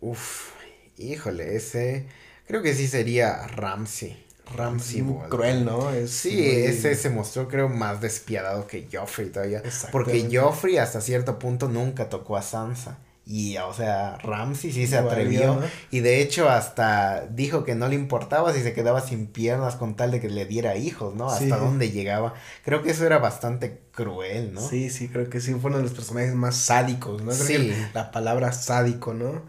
Uf, 0.00 0.50
híjole, 0.96 1.56
ese... 1.56 2.06
Creo 2.46 2.62
que 2.62 2.74
sí 2.74 2.88
sería 2.88 3.46
Ramsey. 3.46 4.26
Ramsey 4.56 5.02
Muy 5.02 5.28
cruel, 5.28 5.64
¿no? 5.64 5.90
sí, 6.08 6.44
ese 6.44 6.96
se 6.96 7.10
mostró 7.10 7.46
creo 7.46 7.68
más 7.68 8.00
despiadado 8.00 8.66
que 8.66 8.88
Joffrey 8.92 9.28
todavía. 9.28 9.62
Porque 9.92 10.28
Joffrey 10.32 10.76
hasta 10.78 11.00
cierto 11.00 11.38
punto 11.38 11.68
nunca 11.68 12.08
tocó 12.08 12.36
a 12.36 12.42
Sansa. 12.42 12.98
Y, 13.26 13.56
o 13.58 13.72
sea, 13.72 14.18
Ramsey 14.22 14.72
sí 14.72 14.86
se 14.86 14.98
atrevió. 14.98 15.60
Y 15.90 16.00
de 16.00 16.20
hecho, 16.20 16.48
hasta 16.48 17.26
dijo 17.28 17.64
que 17.64 17.74
no 17.74 17.86
le 17.86 17.94
importaba 17.94 18.52
si 18.52 18.62
se 18.62 18.72
quedaba 18.72 19.00
sin 19.00 19.26
piernas 19.26 19.76
con 19.76 19.94
tal 19.94 20.10
de 20.10 20.20
que 20.20 20.28
le 20.28 20.46
diera 20.46 20.76
hijos, 20.76 21.14
¿no? 21.14 21.30
Hasta 21.30 21.56
dónde 21.56 21.90
llegaba. 21.90 22.34
Creo 22.64 22.82
que 22.82 22.90
eso 22.90 23.06
era 23.06 23.18
bastante 23.18 23.82
cruel, 23.92 24.52
¿no? 24.52 24.60
Sí, 24.60 24.90
sí, 24.90 25.08
creo 25.08 25.30
que 25.30 25.40
sí. 25.40 25.54
Fue 25.54 25.70
uno 25.70 25.76
de 25.76 25.84
los 25.84 25.92
personajes 25.92 26.34
más 26.34 26.56
sádicos, 26.56 27.22
¿no? 27.22 27.32
sí. 27.32 27.72
la 27.94 28.10
palabra 28.10 28.52
sádico, 28.52 29.14
¿no? 29.14 29.42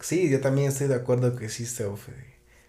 Sí, 0.00 0.28
yo 0.30 0.40
también 0.40 0.68
estoy 0.68 0.88
de 0.88 0.94
acuerdo 0.94 1.36
que 1.36 1.48
sí 1.48 1.66
se 1.66 1.86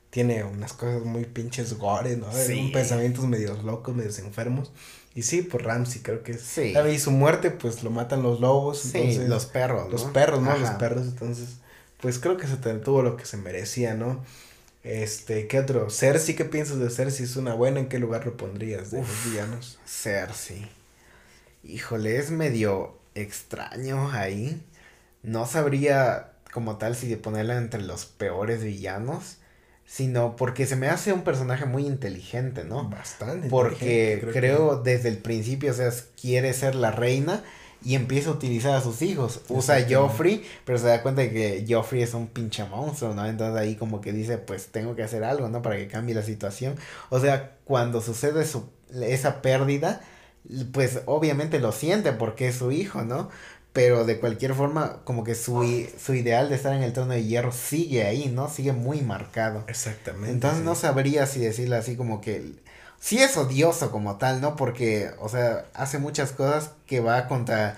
tiene 0.09 0.43
unas 0.43 0.73
cosas 0.73 1.03
muy 1.03 1.25
pinches 1.25 1.77
gore, 1.77 2.17
¿no? 2.17 2.31
Sí. 2.31 2.71
Pensamientos 2.73 3.25
medios 3.25 3.63
locos, 3.63 3.95
medios 3.95 4.17
enfermos. 4.19 4.71
Y 5.19 5.21
sí, 5.21 5.41
pues 5.41 5.61
Ramsey 5.65 6.01
creo 6.01 6.23
que 6.23 6.35
sí. 6.35 6.73
Y 6.89 6.97
su 6.97 7.11
muerte, 7.11 7.51
pues 7.51 7.83
lo 7.83 7.91
matan 7.91 8.23
los 8.23 8.39
lobos. 8.39 8.79
Sí, 8.79 9.19
los 9.27 9.47
perros. 9.47 9.91
Los 9.91 10.05
perros, 10.05 10.41
¿no? 10.41 10.57
Los 10.57 10.69
perros, 10.69 11.03
entonces, 11.07 11.57
pues 11.99 12.19
creo 12.19 12.37
que 12.37 12.47
se 12.47 12.55
tuvo 12.55 13.01
lo 13.01 13.17
que 13.17 13.25
se 13.25 13.35
merecía, 13.35 13.95
¿no? 13.95 14.23
Este, 14.81 15.47
¿qué 15.47 15.59
otro? 15.59 15.89
Cersei, 15.89 16.37
¿qué 16.37 16.45
piensas 16.45 16.79
de 16.79 16.89
Cersei? 16.89 17.25
¿Es 17.25 17.35
una 17.35 17.53
buena? 17.53 17.81
¿En 17.81 17.89
qué 17.89 17.99
lugar 17.99 18.25
lo 18.25 18.37
pondrías 18.37 18.91
de 18.91 19.01
los 19.01 19.25
villanos? 19.25 19.77
Cersei. 19.85 20.71
Híjole, 21.65 22.15
es 22.15 22.31
medio 22.31 22.97
extraño 23.13 24.11
ahí. 24.11 24.65
No 25.21 25.45
sabría 25.45 26.31
como 26.53 26.77
tal 26.77 26.95
si 26.95 27.13
ponerla 27.17 27.57
entre 27.57 27.81
los 27.81 28.05
peores 28.05 28.63
villanos 28.63 29.38
sino 29.89 30.35
porque 30.35 30.67
se 30.67 30.75
me 30.75 30.87
hace 30.87 31.13
un 31.13 31.23
personaje 31.23 31.65
muy 31.65 31.87
inteligente, 31.87 32.63
¿no? 32.63 32.87
Bastante. 32.87 33.49
Porque 33.49 34.23
creo, 34.33 34.77
desde 34.83 35.09
el 35.09 35.17
principio, 35.17 35.71
o 35.71 35.73
sea, 35.73 35.91
quiere 36.21 36.53
ser 36.53 36.75
la 36.75 36.91
reina 36.91 37.43
y 37.83 37.95
empieza 37.95 38.29
a 38.29 38.33
utilizar 38.33 38.75
a 38.75 38.81
sus 38.81 39.01
hijos. 39.01 39.41
Usa 39.49 39.77
a 39.77 39.85
Joffrey, 39.89 40.45
pero 40.63 40.77
se 40.77 40.85
da 40.85 41.01
cuenta 41.01 41.23
de 41.23 41.31
que 41.31 41.65
Joffrey 41.67 42.03
es 42.03 42.13
un 42.13 42.27
pinche 42.27 42.63
monstruo, 42.65 43.15
¿no? 43.15 43.25
Entonces 43.25 43.59
ahí 43.59 43.75
como 43.75 43.99
que 43.99 44.13
dice, 44.13 44.37
pues 44.37 44.67
tengo 44.67 44.95
que 44.95 45.01
hacer 45.01 45.23
algo, 45.23 45.49
¿no? 45.49 45.63
Para 45.63 45.77
que 45.77 45.87
cambie 45.87 46.13
la 46.13 46.21
situación. 46.21 46.75
O 47.09 47.19
sea, 47.19 47.57
cuando 47.65 47.99
sucede 47.99 48.45
su, 48.45 48.69
esa 48.93 49.41
pérdida, 49.41 50.01
pues 50.71 51.01
obviamente 51.07 51.59
lo 51.59 51.71
siente 51.71 52.13
porque 52.13 52.49
es 52.49 52.55
su 52.57 52.71
hijo, 52.71 53.01
¿no? 53.01 53.29
Pero 53.73 54.05
de 54.05 54.19
cualquier 54.19 54.55
forma, 54.55 55.01
como 55.03 55.23
que 55.23 55.35
su, 55.35 55.87
su 56.03 56.13
ideal 56.15 56.49
de 56.49 56.55
estar 56.55 56.73
en 56.73 56.83
el 56.83 56.93
trono 56.93 57.13
de 57.13 57.23
hierro 57.23 57.51
sigue 57.51 58.05
ahí, 58.05 58.27
¿no? 58.27 58.49
Sigue 58.49 58.73
muy 58.73 59.01
marcado. 59.01 59.63
Exactamente. 59.67 60.31
Entonces 60.31 60.63
no 60.63 60.75
sabría 60.75 61.25
si 61.25 61.39
decirle 61.39 61.75
así 61.75 61.95
como 61.95 62.21
que... 62.21 62.53
Sí 62.99 63.19
es 63.19 63.37
odioso 63.37 63.91
como 63.91 64.17
tal, 64.17 64.41
¿no? 64.41 64.57
Porque, 64.57 65.11
o 65.19 65.29
sea, 65.29 65.65
hace 65.73 65.99
muchas 65.99 66.33
cosas 66.33 66.71
que 66.85 66.99
va 66.99 67.27
contra 67.29 67.77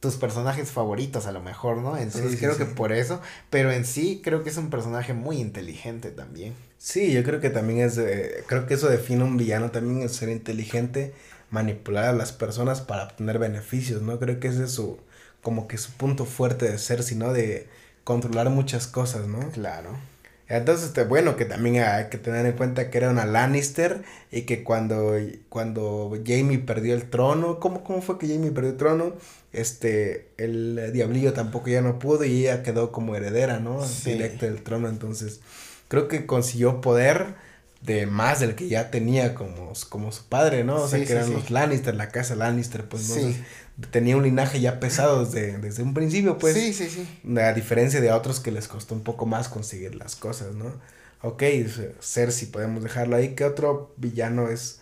tus 0.00 0.16
personajes 0.16 0.70
favoritos 0.70 1.26
a 1.26 1.32
lo 1.32 1.40
mejor, 1.40 1.78
¿no? 1.78 1.96
Entonces 1.96 2.38
creo 2.38 2.56
que 2.56 2.64
por 2.64 2.92
eso, 2.92 3.20
pero 3.48 3.70
en 3.70 3.84
sí 3.84 4.20
creo 4.24 4.42
que 4.42 4.50
es 4.50 4.56
un 4.56 4.70
personaje 4.70 5.12
muy 5.12 5.38
inteligente 5.38 6.10
también. 6.10 6.54
Sí, 6.78 7.12
yo 7.12 7.22
creo 7.22 7.40
que 7.40 7.50
también 7.50 7.80
es, 7.80 8.00
creo 8.46 8.66
que 8.66 8.74
eso 8.74 8.88
define 8.88 9.24
un 9.24 9.36
villano 9.36 9.70
también, 9.70 10.02
es 10.02 10.16
ser 10.16 10.28
inteligente, 10.28 11.14
manipular 11.50 12.04
a 12.04 12.12
las 12.12 12.32
personas 12.32 12.80
para 12.80 13.04
obtener 13.04 13.38
beneficios, 13.38 14.02
¿no? 14.02 14.18
Creo 14.18 14.40
que 14.40 14.48
ese 14.48 14.64
es 14.64 14.72
su, 14.72 14.98
como 15.46 15.68
que 15.68 15.78
su 15.78 15.92
punto 15.92 16.24
fuerte 16.24 16.68
de 16.68 16.76
ser, 16.76 17.04
sino 17.04 17.32
de 17.32 17.68
controlar 18.02 18.50
muchas 18.50 18.88
cosas, 18.88 19.28
¿no? 19.28 19.48
Claro. 19.52 19.90
Entonces, 20.48 20.88
este, 20.88 21.04
bueno, 21.04 21.36
que 21.36 21.44
también 21.44 21.84
hay 21.84 22.08
que 22.08 22.18
tener 22.18 22.44
en 22.46 22.54
cuenta 22.54 22.90
que 22.90 22.98
era 22.98 23.10
una 23.10 23.26
Lannister 23.26 24.02
y 24.32 24.42
que 24.42 24.64
cuando, 24.64 25.14
cuando 25.48 26.18
Jamie 26.26 26.58
perdió 26.58 26.94
el 26.94 27.08
trono, 27.08 27.60
¿cómo, 27.60 27.84
¿cómo 27.84 28.02
fue 28.02 28.18
que 28.18 28.26
Jamie 28.26 28.50
perdió 28.50 28.72
el 28.72 28.76
trono? 28.76 29.12
Este, 29.52 30.26
el 30.36 30.90
diablillo 30.92 31.32
tampoco 31.32 31.68
ya 31.68 31.80
no 31.80 32.00
pudo 32.00 32.24
y 32.24 32.40
ella 32.40 32.64
quedó 32.64 32.90
como 32.90 33.14
heredera, 33.14 33.60
¿no? 33.60 33.86
Sí. 33.86 34.14
Directa 34.14 34.46
del 34.46 34.64
trono, 34.64 34.88
entonces 34.88 35.42
creo 35.86 36.08
que 36.08 36.26
consiguió 36.26 36.80
poder 36.80 37.36
de 37.82 38.06
más 38.06 38.40
del 38.40 38.56
que 38.56 38.66
ya 38.66 38.90
tenía 38.90 39.36
como, 39.36 39.72
como 39.90 40.10
su 40.10 40.24
padre, 40.24 40.64
¿no? 40.64 40.82
O 40.82 40.88
sea, 40.88 41.04
que 41.04 41.12
eran 41.12 41.32
los 41.32 41.52
Lannister, 41.52 41.94
la 41.94 42.08
casa 42.08 42.34
Lannister, 42.34 42.88
pues 42.88 43.08
no 43.08 43.14
tenía 43.90 44.16
un 44.16 44.22
linaje 44.22 44.60
ya 44.60 44.80
pesado 44.80 45.24
desde, 45.24 45.58
desde 45.58 45.82
un 45.82 45.94
principio, 45.94 46.38
pues. 46.38 46.54
Sí, 46.54 46.72
sí, 46.72 46.88
sí. 46.88 47.38
A 47.38 47.52
diferencia 47.52 48.00
de 48.00 48.12
otros 48.12 48.40
que 48.40 48.50
les 48.50 48.68
costó 48.68 48.94
un 48.94 49.02
poco 49.02 49.26
más 49.26 49.48
conseguir 49.48 49.94
las 49.94 50.16
cosas, 50.16 50.54
¿no? 50.54 50.72
Ok, 51.22 51.42
Cersei, 52.00 52.48
podemos 52.48 52.82
dejarlo 52.82 53.16
ahí. 53.16 53.34
¿Qué 53.34 53.44
otro 53.44 53.92
villano 53.96 54.48
es 54.48 54.80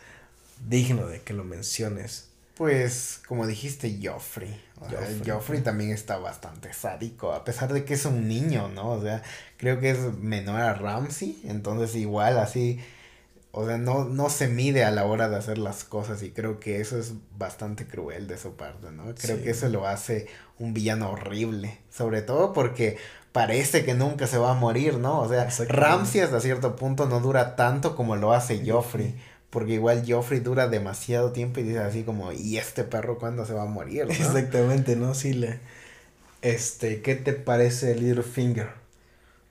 digno 0.68 1.07
de 1.07 1.20
que 1.20 1.32
lo 1.32 1.45
menciones? 1.45 2.28
Pues, 2.57 3.20
como 3.26 3.47
dijiste, 3.47 3.99
Joffrey. 4.03 4.61
Joffrey. 4.78 5.22
Joffrey 5.26 5.61
también 5.61 5.90
está 5.90 6.18
bastante 6.18 6.72
sádico, 6.72 7.32
a 7.32 7.45
pesar 7.45 7.72
de 7.72 7.84
que 7.84 7.95
es 7.95 8.05
un 8.05 8.28
niño, 8.28 8.68
¿no? 8.68 8.90
O 8.90 9.03
sea, 9.03 9.22
creo 9.57 9.80
que 9.80 9.90
es 9.90 9.99
menor 10.18 10.61
a 10.61 10.74
Ramsey, 10.74 11.40
entonces 11.45 11.97
igual 11.97 12.38
así 12.38 12.80
o 13.57 13.64
sea, 13.66 13.78
no, 13.78 14.05
no 14.05 14.30
se 14.30 14.48
mide 14.48 14.84
a 14.84 14.90
la 14.90 15.05
hora 15.05 15.28
de 15.28 15.36
hacer 15.36 15.59
las 15.59 15.84
cosas 15.84 16.22
y 16.24 16.30
creo 16.30 16.59
que 16.59 16.80
eso 16.80 16.98
es 16.98 17.12
bastante 17.38 17.86
cruel 17.86 18.26
de 18.26 18.36
su 18.36 18.57
parte, 18.57 18.90
¿no? 18.90 19.14
Creo 19.14 19.40
que 19.40 19.50
eso 19.50 19.68
lo 19.68 19.86
hace 19.86 20.26
un 20.59 20.74
villano 20.74 21.11
horrible, 21.11 21.78
sobre 21.88 22.22
todo 22.22 22.52
porque 22.52 22.96
parece 23.30 23.84
que 23.84 23.94
nunca 23.94 24.26
se 24.26 24.38
va 24.38 24.50
a 24.50 24.55
morir, 24.55 24.98
¿no? 24.98 25.20
O 25.20 25.28
sea, 25.28 25.48
Ramsey 25.68 26.20
hasta 26.20 26.40
cierto 26.40 26.74
punto 26.74 27.07
no 27.07 27.20
dura 27.20 27.55
tanto 27.55 27.94
como 27.94 28.16
lo 28.16 28.32
hace 28.32 28.68
Joffrey. 28.68 29.14
Porque 29.50 29.74
igual 29.74 30.05
Joffrey 30.05 30.40
dura 30.40 30.66
demasiado 30.66 31.30
tiempo 31.30 31.61
y 31.61 31.62
dice 31.62 31.78
así 31.78 32.02
como, 32.02 32.32
¿y 32.32 32.59
este 32.59 32.82
perro 32.82 33.18
cuándo 33.20 33.46
se 33.46 33.52
va 33.52 33.62
a 33.62 33.66
morir? 33.66 34.07
Exactamente, 34.11 34.96
¿no? 34.96 35.14
Sí, 35.14 35.32
le... 35.32 35.61
Este, 36.42 37.02
¿qué 37.02 37.14
te 37.14 37.32
parece 37.34 37.94
Littlefinger? 37.94 38.84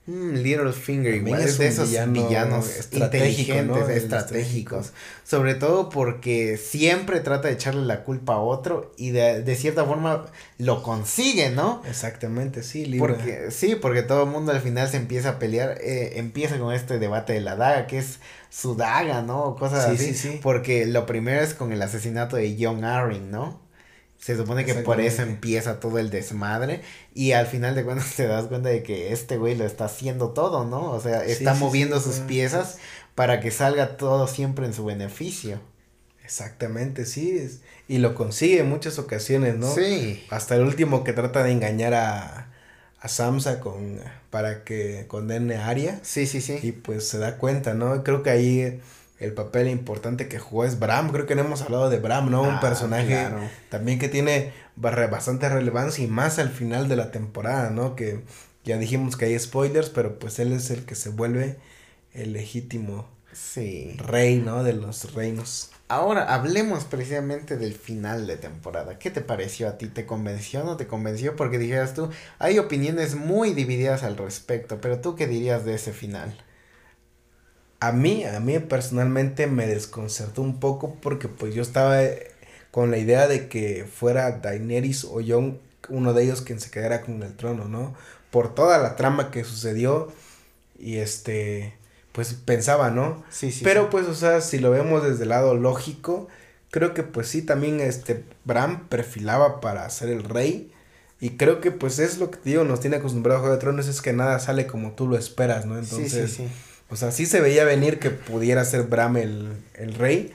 Mm, 0.06 0.34
Littlefinger 0.34 1.14
igual 1.14 1.40
es 1.40 1.56
de 1.56 1.68
esos 1.68 1.88
villanos 1.88 2.88
inteligentes, 2.92 3.88
estratégicos. 3.88 4.92
Sobre 5.24 5.54
todo 5.54 5.88
porque 5.88 6.58
siempre 6.58 7.20
trata 7.20 7.48
de 7.48 7.54
echarle 7.54 7.86
la 7.86 8.04
culpa 8.04 8.34
a 8.34 8.38
otro 8.38 8.92
y 8.98 9.10
de, 9.12 9.56
cierta 9.56 9.84
forma 9.86 10.26
lo 10.58 10.82
consigue, 10.82 11.48
¿no? 11.48 11.82
Exactamente, 11.88 12.62
sí, 12.62 12.96
Porque, 12.98 13.50
sí, 13.50 13.76
porque 13.76 14.02
todo 14.02 14.24
el 14.24 14.30
mundo 14.30 14.52
al 14.52 14.60
final 14.60 14.88
se 14.88 14.98
empieza 14.98 15.30
a 15.30 15.38
pelear, 15.38 15.78
eh, 15.80 16.18
empieza 16.18 16.58
con 16.58 16.74
este 16.74 16.98
debate 16.98 17.32
de 17.32 17.40
la 17.40 17.56
daga, 17.56 17.86
que 17.86 17.96
es 17.96 18.18
su 18.50 18.74
daga, 18.74 19.22
¿no? 19.22 19.56
Cosas 19.56 19.86
así. 19.86 20.38
Porque 20.42 20.84
lo 20.84 21.06
primero 21.06 21.40
es 21.40 21.54
con 21.54 21.72
el 21.72 21.80
asesinato 21.80 22.36
de 22.36 22.56
John 22.60 22.84
Arryn, 22.84 23.30
¿no? 23.30 23.63
Se 24.24 24.38
supone 24.38 24.64
que 24.64 24.72
por 24.72 25.02
eso 25.02 25.20
empieza 25.20 25.80
todo 25.80 25.98
el 25.98 26.08
desmadre 26.08 26.80
y 27.12 27.32
al 27.32 27.46
final 27.46 27.74
de 27.74 27.84
cuentas 27.84 28.14
te 28.16 28.26
das 28.26 28.46
cuenta 28.46 28.70
de 28.70 28.82
que 28.82 29.12
este 29.12 29.36
güey 29.36 29.54
lo 29.54 29.66
está 29.66 29.84
haciendo 29.84 30.30
todo, 30.30 30.64
¿no? 30.64 30.92
O 30.92 30.98
sea, 30.98 31.22
está 31.26 31.52
moviendo 31.52 32.00
sus 32.00 32.20
piezas 32.20 32.78
para 33.14 33.40
que 33.40 33.50
salga 33.50 33.98
todo 33.98 34.26
siempre 34.26 34.64
en 34.64 34.72
su 34.72 34.86
beneficio. 34.86 35.60
Exactamente, 36.24 37.04
sí. 37.04 37.50
y 37.86 37.98
lo 37.98 38.14
consigue 38.14 38.60
en 38.60 38.70
muchas 38.70 38.98
ocasiones, 38.98 39.56
¿no? 39.56 39.70
Sí. 39.70 40.24
Hasta 40.30 40.56
el 40.56 40.62
último 40.62 41.04
que 41.04 41.12
trata 41.12 41.42
de 41.42 41.52
engañar 41.52 41.92
a, 41.92 42.50
a 43.00 43.08
Samsa 43.08 43.60
con, 43.60 44.00
para 44.30 44.64
que 44.64 45.04
condene 45.06 45.56
a 45.56 45.68
Arya. 45.68 46.00
Sí, 46.02 46.26
sí, 46.26 46.40
sí. 46.40 46.60
Y 46.62 46.72
pues 46.72 47.06
se 47.06 47.18
da 47.18 47.36
cuenta, 47.36 47.74
¿no? 47.74 48.02
Creo 48.02 48.22
que 48.22 48.30
ahí 48.30 48.80
el 49.18 49.32
papel 49.32 49.68
importante 49.68 50.28
que 50.28 50.38
jugó 50.38 50.64
es 50.64 50.78
Bram. 50.78 51.10
Creo 51.10 51.26
que 51.26 51.34
no 51.34 51.42
hemos 51.42 51.62
hablado 51.62 51.90
de 51.90 51.98
Bram, 51.98 52.30
¿no? 52.30 52.42
Un 52.42 52.54
ah, 52.54 52.60
personaje 52.60 53.28
también 53.68 53.98
que 53.98 54.08
tiene 54.08 54.52
bastante 54.76 55.48
relevancia 55.48 56.04
y 56.04 56.08
más 56.08 56.38
al 56.38 56.50
final 56.50 56.88
de 56.88 56.96
la 56.96 57.10
temporada, 57.10 57.70
¿no? 57.70 57.94
Que 57.94 58.20
ya 58.64 58.78
dijimos 58.78 59.16
que 59.16 59.26
hay 59.26 59.38
spoilers, 59.38 59.90
pero 59.90 60.18
pues 60.18 60.38
él 60.38 60.52
es 60.52 60.70
el 60.70 60.84
que 60.84 60.94
se 60.94 61.10
vuelve 61.10 61.56
el 62.12 62.32
legítimo 62.32 63.08
rey, 63.98 64.36
¿no? 64.44 64.64
De 64.64 64.72
los 64.72 65.12
reinos. 65.14 65.70
Ahora 65.88 66.34
hablemos 66.34 66.84
precisamente 66.84 67.56
del 67.56 67.74
final 67.74 68.26
de 68.26 68.36
temporada. 68.36 68.98
¿Qué 68.98 69.10
te 69.10 69.20
pareció 69.20 69.68
a 69.68 69.76
ti? 69.76 69.88
¿Te 69.88 70.06
convenció 70.06 70.62
o 70.62 70.64
no 70.64 70.76
te 70.76 70.86
convenció? 70.86 71.36
Porque 71.36 71.58
dijeras 71.58 71.94
tú, 71.94 72.08
hay 72.38 72.58
opiniones 72.58 73.16
muy 73.16 73.52
divididas 73.52 74.02
al 74.02 74.16
respecto, 74.16 74.80
pero 74.80 75.00
tú 75.00 75.14
qué 75.14 75.26
dirías 75.26 75.64
de 75.64 75.74
ese 75.74 75.92
final? 75.92 76.36
A 77.86 77.92
mí, 77.92 78.24
a 78.24 78.40
mí 78.40 78.58
personalmente 78.60 79.46
me 79.46 79.66
desconcertó 79.66 80.42
un 80.42 80.58
poco 80.58 80.96
porque 81.02 81.28
pues 81.28 81.54
yo 81.54 81.62
estaba 81.62 82.02
eh, 82.02 82.30
con 82.70 82.90
la 82.90 82.98
idea 82.98 83.28
de 83.28 83.48
que 83.48 83.84
fuera 83.84 84.30
Daenerys 84.32 85.04
o 85.04 85.20
Jon 85.26 85.58
uno 85.90 86.14
de 86.14 86.24
ellos 86.24 86.40
quien 86.40 86.60
se 86.60 86.70
quedara 86.70 87.02
con 87.02 87.22
el 87.22 87.36
trono, 87.36 87.66
¿no? 87.66 87.94
Por 88.30 88.54
toda 88.54 88.78
la 88.78 88.96
trama 88.96 89.30
que 89.30 89.44
sucedió 89.44 90.10
y 90.78 90.96
este, 90.96 91.74
pues 92.12 92.32
pensaba, 92.32 92.90
¿no? 92.90 93.22
Sí, 93.28 93.52
sí. 93.52 93.62
Pero 93.64 93.90
pues, 93.90 94.06
o 94.06 94.14
sea, 94.14 94.40
si 94.40 94.58
lo 94.58 94.70
vemos 94.70 95.02
desde 95.02 95.24
el 95.24 95.28
lado 95.28 95.54
lógico, 95.54 96.28
creo 96.70 96.94
que 96.94 97.02
pues 97.02 97.28
sí, 97.28 97.42
también 97.42 97.80
este, 97.80 98.24
Bram 98.44 98.88
perfilaba 98.88 99.60
para 99.60 99.88
ser 99.90 100.08
el 100.08 100.24
rey. 100.24 100.72
Y 101.20 101.36
creo 101.36 101.60
que 101.60 101.70
pues 101.70 101.98
es 101.98 102.18
lo 102.18 102.30
que 102.30 102.38
digo, 102.44 102.64
nos 102.64 102.80
tiene 102.80 102.96
acostumbrado 102.96 103.38
a 103.38 103.40
Juego 103.40 103.54
de 103.54 103.60
Tronos, 103.60 103.88
es 103.88 104.00
que 104.00 104.14
nada 104.14 104.38
sale 104.40 104.66
como 104.66 104.92
tú 104.92 105.06
lo 105.06 105.18
esperas, 105.18 105.66
¿no? 105.66 105.78
Entonces, 105.78 106.30
sí, 106.30 106.36
sí, 106.36 106.48
sí 106.48 106.73
o 106.90 106.96
sea, 106.96 107.10
sí 107.10 107.26
se 107.26 107.40
veía 107.40 107.64
venir 107.64 107.98
que 107.98 108.10
pudiera 108.10 108.64
ser 108.64 108.84
Bram 108.84 109.16
el, 109.16 109.56
rey, 109.96 110.32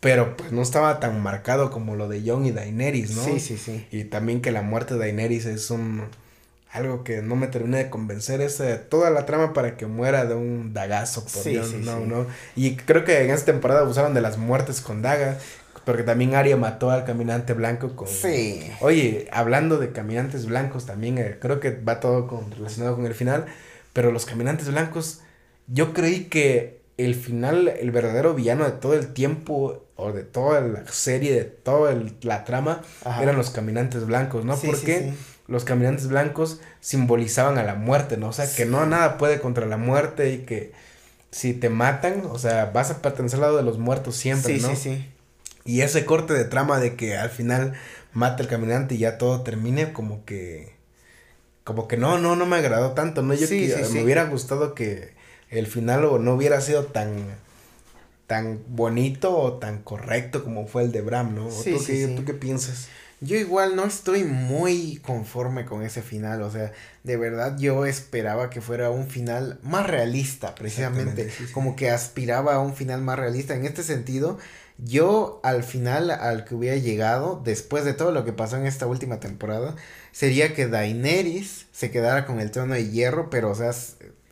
pero 0.00 0.36
pues 0.36 0.52
no 0.52 0.62
estaba 0.62 1.00
tan 1.00 1.20
marcado 1.22 1.70
como 1.70 1.94
lo 1.94 2.08
de 2.08 2.22
Jon 2.24 2.46
y 2.46 2.52
Daenerys, 2.52 3.16
¿no? 3.16 3.24
Sí, 3.24 3.40
sí, 3.40 3.56
sí. 3.56 3.86
Y 3.90 4.04
también 4.04 4.40
que 4.40 4.50
la 4.50 4.62
muerte 4.62 4.94
de 4.94 5.00
Daenerys 5.00 5.46
es 5.46 5.70
un 5.70 6.02
algo 6.72 7.04
que 7.04 7.20
no 7.20 7.36
me 7.36 7.48
terminé 7.48 7.76
de 7.76 7.90
convencer 7.90 8.40
es 8.40 8.58
eh, 8.60 8.76
toda 8.76 9.10
la 9.10 9.26
trama 9.26 9.52
para 9.52 9.76
que 9.76 9.86
muera 9.86 10.24
de 10.24 10.34
un 10.34 10.72
dagazo 10.72 11.20
por 11.22 11.42
sí, 11.42 11.60
sí, 11.62 11.82
no, 11.84 12.00
no. 12.00 12.26
Y 12.56 12.76
creo 12.76 13.04
que 13.04 13.22
en 13.22 13.30
esta 13.30 13.52
temporada 13.52 13.84
usaron 13.84 14.14
de 14.14 14.22
las 14.22 14.38
muertes 14.38 14.80
con 14.80 15.02
daga, 15.02 15.36
porque 15.84 16.02
también 16.02 16.34
Arya 16.34 16.56
mató 16.56 16.90
al 16.90 17.04
caminante 17.04 17.52
blanco 17.52 17.94
con 17.94 18.08
Sí. 18.08 18.70
Oye, 18.80 19.28
hablando 19.32 19.76
de 19.76 19.92
caminantes 19.92 20.46
blancos 20.46 20.86
también 20.86 21.18
eh, 21.18 21.36
creo 21.38 21.60
que 21.60 21.70
va 21.70 22.00
todo 22.00 22.26
con, 22.26 22.50
relacionado 22.50 22.96
con 22.96 23.04
el 23.04 23.14
final, 23.14 23.44
pero 23.92 24.10
los 24.10 24.24
caminantes 24.24 24.70
blancos 24.70 25.20
yo 25.66 25.92
creí 25.92 26.24
que 26.24 26.82
el 26.96 27.14
final, 27.14 27.68
el 27.68 27.90
verdadero 27.90 28.34
villano 28.34 28.64
de 28.64 28.72
todo 28.72 28.94
el 28.94 29.12
tiempo, 29.12 29.84
o 29.96 30.12
de 30.12 30.22
toda 30.22 30.60
la 30.60 30.86
serie, 30.88 31.32
de 31.32 31.44
toda 31.44 31.94
la 32.22 32.44
trama, 32.44 32.82
eran 33.20 33.36
los 33.36 33.50
caminantes 33.50 34.06
blancos, 34.06 34.44
¿no? 34.44 34.56
Porque 34.56 35.12
los 35.48 35.64
caminantes 35.64 36.08
blancos 36.08 36.60
simbolizaban 36.80 37.58
a 37.58 37.64
la 37.64 37.74
muerte, 37.74 38.16
¿no? 38.16 38.28
O 38.28 38.32
sea, 38.32 38.52
que 38.52 38.64
no 38.64 38.86
nada 38.86 39.18
puede 39.18 39.40
contra 39.40 39.66
la 39.66 39.76
muerte 39.76 40.32
y 40.32 40.38
que 40.38 40.72
si 41.30 41.54
te 41.54 41.70
matan, 41.70 42.24
o 42.30 42.38
sea, 42.38 42.66
vas 42.66 42.90
a 42.90 43.00
pertenecer 43.00 43.36
al 43.36 43.42
lado 43.42 43.56
de 43.56 43.62
los 43.62 43.78
muertos 43.78 44.16
siempre, 44.16 44.58
¿no? 44.58 44.68
Sí, 44.70 44.76
sí, 44.76 44.96
sí. 44.96 45.08
Y 45.64 45.80
ese 45.82 46.04
corte 46.04 46.34
de 46.34 46.44
trama 46.44 46.80
de 46.80 46.96
que 46.96 47.16
al 47.16 47.30
final 47.30 47.74
mata 48.12 48.42
el 48.42 48.48
caminante 48.48 48.96
y 48.96 48.98
ya 48.98 49.18
todo 49.18 49.42
termine, 49.42 49.92
como 49.92 50.24
que. 50.24 50.74
Como 51.64 51.86
que 51.86 51.96
no, 51.96 52.18
no, 52.18 52.34
no 52.34 52.44
me 52.44 52.56
agradó 52.56 52.92
tanto, 52.92 53.22
¿no? 53.22 53.34
Yo 53.34 53.48
que, 53.48 53.86
me 53.92 54.02
hubiera 54.02 54.24
gustado 54.24 54.74
que 54.74 55.14
el 55.52 55.66
final 55.66 56.04
o 56.06 56.18
no 56.18 56.34
hubiera 56.34 56.60
sido 56.60 56.86
tan 56.86 57.12
tan 58.26 58.60
bonito 58.68 59.36
o 59.36 59.58
tan 59.58 59.82
correcto 59.82 60.42
como 60.42 60.66
fue 60.66 60.82
el 60.84 60.92
de 60.92 61.02
Bram, 61.02 61.34
¿no? 61.34 61.50
Sí, 61.50 61.72
¿Tú, 61.72 61.84
qué, 61.86 62.06
¿Tú 62.08 62.24
qué 62.24 62.32
piensas? 62.32 62.88
Yo 63.20 63.36
igual 63.36 63.76
no 63.76 63.84
estoy 63.84 64.24
muy 64.24 64.96
conforme 65.04 65.64
con 65.64 65.82
ese 65.82 66.02
final, 66.02 66.42
o 66.42 66.50
sea, 66.50 66.72
de 67.04 67.16
verdad 67.16 67.56
yo 67.58 67.86
esperaba 67.86 68.50
que 68.50 68.60
fuera 68.60 68.90
un 68.90 69.06
final 69.06 69.60
más 69.62 69.86
realista, 69.86 70.54
precisamente, 70.56 71.30
como 71.52 71.76
que 71.76 71.90
aspiraba 71.90 72.54
a 72.54 72.60
un 72.60 72.74
final 72.74 73.00
más 73.02 73.18
realista. 73.18 73.54
En 73.54 73.64
este 73.64 73.84
sentido, 73.84 74.38
yo 74.78 75.40
al 75.44 75.62
final 75.62 76.10
al 76.10 76.44
que 76.44 76.56
hubiera 76.56 76.76
llegado, 76.76 77.40
después 77.44 77.84
de 77.84 77.92
todo 77.92 78.10
lo 78.10 78.24
que 78.24 78.32
pasó 78.32 78.56
en 78.56 78.66
esta 78.66 78.88
última 78.88 79.20
temporada, 79.20 79.76
sería 80.10 80.52
que 80.54 80.66
Daenerys 80.66 81.66
se 81.70 81.92
quedara 81.92 82.26
con 82.26 82.40
el 82.40 82.50
trono 82.50 82.74
de 82.74 82.90
hierro, 82.90 83.30
pero 83.30 83.50
o 83.50 83.54
sea, 83.54 83.72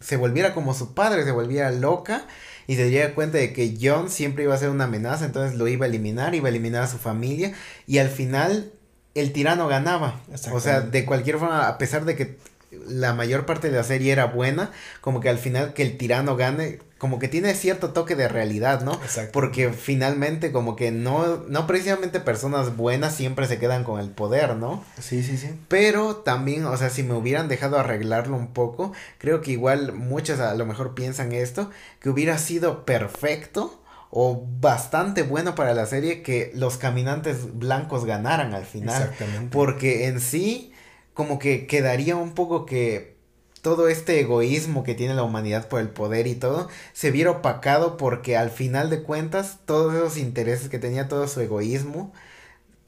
se 0.01 0.17
volviera 0.17 0.55
como 0.55 0.75
su 0.75 0.95
padre, 0.95 1.25
se 1.25 1.31
volviera 1.31 1.71
loca 1.71 2.27
y 2.67 2.77
se 2.77 2.87
diera 2.87 3.15
cuenta 3.15 3.39
de 3.39 3.53
que 3.53 3.77
John 3.81 4.11
siempre 4.11 4.45
iba 4.45 4.55
a 4.55 4.59
ser 4.59 4.71
una 4.71 4.85
amenaza, 4.85 5.27
entonces 5.27 5.59
lo 5.59 5.69
iba 5.69 5.87
a 5.87 5.89
eliminar, 5.89 6.35
iba 6.35 6.47
a 6.47 6.51
eliminar 6.51 6.83
a 6.83 6.89
su 6.89 6.99
familia 6.99 7.53
y 7.87 7.99
al 7.99 8.09
final 8.09 8.73
el 9.15 9.33
tirano 9.33 9.69
ganaba. 9.69 10.21
O 10.53 10.61
sea, 10.61 10.81
de 10.81 11.05
cualquier 11.05 11.39
forma, 11.39 11.69
a 11.69 11.79
pesar 11.79 12.05
de 12.05 12.17
que 12.17 12.39
la 12.71 13.15
mayor 13.15 13.47
parte 13.47 13.71
de 13.71 13.77
la 13.77 13.85
serie 13.85 14.13
era 14.13 14.27
buena, 14.27 14.71
como 15.01 15.21
que 15.21 15.29
al 15.29 15.39
final 15.39 15.75
que 15.75 15.83
el 15.83 15.97
tirano 15.97 16.37
gane, 16.37 16.79
como 16.99 17.19
que 17.19 17.29
tiene 17.29 17.55
cierto 17.55 17.91
toque 17.91 18.15
de 18.15 18.29
realidad, 18.29 18.83
¿no? 18.83 18.93
Exacto. 18.95 19.33
Porque 19.33 19.73
finalmente 19.73 20.53
como 20.53 20.77
que 20.77 20.91
no, 20.91 21.39
no 21.49 21.67
precisamente 21.67 22.21
personas 22.21 22.77
buenas 22.77 23.15
siempre 23.15 23.47
se 23.47 23.59
quedan 23.59 23.85
con 23.85 23.99
el 24.01 24.11
poder, 24.11 24.57
¿no? 24.57 24.85
Sí, 25.01 25.23
sí, 25.23 25.37
sí. 25.37 25.51
Pero 25.69 26.17
también, 26.17 26.65
o 26.67 26.77
sea, 26.77 26.91
si 26.91 27.03
me 27.03 27.15
hubieran 27.15 27.49
dejado 27.49 27.79
arreglarlo 27.79 28.37
un 28.37 28.53
poco, 28.53 28.93
creo 29.19 29.41
que 29.41 29.53
igual 29.53 29.93
muchos 29.93 30.39
a 30.41 30.55
lo 30.55 30.67
mejor 30.67 30.95
piensan 30.95 31.33
esto, 31.33 31.71
que 32.01 32.11
hubiera 32.11 32.39
sido 32.39 32.85
perfecto 32.85 33.81
o 34.11 34.45
bastante 34.61 35.23
bueno 35.23 35.55
para 35.55 35.73
la 35.73 35.87
serie 35.87 36.23
que 36.23 36.51
los 36.55 36.77
caminantes 36.77 37.59
blancos 37.59 38.05
ganaran 38.05 38.55
al 38.55 38.65
final. 38.65 39.03
Exactamente. 39.03 39.49
Porque 39.53 40.07
en 40.07 40.21
sí, 40.21 40.73
como 41.15 41.39
que 41.39 41.67
quedaría 41.67 42.17
un 42.17 42.35
poco 42.35 42.67
que 42.67 43.17
todo 43.63 43.89
este 43.89 44.21
egoísmo 44.21 44.85
que 44.85 44.95
tiene 44.95 45.15
la 45.15 45.23
humanidad 45.23 45.69
por 45.69 45.81
el 45.81 45.91
poder 45.91 46.27
y 46.27 46.35
todo, 46.35 46.69
se 46.93 47.11
viera 47.11 47.31
opacado 47.31 47.97
porque 47.97 48.37
al 48.37 48.51
final 48.51 48.91
de 48.91 49.03
cuentas 49.03 49.59
todos 49.67 49.95
esos 49.95 50.17
intereses 50.17 50.69
que 50.69 50.79
tenía, 50.79 51.09
todo 51.09 51.29
su 51.29 51.41
egoísmo, 51.41 52.13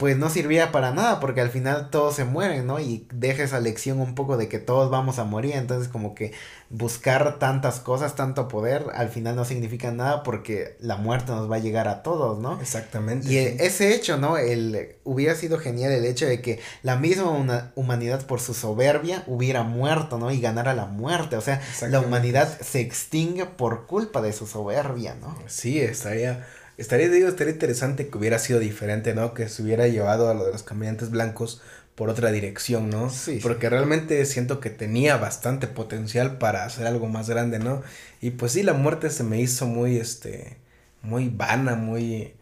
pues 0.03 0.17
no 0.17 0.29
sirvía 0.29 0.73
para 0.73 0.91
nada 0.91 1.21
porque 1.21 1.39
al 1.39 1.49
final 1.49 1.89
todos 1.89 2.13
se 2.15 2.25
mueren, 2.25 2.67
¿no? 2.67 2.77
Y 2.81 3.07
deja 3.13 3.41
esa 3.41 3.61
lección 3.61 4.01
un 4.01 4.15
poco 4.15 4.35
de 4.35 4.49
que 4.49 4.59
todos 4.59 4.91
vamos 4.91 5.17
a 5.17 5.23
morir, 5.23 5.53
entonces 5.55 5.87
como 5.87 6.13
que 6.13 6.33
buscar 6.69 7.39
tantas 7.39 7.79
cosas, 7.79 8.13
tanto 8.13 8.49
poder, 8.49 8.87
al 8.95 9.07
final 9.07 9.37
no 9.37 9.45
significa 9.45 9.91
nada 9.91 10.23
porque 10.23 10.75
la 10.81 10.97
muerte 10.97 11.31
nos 11.31 11.49
va 11.49 11.55
a 11.55 11.59
llegar 11.59 11.87
a 11.87 12.03
todos, 12.03 12.37
¿no? 12.37 12.59
Exactamente. 12.59 13.31
Y 13.31 13.37
ese 13.37 13.95
hecho, 13.95 14.17
¿no? 14.17 14.37
El, 14.37 14.97
hubiera 15.05 15.35
sido 15.35 15.57
genial 15.57 15.93
el 15.93 16.03
hecho 16.03 16.25
de 16.25 16.41
que 16.41 16.59
la 16.81 16.97
misma 16.97 17.71
humanidad 17.75 18.25
por 18.27 18.41
su 18.41 18.53
soberbia 18.53 19.23
hubiera 19.25 19.63
muerto, 19.63 20.17
¿no? 20.17 20.31
Y 20.31 20.41
ganara 20.41 20.73
la 20.73 20.85
muerte, 20.85 21.37
o 21.37 21.41
sea, 21.41 21.61
la 21.87 22.01
humanidad 22.01 22.59
se 22.59 22.81
extingue 22.81 23.45
por 23.45 23.87
culpa 23.87 24.21
de 24.21 24.33
su 24.33 24.47
soberbia, 24.47 25.15
¿no? 25.15 25.33
Sí, 25.47 25.79
estaría 25.79 26.45
Estaría, 26.77 27.09
digo, 27.09 27.27
estaría 27.27 27.53
interesante 27.53 28.07
que 28.07 28.17
hubiera 28.17 28.39
sido 28.39 28.59
diferente, 28.59 29.13
¿no? 29.13 29.33
Que 29.33 29.47
se 29.47 29.61
hubiera 29.61 29.87
llevado 29.87 30.29
a 30.29 30.33
lo 30.33 30.45
de 30.45 30.51
los 30.51 30.63
caminantes 30.63 31.11
blancos 31.11 31.61
por 31.95 32.09
otra 32.09 32.31
dirección, 32.31 32.89
¿no? 32.89 33.09
Sí. 33.09 33.39
Porque 33.41 33.69
realmente 33.69 34.25
siento 34.25 34.59
que 34.59 34.69
tenía 34.69 35.17
bastante 35.17 35.67
potencial 35.67 36.37
para 36.37 36.65
hacer 36.65 36.87
algo 36.87 37.07
más 37.07 37.29
grande, 37.29 37.59
¿no? 37.59 37.83
Y 38.21 38.31
pues 38.31 38.53
sí, 38.53 38.63
la 38.63 38.73
muerte 38.73 39.09
se 39.09 39.23
me 39.23 39.39
hizo 39.39 39.67
muy, 39.67 39.97
este, 39.97 40.57
muy 41.03 41.29
vana, 41.29 41.75
muy, 41.75 42.33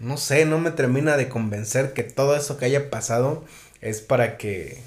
no 0.00 0.16
sé, 0.16 0.44
no 0.44 0.58
me 0.58 0.72
termina 0.72 1.16
de 1.16 1.28
convencer 1.28 1.92
que 1.92 2.02
todo 2.02 2.36
eso 2.36 2.56
que 2.56 2.64
haya 2.64 2.90
pasado 2.90 3.44
es 3.80 4.00
para 4.00 4.36
que 4.36 4.78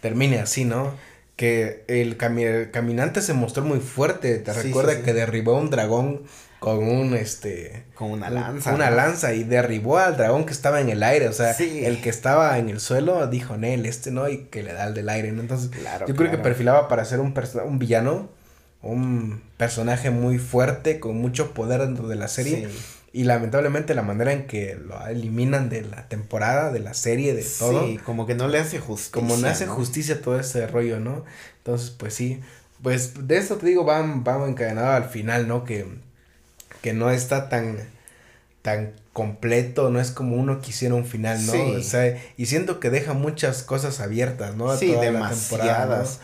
termine 0.00 0.40
así, 0.40 0.64
¿no? 0.64 0.94
Que 1.36 1.84
el, 1.86 2.16
caminante 2.16 3.22
se 3.22 3.34
mostró 3.34 3.62
muy 3.62 3.78
fuerte, 3.80 4.38
te 4.38 4.52
recuerda 4.52 5.02
que 5.02 5.12
derribó 5.12 5.58
un 5.58 5.70
dragón 5.70 6.22
con 6.58 6.78
un 6.78 7.14
este 7.14 7.84
con 7.94 8.10
una 8.10 8.30
lanza 8.30 8.74
una 8.74 8.90
lanza 8.90 9.34
y 9.34 9.44
derribó 9.44 9.98
al 9.98 10.16
dragón 10.16 10.46
que 10.46 10.52
estaba 10.52 10.80
en 10.80 10.88
el 10.88 11.02
aire 11.02 11.28
o 11.28 11.32
sea 11.32 11.52
el 11.52 12.00
que 12.00 12.08
estaba 12.08 12.58
en 12.58 12.68
el 12.68 12.80
suelo 12.80 13.26
dijo 13.26 13.56
Nel 13.56 13.86
este 13.86 14.10
no 14.10 14.28
y 14.28 14.44
que 14.44 14.62
le 14.62 14.72
da 14.72 14.86
el 14.86 14.94
del 14.94 15.08
aire 15.08 15.32
¿no? 15.32 15.42
entonces 15.42 15.70
yo 16.06 16.14
creo 16.14 16.30
que 16.30 16.38
perfilaba 16.38 16.88
para 16.88 17.04
ser 17.04 17.20
un 17.20 17.34
un 17.64 17.78
villano 17.78 18.28
un 18.82 19.42
personaje 19.56 20.10
muy 20.10 20.38
fuerte 20.38 21.00
con 21.00 21.16
mucho 21.16 21.52
poder 21.52 21.80
dentro 21.80 22.08
de 22.08 22.16
la 22.16 22.28
serie 22.28 22.68
Y 23.12 23.24
lamentablemente 23.24 23.94
la 23.94 24.02
manera 24.02 24.32
en 24.32 24.46
que 24.46 24.74
lo 24.76 25.06
eliminan 25.06 25.70
de 25.70 25.82
la 25.82 26.06
temporada, 26.08 26.70
de 26.70 26.80
la 26.80 26.92
serie, 26.92 27.34
de 27.34 27.42
todo. 27.58 27.86
Sí, 27.86 27.98
como 28.04 28.26
que 28.26 28.34
no 28.34 28.46
le 28.46 28.58
hace 28.58 28.78
justicia. 28.78 29.12
Como 29.12 29.38
no 29.38 29.48
hace 29.48 29.66
justicia 29.66 30.20
todo 30.20 30.38
ese 30.38 30.66
rollo, 30.66 31.00
¿no? 31.00 31.24
Entonces, 31.58 31.90
pues 31.90 32.12
sí. 32.12 32.40
Pues 32.82 33.26
de 33.26 33.38
eso 33.38 33.56
te 33.56 33.66
digo, 33.66 33.84
van, 33.84 34.22
van 34.22 34.50
encadenado 34.50 34.92
al 34.92 35.08
final, 35.08 35.48
¿no? 35.48 35.64
Que, 35.64 35.86
que 36.86 36.92
no 36.92 37.10
está 37.10 37.48
tan, 37.48 37.78
tan 38.62 38.92
completo, 39.12 39.90
no 39.90 40.00
es 40.00 40.12
como 40.12 40.36
uno 40.36 40.60
quisiera 40.60 40.94
un 40.94 41.04
final, 41.04 41.44
¿no? 41.44 41.52
O 41.76 41.82
sea, 41.82 42.16
y 42.36 42.46
siento 42.46 42.78
que 42.78 42.90
deja 42.90 43.12
muchas 43.12 43.64
cosas 43.64 43.98
abiertas, 43.98 44.54
¿no? 44.54 44.76
sí, 44.76 44.92
demasiadas. 44.92 46.20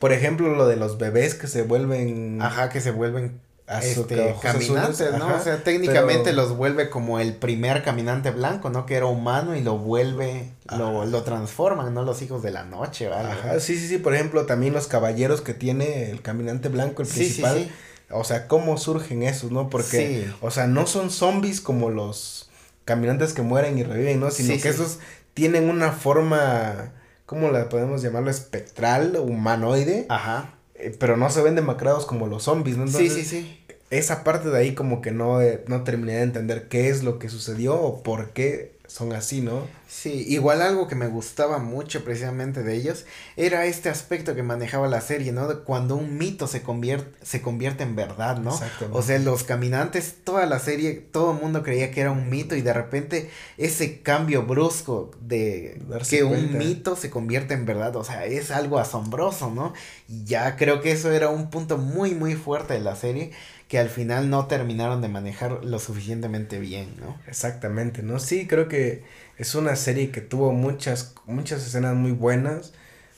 Por 0.00 0.12
ejemplo, 0.12 0.52
lo 0.56 0.66
de 0.66 0.74
los 0.74 0.98
bebés 0.98 1.36
que 1.36 1.46
se 1.46 1.62
vuelven... 1.62 2.42
Ajá, 2.42 2.70
que 2.70 2.80
se 2.80 2.90
vuelven 2.90 3.38
este, 3.68 4.34
caminantes, 4.42 5.16
¿no? 5.16 5.32
o 5.32 5.40
sea, 5.40 5.62
técnicamente 5.62 6.32
los 6.32 6.56
vuelve 6.56 6.90
como 6.90 7.20
el 7.20 7.36
primer 7.36 7.84
caminante 7.84 8.32
blanco, 8.32 8.68
¿no? 8.68 8.84
Que 8.84 8.96
era 8.96 9.06
humano 9.06 9.54
y 9.54 9.62
lo 9.62 9.78
vuelve, 9.78 10.48
lo, 10.76 11.06
lo, 11.06 11.22
transforman, 11.22 11.94
¿no? 11.94 12.02
Los 12.02 12.20
hijos 12.20 12.42
de 12.42 12.50
la 12.50 12.64
noche, 12.64 13.06
¿vale? 13.06 13.30
Ajá, 13.30 13.60
sí, 13.60 13.78
sí, 13.78 13.86
sí, 13.86 13.98
por 13.98 14.12
ejemplo, 14.12 14.44
también 14.44 14.72
los 14.72 14.88
caballeros 14.88 15.40
que 15.40 15.54
tiene 15.54 16.10
el 16.10 16.20
caminante 16.20 16.68
blanco, 16.68 17.02
el 17.02 17.08
principal. 17.08 17.58
Sí, 17.58 17.64
sí, 17.66 17.72
o 18.12 18.24
sea, 18.24 18.48
cómo 18.48 18.78
surgen 18.78 19.22
esos, 19.22 19.50
¿no? 19.50 19.68
Porque, 19.68 20.30
o 20.40 20.50
sea, 20.50 20.66
no 20.66 20.86
son 20.86 21.10
zombies 21.10 21.60
como 21.60 21.90
los 21.90 22.50
caminantes 22.84 23.32
que 23.32 23.42
mueren 23.42 23.78
y 23.78 23.84
reviven, 23.84 24.20
¿no? 24.20 24.30
Sino 24.30 24.60
que 24.60 24.68
esos 24.68 24.98
tienen 25.34 25.68
una 25.68 25.92
forma, 25.92 26.92
¿cómo 27.26 27.50
la 27.50 27.68
podemos 27.68 28.02
llamarlo? 28.02 28.30
Espectral, 28.30 29.16
humanoide. 29.16 30.06
Ajá. 30.08 30.54
Eh, 30.74 30.94
pero 30.98 31.16
no 31.16 31.30
se 31.30 31.42
ven 31.42 31.54
demacrados 31.54 32.06
como 32.06 32.26
los 32.26 32.44
zombies, 32.44 32.76
¿no? 32.76 32.88
sí, 32.88 33.08
sí, 33.08 33.24
sí. 33.24 33.61
Esa 33.92 34.24
parte 34.24 34.48
de 34.48 34.58
ahí 34.58 34.74
como 34.74 35.02
que 35.02 35.10
no, 35.10 35.42
eh, 35.42 35.62
no 35.68 35.84
terminé 35.84 36.14
de 36.14 36.22
entender 36.22 36.68
qué 36.68 36.88
es 36.88 37.02
lo 37.02 37.18
que 37.18 37.28
sucedió 37.28 37.78
o 37.78 38.02
por 38.02 38.30
qué 38.30 38.72
son 38.92 39.14
así, 39.14 39.40
¿no? 39.40 39.66
Sí, 39.88 40.24
igual 40.28 40.60
algo 40.60 40.86
que 40.86 40.94
me 40.94 41.06
gustaba 41.06 41.58
mucho 41.58 42.04
precisamente 42.04 42.62
de 42.62 42.74
ellos 42.74 43.06
era 43.36 43.64
este 43.64 43.88
aspecto 43.88 44.34
que 44.34 44.42
manejaba 44.42 44.86
la 44.86 45.00
serie, 45.00 45.32
¿no? 45.32 45.64
cuando 45.64 45.96
un 45.96 46.18
mito 46.18 46.46
se 46.46 46.62
convierte, 46.62 47.10
se 47.24 47.40
convierte 47.40 47.84
en 47.84 47.96
verdad, 47.96 48.38
¿no? 48.38 48.58
O 48.92 49.02
sea, 49.02 49.18
los 49.18 49.44
caminantes, 49.44 50.16
toda 50.24 50.44
la 50.44 50.58
serie, 50.58 50.92
todo 50.92 51.32
el 51.32 51.40
mundo 51.40 51.62
creía 51.62 51.90
que 51.90 52.02
era 52.02 52.10
un 52.10 52.28
mito 52.28 52.54
y 52.54 52.60
de 52.60 52.72
repente 52.72 53.30
ese 53.56 54.00
cambio 54.00 54.44
brusco 54.44 55.10
de 55.20 55.80
que 56.08 56.24
un 56.24 56.58
mito 56.58 56.96
se 56.96 57.08
convierte 57.08 57.54
en 57.54 57.64
verdad, 57.64 57.96
o 57.96 58.04
sea, 58.04 58.26
es 58.26 58.50
algo 58.50 58.78
asombroso, 58.78 59.50
¿no? 59.50 59.72
Y 60.08 60.24
ya 60.24 60.56
creo 60.56 60.82
que 60.82 60.92
eso 60.92 61.10
era 61.12 61.30
un 61.30 61.48
punto 61.48 61.78
muy, 61.78 62.14
muy 62.14 62.34
fuerte 62.34 62.74
de 62.74 62.80
la 62.80 62.96
serie 62.96 63.32
que 63.72 63.78
al 63.78 63.88
final 63.88 64.28
no 64.28 64.48
terminaron 64.48 65.00
de 65.00 65.08
manejar 65.08 65.64
lo 65.64 65.78
suficientemente 65.78 66.58
bien, 66.58 66.94
¿no? 67.00 67.18
Exactamente, 67.26 68.02
¿no? 68.02 68.18
Sí, 68.18 68.46
creo 68.46 68.68
que 68.68 69.02
es 69.38 69.54
una 69.54 69.76
serie 69.76 70.10
que 70.10 70.20
tuvo 70.20 70.52
muchas, 70.52 71.14
muchas 71.24 71.66
escenas 71.66 71.94
muy 71.94 72.10
buenas, 72.12 72.74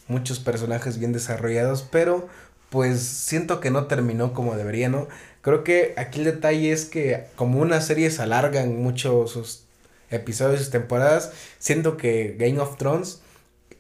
muchos 0.07 0.39
personajes 0.39 0.99
bien 0.99 1.13
desarrollados, 1.13 1.83
pero 1.83 2.29
pues 2.71 3.01
siento 3.01 3.59
que 3.59 3.73
no 3.73 3.89
terminó 3.89 4.33
como 4.33 4.55
debería, 4.55 4.89
¿no? 4.89 5.09
Creo 5.41 5.65
que 5.65 5.93
aquí 5.97 6.21
el 6.21 6.27
detalle 6.27 6.71
es 6.71 6.85
que 6.85 7.25
como 7.35 7.59
una 7.59 7.81
serie 7.81 8.09
se 8.13 8.23
alargan 8.23 8.81
mucho 8.81 9.27
sus 9.27 9.65
episodios 10.11 10.61
y 10.61 10.63
sus 10.63 10.71
temporadas, 10.71 11.33
siento 11.59 11.97
que 11.97 12.37
Game 12.39 12.61
of 12.61 12.77
Thrones 12.77 13.23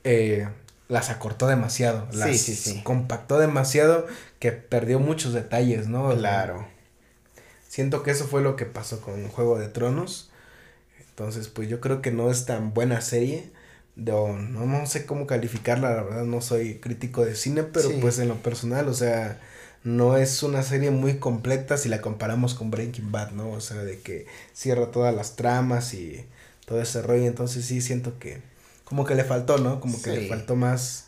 eh, 0.02 0.48
las 0.88 1.10
acortó 1.10 1.46
demasiado, 1.46 2.08
las 2.12 2.36
sí, 2.36 2.56
sí, 2.56 2.82
compactó 2.82 3.38
demasiado 3.38 4.08
que 4.44 4.52
perdió 4.52 5.00
muchos 5.00 5.32
detalles, 5.32 5.88
¿no? 5.88 6.14
Claro. 6.14 6.66
Siento 7.66 8.02
que 8.02 8.10
eso 8.10 8.26
fue 8.26 8.42
lo 8.42 8.56
que 8.56 8.66
pasó 8.66 9.00
con 9.00 9.26
Juego 9.28 9.58
de 9.58 9.68
Tronos. 9.68 10.30
Entonces, 11.08 11.48
pues 11.48 11.70
yo 11.70 11.80
creo 11.80 12.02
que 12.02 12.10
no 12.10 12.30
es 12.30 12.44
tan 12.44 12.74
buena 12.74 13.00
serie. 13.00 13.50
No, 13.96 14.36
no, 14.36 14.84
sé 14.84 15.06
cómo 15.06 15.26
calificarla, 15.26 15.94
la 15.94 16.02
verdad 16.02 16.24
no 16.24 16.42
soy 16.42 16.74
crítico 16.74 17.24
de 17.24 17.36
cine, 17.36 17.62
pero 17.62 17.88
pues 18.02 18.18
en 18.18 18.28
lo 18.28 18.34
personal, 18.42 18.86
o 18.88 18.92
sea, 18.92 19.40
no 19.82 20.18
es 20.18 20.42
una 20.42 20.62
serie 20.62 20.90
muy 20.90 21.18
completa 21.18 21.78
si 21.78 21.88
la 21.88 22.02
comparamos 22.02 22.52
con 22.52 22.70
Breaking 22.70 23.12
Bad, 23.12 23.30
¿no? 23.30 23.50
O 23.50 23.62
sea, 23.62 23.78
de 23.78 24.00
que 24.00 24.26
cierra 24.52 24.90
todas 24.90 25.14
las 25.14 25.36
tramas 25.36 25.94
y 25.94 26.26
todo 26.66 26.82
ese 26.82 27.00
rollo, 27.00 27.24
entonces 27.24 27.64
sí 27.64 27.80
siento 27.80 28.18
que 28.18 28.42
como 28.84 29.06
que 29.06 29.14
le 29.14 29.24
faltó, 29.24 29.56
¿no? 29.56 29.80
Como 29.80 30.02
que 30.02 30.10
le 30.10 30.28
faltó 30.28 30.54
más, 30.54 31.03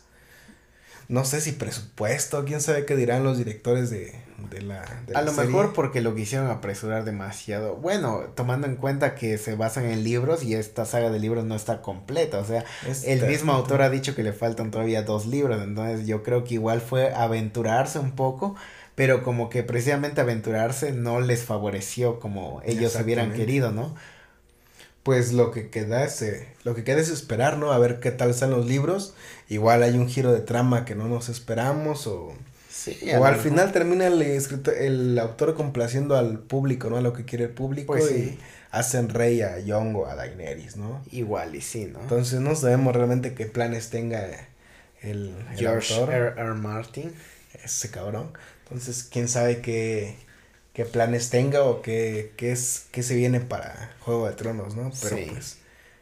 no 1.09 1.23
sé 1.25 1.41
si 1.41 1.53
presupuesto, 1.53 2.43
quién 2.45 2.61
sabe 2.61 2.85
qué 2.85 2.95
dirán 2.95 3.23
los 3.23 3.37
directores 3.37 3.89
de, 3.89 4.13
de 4.49 4.61
la... 4.61 4.83
a 5.15 5.21
lo 5.21 5.31
mejor 5.33 5.73
porque 5.73 6.01
lo 6.01 6.15
quisieron 6.15 6.49
apresurar 6.49 7.05
demasiado. 7.05 7.75
Bueno, 7.75 8.25
tomando 8.35 8.67
en 8.67 8.75
cuenta 8.75 9.15
que 9.15 9.37
se 9.37 9.55
basan 9.55 9.85
en 9.85 10.03
libros 10.03 10.43
y 10.43 10.55
esta 10.55 10.85
saga 10.85 11.09
de 11.09 11.19
libros 11.19 11.45
no 11.45 11.55
está 11.55 11.81
completa, 11.81 12.39
o 12.39 12.45
sea, 12.45 12.65
el 13.05 13.25
mismo 13.25 13.53
autor 13.53 13.81
ha 13.81 13.89
dicho 13.89 14.15
que 14.15 14.23
le 14.23 14.33
faltan 14.33 14.71
todavía 14.71 15.03
dos 15.03 15.25
libros, 15.25 15.61
entonces 15.61 16.07
yo 16.07 16.23
creo 16.23 16.43
que 16.43 16.55
igual 16.55 16.81
fue 16.81 17.13
aventurarse 17.13 17.99
un 17.99 18.11
poco 18.11 18.55
pero 18.97 19.21
como 19.21 19.51
que 19.51 19.61
precisamente 19.61 20.21
aventurarse 20.21 20.91
no 20.91 21.21
les 21.21 21.43
favoreció 21.43 22.19
como 22.19 22.63
ellos 22.65 22.95
hubieran 22.95 23.31
querido, 23.31 23.71
¿no? 23.71 23.93
Pues 25.07 25.31
lo 25.31 25.51
que 25.51 25.69
queda 25.69 26.03
es, 26.03 26.21
eh, 26.21 26.45
lo 26.65 26.75
que 26.75 26.83
queda 26.83 26.99
es 26.99 27.07
esperar, 27.07 27.57
¿no? 27.57 27.71
A 27.71 27.79
ver 27.79 28.01
qué 28.01 28.11
tal 28.11 28.29
están 28.29 28.51
los 28.51 28.65
libros. 28.65 29.13
Igual 29.47 29.81
hay 29.83 29.95
un 29.95 30.09
giro 30.09 30.33
de 30.33 30.41
trama 30.41 30.83
que 30.83 30.95
no 30.95 31.07
nos 31.07 31.29
esperamos 31.29 32.07
o... 32.07 32.35
Sí, 32.69 32.99
o 33.17 33.23
al 33.23 33.37
final 33.37 33.71
termina 33.71 34.07
el 34.07 34.21
escritor, 34.21 34.73
el 34.73 35.17
autor 35.17 35.55
complaciendo 35.55 36.17
al 36.17 36.39
público, 36.39 36.89
¿no? 36.89 36.97
A 36.97 37.01
lo 37.01 37.13
que 37.13 37.23
quiere 37.23 37.45
el 37.45 37.51
público 37.51 37.93
pues 37.93 38.11
y 38.11 38.37
hacen 38.69 39.07
rey 39.07 39.41
a 39.41 39.59
Young 39.59 39.95
o 39.95 40.07
a 40.07 40.15
Daenerys, 40.15 40.75
¿no? 40.75 41.01
Igual 41.09 41.55
y 41.55 41.61
sí, 41.61 41.85
¿no? 41.85 42.01
Entonces 42.01 42.41
no 42.41 42.53
sabemos 42.57 42.93
realmente 42.93 43.33
qué 43.33 43.45
planes 43.45 43.89
tenga 43.89 44.27
el, 45.01 45.33
George 45.55 46.03
R. 46.03 46.33
R. 46.35 46.53
Martin. 46.55 47.13
Ese 47.63 47.89
cabrón. 47.89 48.33
Entonces, 48.63 49.07
quién 49.09 49.29
sabe 49.29 49.61
qué 49.61 50.17
qué 50.77 50.85
planes 50.85 51.31
tenga 51.31 51.63
o 51.63 51.81
qué, 51.81 52.33
qué 52.37 52.51
es, 52.51 52.85
qué 52.91 53.01
se 53.01 53.15
viene 53.15 53.39
para 53.39 53.95
Juego 54.01 54.27
de 54.27 54.35
Tronos, 54.35 54.75
¿no? 54.75 54.91
Pero 55.01 55.17
pues 55.31 55.57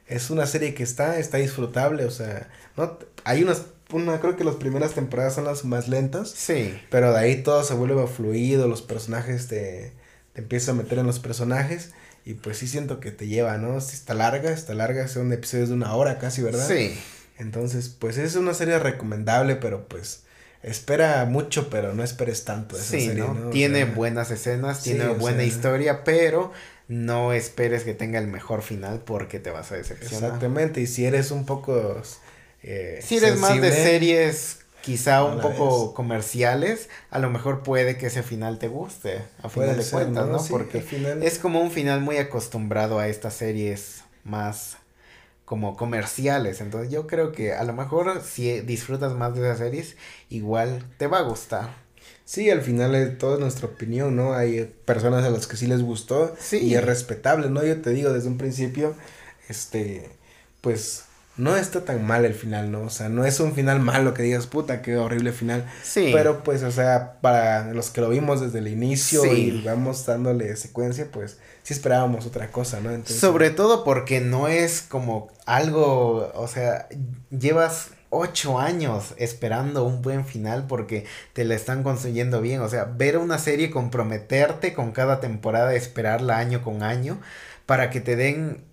es 0.05 0.29
una 0.29 0.45
serie 0.47 0.73
que 0.73 0.83
está, 0.83 1.17
está 1.17 1.37
disfrutable, 1.37 2.03
o 2.03 2.11
sea, 2.11 2.49
no, 2.75 2.99
hay 3.23 3.41
unas, 3.41 3.67
una, 3.93 4.19
creo 4.19 4.35
que 4.35 4.43
las 4.43 4.55
primeras 4.55 4.93
temporadas 4.93 5.35
son 5.35 5.45
las 5.45 5.63
más 5.63 5.87
lentas. 5.87 6.29
Sí. 6.29 6.77
Pero 6.91 7.13
de 7.13 7.19
ahí 7.19 7.41
todo 7.41 7.63
se 7.63 7.73
vuelve 7.73 8.05
fluido, 8.07 8.67
los 8.67 8.81
personajes 8.81 9.47
te, 9.47 9.93
te 10.33 10.41
empiezas 10.41 10.67
a 10.67 10.73
meter 10.73 10.99
en 10.99 11.07
los 11.07 11.19
personajes. 11.19 11.93
Y 12.25 12.33
pues 12.33 12.57
sí 12.57 12.67
siento 12.67 12.99
que 12.99 13.11
te 13.11 13.27
lleva, 13.27 13.57
¿no? 13.57 13.79
Si 13.79 13.95
está 13.95 14.13
larga, 14.13 14.51
está 14.51 14.73
larga, 14.73 15.07
son 15.07 15.31
episodios 15.31 15.69
de 15.69 15.75
una 15.75 15.95
hora 15.95 16.19
casi, 16.19 16.41
¿verdad? 16.41 16.67
Sí. 16.67 16.99
Entonces, 17.37 17.87
pues 17.87 18.17
es 18.17 18.35
una 18.35 18.53
serie 18.53 18.77
recomendable, 18.77 19.55
pero 19.55 19.87
pues 19.87 20.24
espera 20.65 21.25
mucho, 21.25 21.69
pero 21.69 21.93
no 21.93 22.03
esperes 22.03 22.43
tanto 22.43 22.75
esa 22.75 22.97
sí, 22.97 23.09
¿no? 23.09 23.49
Tiene 23.51 23.85
buenas 23.85 24.31
escenas, 24.31 24.81
tiene 24.81 25.07
buena 25.09 25.43
historia, 25.43 26.03
pero 26.03 26.51
no 26.87 27.33
esperes 27.33 27.83
que 27.83 27.93
tenga 27.93 28.19
el 28.19 28.27
mejor 28.27 28.61
final 28.61 28.99
porque 28.99 29.39
te 29.39 29.51
vas 29.51 29.71
a 29.71 29.75
decepcionar. 29.75 30.23
Exactamente, 30.23 30.81
y 30.81 30.87
si 30.87 31.05
eres 31.05 31.31
un 31.31 31.45
poco... 31.45 32.01
Eh, 32.63 32.99
si 33.03 33.17
eres 33.17 33.37
más 33.37 33.61
de 33.61 33.71
series 33.71 34.59
quizá 34.81 35.23
un 35.23 35.39
poco 35.41 35.93
comerciales, 35.93 36.89
a 37.09 37.19
lo 37.19 37.29
mejor 37.29 37.63
puede 37.63 37.97
que 37.97 38.07
ese 38.07 38.21
final 38.21 38.59
te 38.59 38.67
guste, 38.67 39.21
a 39.41 39.49
final 39.49 39.77
de 39.77 39.83
cuentas, 39.83 40.27
¿no? 40.27 40.43
porque 40.49 40.83
es 41.21 41.39
como 41.39 41.61
un 41.61 41.71
final 41.71 42.01
muy 42.01 42.17
acostumbrado 42.17 42.99
a 42.99 43.07
estas 43.07 43.33
series 43.33 44.03
más 44.23 44.77
como 45.45 45.77
comerciales. 45.77 46.61
Entonces 46.61 46.91
yo 46.91 47.07
creo 47.07 47.31
que 47.31 47.53
a 47.53 47.63
lo 47.63 47.73
mejor 47.73 48.21
si 48.23 48.59
disfrutas 48.61 49.13
más 49.13 49.35
de 49.35 49.41
esas 49.41 49.59
series, 49.59 49.95
igual 50.29 50.83
te 50.97 51.07
va 51.07 51.19
a 51.19 51.23
gustar. 51.23 51.85
Sí, 52.25 52.49
al 52.49 52.61
final 52.61 52.95
es 52.95 53.17
toda 53.17 53.37
nuestra 53.37 53.67
opinión, 53.67 54.15
¿no? 54.15 54.33
Hay 54.33 54.65
personas 54.85 55.23
a 55.23 55.29
las 55.29 55.47
que 55.47 55.57
sí 55.57 55.67
les 55.67 55.83
gustó 55.83 56.35
sí. 56.39 56.57
y 56.57 56.75
es 56.75 56.83
respetable, 56.83 57.49
¿no? 57.49 57.63
Yo 57.63 57.81
te 57.81 57.91
digo 57.91 58.11
desde 58.11 58.27
un 58.27 58.37
principio, 58.37 58.95
este, 59.47 60.09
pues 60.61 61.05
no 61.37 61.57
está 61.57 61.83
tan 61.83 62.05
mal 62.05 62.23
el 62.23 62.33
final, 62.33 62.71
¿no? 62.71 62.83
O 62.83 62.89
sea, 62.89 63.09
no 63.09 63.25
es 63.25 63.39
un 63.39 63.53
final 63.53 63.79
malo 63.79 64.13
que 64.13 64.23
digas, 64.23 64.47
puta, 64.47 64.81
qué 64.81 64.95
horrible 64.97 65.33
final. 65.33 65.65
Sí. 65.83 66.11
Pero 66.13 66.43
pues, 66.43 66.63
o 66.63 66.71
sea, 66.71 67.19
para 67.21 67.73
los 67.73 67.89
que 67.89 68.01
lo 68.01 68.09
vimos 68.09 68.41
desde 68.41 68.59
el 68.59 68.67
inicio 68.67 69.25
y 69.25 69.61
vamos 69.61 70.05
dándole 70.05 70.55
secuencia, 70.55 71.09
pues 71.11 71.37
sí 71.63 71.73
esperábamos 71.73 72.25
otra 72.25 72.51
cosa, 72.51 72.79
¿no? 72.79 72.89
Entonces, 72.89 73.19
Sobre 73.19 73.49
todo 73.49 73.83
porque 73.83 74.21
no 74.21 74.47
es 74.47 74.81
como 74.81 75.27
algo, 75.45 76.31
o 76.35 76.47
sea, 76.47 76.87
llevas 77.31 77.89
ocho 78.09 78.59
años 78.59 79.13
esperando 79.17 79.83
un 79.83 80.01
buen 80.01 80.25
final 80.25 80.67
porque 80.67 81.05
te 81.33 81.43
la 81.43 81.55
están 81.55 81.83
construyendo 81.83 82.39
bien. 82.41 82.61
O 82.61 82.69
sea, 82.69 82.85
ver 82.85 83.17
una 83.17 83.39
serie, 83.39 83.71
comprometerte 83.71 84.73
con 84.73 84.93
cada 84.93 85.19
temporada, 85.19 85.75
esperarla 85.75 86.37
año 86.37 86.63
con 86.63 86.81
año 86.81 87.19
para 87.65 87.89
que 87.89 87.99
te 87.99 88.15
den 88.15 88.63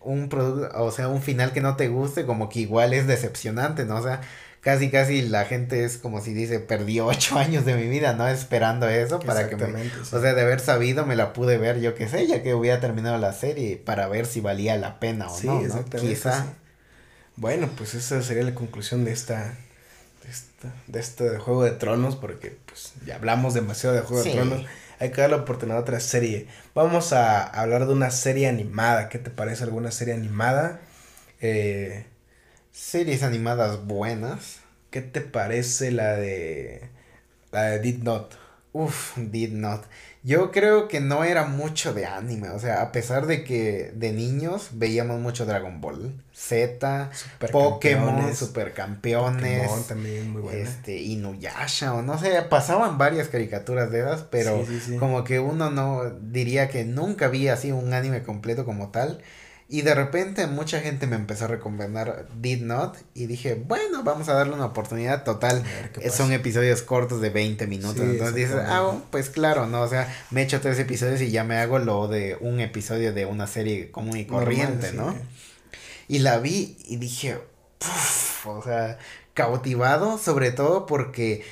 un 0.00 0.28
producto, 0.28 0.82
o 0.82 0.90
sea, 0.90 1.08
un 1.08 1.22
final 1.22 1.52
que 1.52 1.60
no 1.60 1.76
te 1.76 1.88
guste, 1.88 2.26
como 2.26 2.48
que 2.48 2.60
igual 2.60 2.92
es 2.92 3.06
decepcionante, 3.06 3.84
¿no? 3.84 3.96
O 3.96 4.02
sea, 4.02 4.20
casi 4.60 4.90
casi 4.90 5.22
la 5.22 5.44
gente 5.44 5.84
es 5.84 5.98
como 5.98 6.20
si 6.20 6.34
dice, 6.34 6.60
perdí 6.60 7.00
ocho 7.00 7.38
años 7.38 7.64
de 7.64 7.74
mi 7.74 7.88
vida, 7.88 8.14
¿no? 8.14 8.28
Esperando 8.28 8.88
eso 8.88 9.20
para 9.20 9.48
que 9.48 9.56
me... 9.56 9.90
O 10.12 10.20
sea, 10.20 10.34
de 10.34 10.40
haber 10.40 10.60
sabido 10.60 11.06
me 11.06 11.16
la 11.16 11.32
pude 11.32 11.58
ver, 11.58 11.80
yo 11.80 11.94
qué 11.94 12.08
sé, 12.08 12.26
ya 12.26 12.42
que 12.42 12.54
hubiera 12.54 12.80
terminado 12.80 13.18
la 13.18 13.32
serie, 13.32 13.76
para 13.76 14.08
ver 14.08 14.26
si 14.26 14.40
valía 14.40 14.76
la 14.76 15.00
pena 15.00 15.28
o 15.28 15.42
no, 15.42 15.62
¿no? 15.62 15.84
Quizá. 15.84 16.46
Bueno, 17.36 17.68
pues 17.76 17.94
esa 17.94 18.22
sería 18.22 18.42
la 18.42 18.54
conclusión 18.54 19.04
de 19.04 19.12
esta 19.12 19.54
de, 20.86 21.00
este 21.00 21.38
Juego 21.38 21.64
de 21.64 21.72
Tronos, 21.72 22.16
porque 22.16 22.56
pues 22.66 22.92
ya 23.06 23.16
hablamos 23.16 23.54
demasiado 23.54 23.94
de 23.94 24.02
Juego 24.02 24.22
de 24.22 24.32
Tronos. 24.32 24.62
Hay 25.00 25.10
que 25.12 25.20
dar 25.22 25.30
la 25.30 25.36
oportunidad 25.38 25.78
a 25.78 25.82
otra 25.82 26.00
serie. 26.00 26.46
Vamos 26.74 27.12
a 27.14 27.42
hablar 27.44 27.86
de 27.86 27.92
una 27.94 28.10
serie 28.12 28.48
animada. 28.48 29.08
¿Qué 29.08 29.18
te 29.18 29.30
parece 29.30 29.64
alguna 29.64 29.90
serie 29.90 30.14
animada? 30.14 30.80
Eh, 31.40 32.06
Series 32.72 33.22
animadas 33.24 33.86
buenas. 33.86 34.60
¿Qué 34.90 35.02
te 35.02 35.20
parece 35.22 35.92
la 35.92 36.14
de. 36.16 36.90
La 37.52 37.64
de 37.64 37.80
Did 37.80 38.02
Not? 38.04 38.34
Uf, 38.72 39.16
Did 39.18 39.52
Not. 39.52 39.84
Yo 40.22 40.50
creo 40.50 40.86
que 40.86 41.00
no 41.00 41.24
era 41.24 41.46
mucho 41.46 41.94
de 41.94 42.04
anime, 42.04 42.50
o 42.50 42.58
sea, 42.58 42.82
a 42.82 42.92
pesar 42.92 43.26
de 43.26 43.42
que 43.42 43.90
de 43.94 44.12
niños 44.12 44.68
veíamos 44.72 45.18
mucho 45.18 45.46
Dragon 45.46 45.80
Ball 45.80 46.12
Z, 46.34 47.10
Pokémon, 47.50 48.36
Supercampeones, 48.36 49.60
Pokémon 49.60 49.84
también 49.84 50.30
muy 50.30 50.42
buena. 50.42 50.58
este 50.58 50.98
Inuyasha 50.98 51.94
o 51.94 52.02
no 52.02 52.18
sé, 52.18 52.42
pasaban 52.42 52.98
varias 52.98 53.28
caricaturas 53.28 53.90
de 53.90 54.00
esas, 54.00 54.22
pero 54.24 54.62
como 54.98 55.24
que 55.24 55.40
uno 55.40 55.70
no 55.70 56.10
diría 56.10 56.68
que 56.68 56.84
nunca 56.84 57.28
vi 57.28 57.48
así 57.48 57.72
un 57.72 57.94
anime 57.94 58.22
completo 58.22 58.66
como 58.66 58.90
tal. 58.90 59.22
Y 59.72 59.82
de 59.82 59.94
repente 59.94 60.48
mucha 60.48 60.80
gente 60.80 61.06
me 61.06 61.14
empezó 61.14 61.44
a 61.44 61.48
recomendar 61.48 62.26
Did 62.40 62.62
Not 62.62 62.96
y 63.14 63.26
dije, 63.26 63.54
bueno, 63.54 64.02
vamos 64.02 64.28
a 64.28 64.34
darle 64.34 64.54
una 64.54 64.64
oportunidad 64.64 65.22
total. 65.22 65.62
Son 66.10 66.32
episodios 66.32 66.82
cortos 66.82 67.20
de 67.20 67.30
20 67.30 67.68
minutos. 67.68 68.00
Entonces 68.00 68.34
dices, 68.34 68.56
ah, 68.66 68.98
pues 69.12 69.30
claro, 69.30 69.68
¿no? 69.68 69.82
O 69.82 69.88
sea, 69.88 70.12
me 70.32 70.42
echo 70.42 70.60
tres 70.60 70.76
episodios 70.80 71.20
y 71.20 71.30
ya 71.30 71.44
me 71.44 71.56
hago 71.56 71.78
lo 71.78 72.08
de 72.08 72.36
un 72.40 72.58
episodio 72.58 73.12
de 73.12 73.26
una 73.26 73.46
serie 73.46 73.92
común 73.92 74.16
y 74.16 74.24
corriente, 74.24 74.92
¿no? 74.92 75.14
Y 76.08 76.18
la 76.18 76.38
vi 76.38 76.76
y 76.86 76.96
dije, 76.96 77.38
o 78.44 78.62
sea, 78.64 78.98
cautivado 79.34 80.18
sobre 80.18 80.50
todo 80.50 80.84
porque 80.86 81.44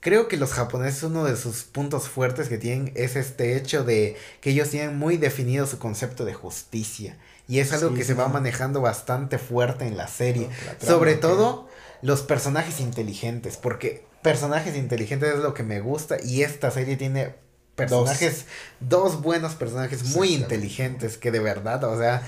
creo 0.00 0.28
que 0.28 0.36
los 0.36 0.52
japoneses 0.52 1.02
uno 1.02 1.24
de 1.24 1.34
sus 1.34 1.62
puntos 1.62 2.10
fuertes 2.10 2.50
que 2.50 2.58
tienen 2.58 2.92
es 2.94 3.16
este 3.16 3.56
hecho 3.56 3.84
de 3.84 4.18
que 4.42 4.50
ellos 4.50 4.68
tienen 4.68 4.98
muy 4.98 5.16
definido 5.16 5.66
su 5.66 5.78
concepto 5.78 6.26
de 6.26 6.34
justicia 6.34 7.16
y 7.48 7.60
es 7.60 7.72
algo 7.72 7.94
que 7.94 8.04
se 8.04 8.14
va 8.14 8.28
manejando 8.28 8.80
bastante 8.80 9.38
fuerte 9.38 9.86
en 9.86 9.96
la 9.96 10.06
serie. 10.06 10.48
Sobre 10.78 11.14
todo 11.14 11.68
los 12.02 12.22
personajes 12.22 12.78
inteligentes, 12.78 13.56
porque 13.56 14.04
personajes 14.22 14.76
inteligentes 14.76 15.34
es 15.34 15.40
lo 15.40 15.54
que 15.54 15.62
me 15.62 15.80
gusta 15.80 16.18
y 16.22 16.42
esta 16.42 16.70
serie 16.70 16.96
tiene 16.96 17.34
personajes, 17.74 18.44
dos, 18.80 19.22
buenos 19.22 19.54
personajes 19.54 20.04
muy 20.16 20.34
inteligentes 20.34 21.16
que 21.16 21.30
de 21.30 21.40
verdad, 21.40 21.82
o 21.84 21.98
sea, 21.98 22.22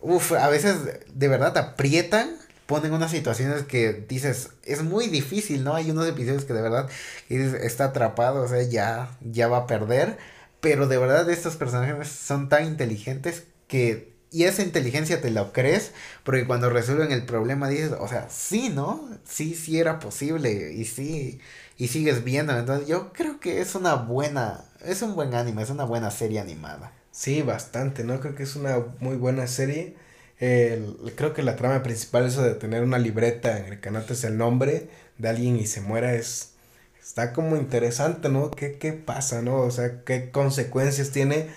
uff, 0.00 0.32
a 0.32 0.48
veces 0.48 0.76
de 1.12 1.28
verdad 1.28 1.56
aprietan 1.56 2.36
ponen 2.66 2.92
unas 2.92 3.10
situaciones 3.10 3.64
que 3.64 3.92
dices, 4.08 4.50
es 4.64 4.82
muy 4.82 5.08
difícil, 5.08 5.64
¿no? 5.64 5.74
Hay 5.74 5.90
unos 5.90 6.08
episodios 6.08 6.44
que 6.44 6.52
de 6.52 6.62
verdad 6.62 6.88
dices, 7.28 7.54
está 7.54 7.86
atrapado, 7.86 8.42
o 8.42 8.48
sea, 8.48 8.62
ya, 8.62 9.10
ya 9.20 9.48
va 9.48 9.58
a 9.58 9.66
perder. 9.66 10.16
Pero 10.60 10.86
de 10.86 10.96
verdad 10.96 11.28
estos 11.28 11.56
personajes 11.56 12.08
son 12.08 12.48
tan 12.48 12.64
inteligentes 12.66 13.42
que 13.66 14.11
y 14.32 14.44
esa 14.44 14.62
inteligencia 14.62 15.20
te 15.20 15.30
la 15.30 15.52
crees, 15.52 15.92
porque 16.24 16.46
cuando 16.46 16.70
resuelven 16.70 17.12
el 17.12 17.26
problema 17.26 17.68
dices, 17.68 17.92
o 17.98 18.08
sea, 18.08 18.28
sí, 18.30 18.70
¿no? 18.70 19.08
Sí, 19.24 19.54
sí 19.54 19.78
era 19.78 19.98
posible, 20.00 20.72
y 20.72 20.84
sí, 20.86 21.40
y 21.76 21.88
sigues 21.88 22.24
viendo. 22.24 22.56
Entonces 22.56 22.88
yo 22.88 23.12
creo 23.12 23.40
que 23.40 23.60
es 23.60 23.74
una 23.74 23.94
buena, 23.94 24.64
es 24.84 25.02
un 25.02 25.14
buen 25.14 25.34
anime, 25.34 25.62
es 25.62 25.70
una 25.70 25.84
buena 25.84 26.10
serie 26.10 26.40
animada. 26.40 26.92
Sí, 27.10 27.42
bastante, 27.42 28.04
¿no? 28.04 28.20
Creo 28.20 28.34
que 28.34 28.44
es 28.44 28.56
una 28.56 28.78
muy 29.00 29.16
buena 29.16 29.46
serie. 29.46 29.96
creo 30.38 31.34
que 31.34 31.42
la 31.42 31.56
trama 31.56 31.82
principal, 31.82 32.26
eso 32.26 32.42
de 32.42 32.54
tener 32.54 32.82
una 32.82 32.98
libreta 32.98 33.58
en 33.58 33.66
el 33.66 33.80
que 33.80 33.88
anotes 33.90 34.24
el 34.24 34.38
nombre 34.38 34.88
de 35.18 35.28
alguien 35.28 35.56
y 35.56 35.66
se 35.66 35.80
muera, 35.80 36.14
es, 36.14 36.54
está 37.00 37.32
como 37.32 37.56
interesante, 37.56 38.28
¿no? 38.28 38.50
¿Qué, 38.50 38.78
qué 38.78 38.92
pasa, 38.92 39.42
no? 39.42 39.56
O 39.58 39.70
sea, 39.70 40.02
qué 40.04 40.30
consecuencias 40.30 41.10
tiene 41.10 41.48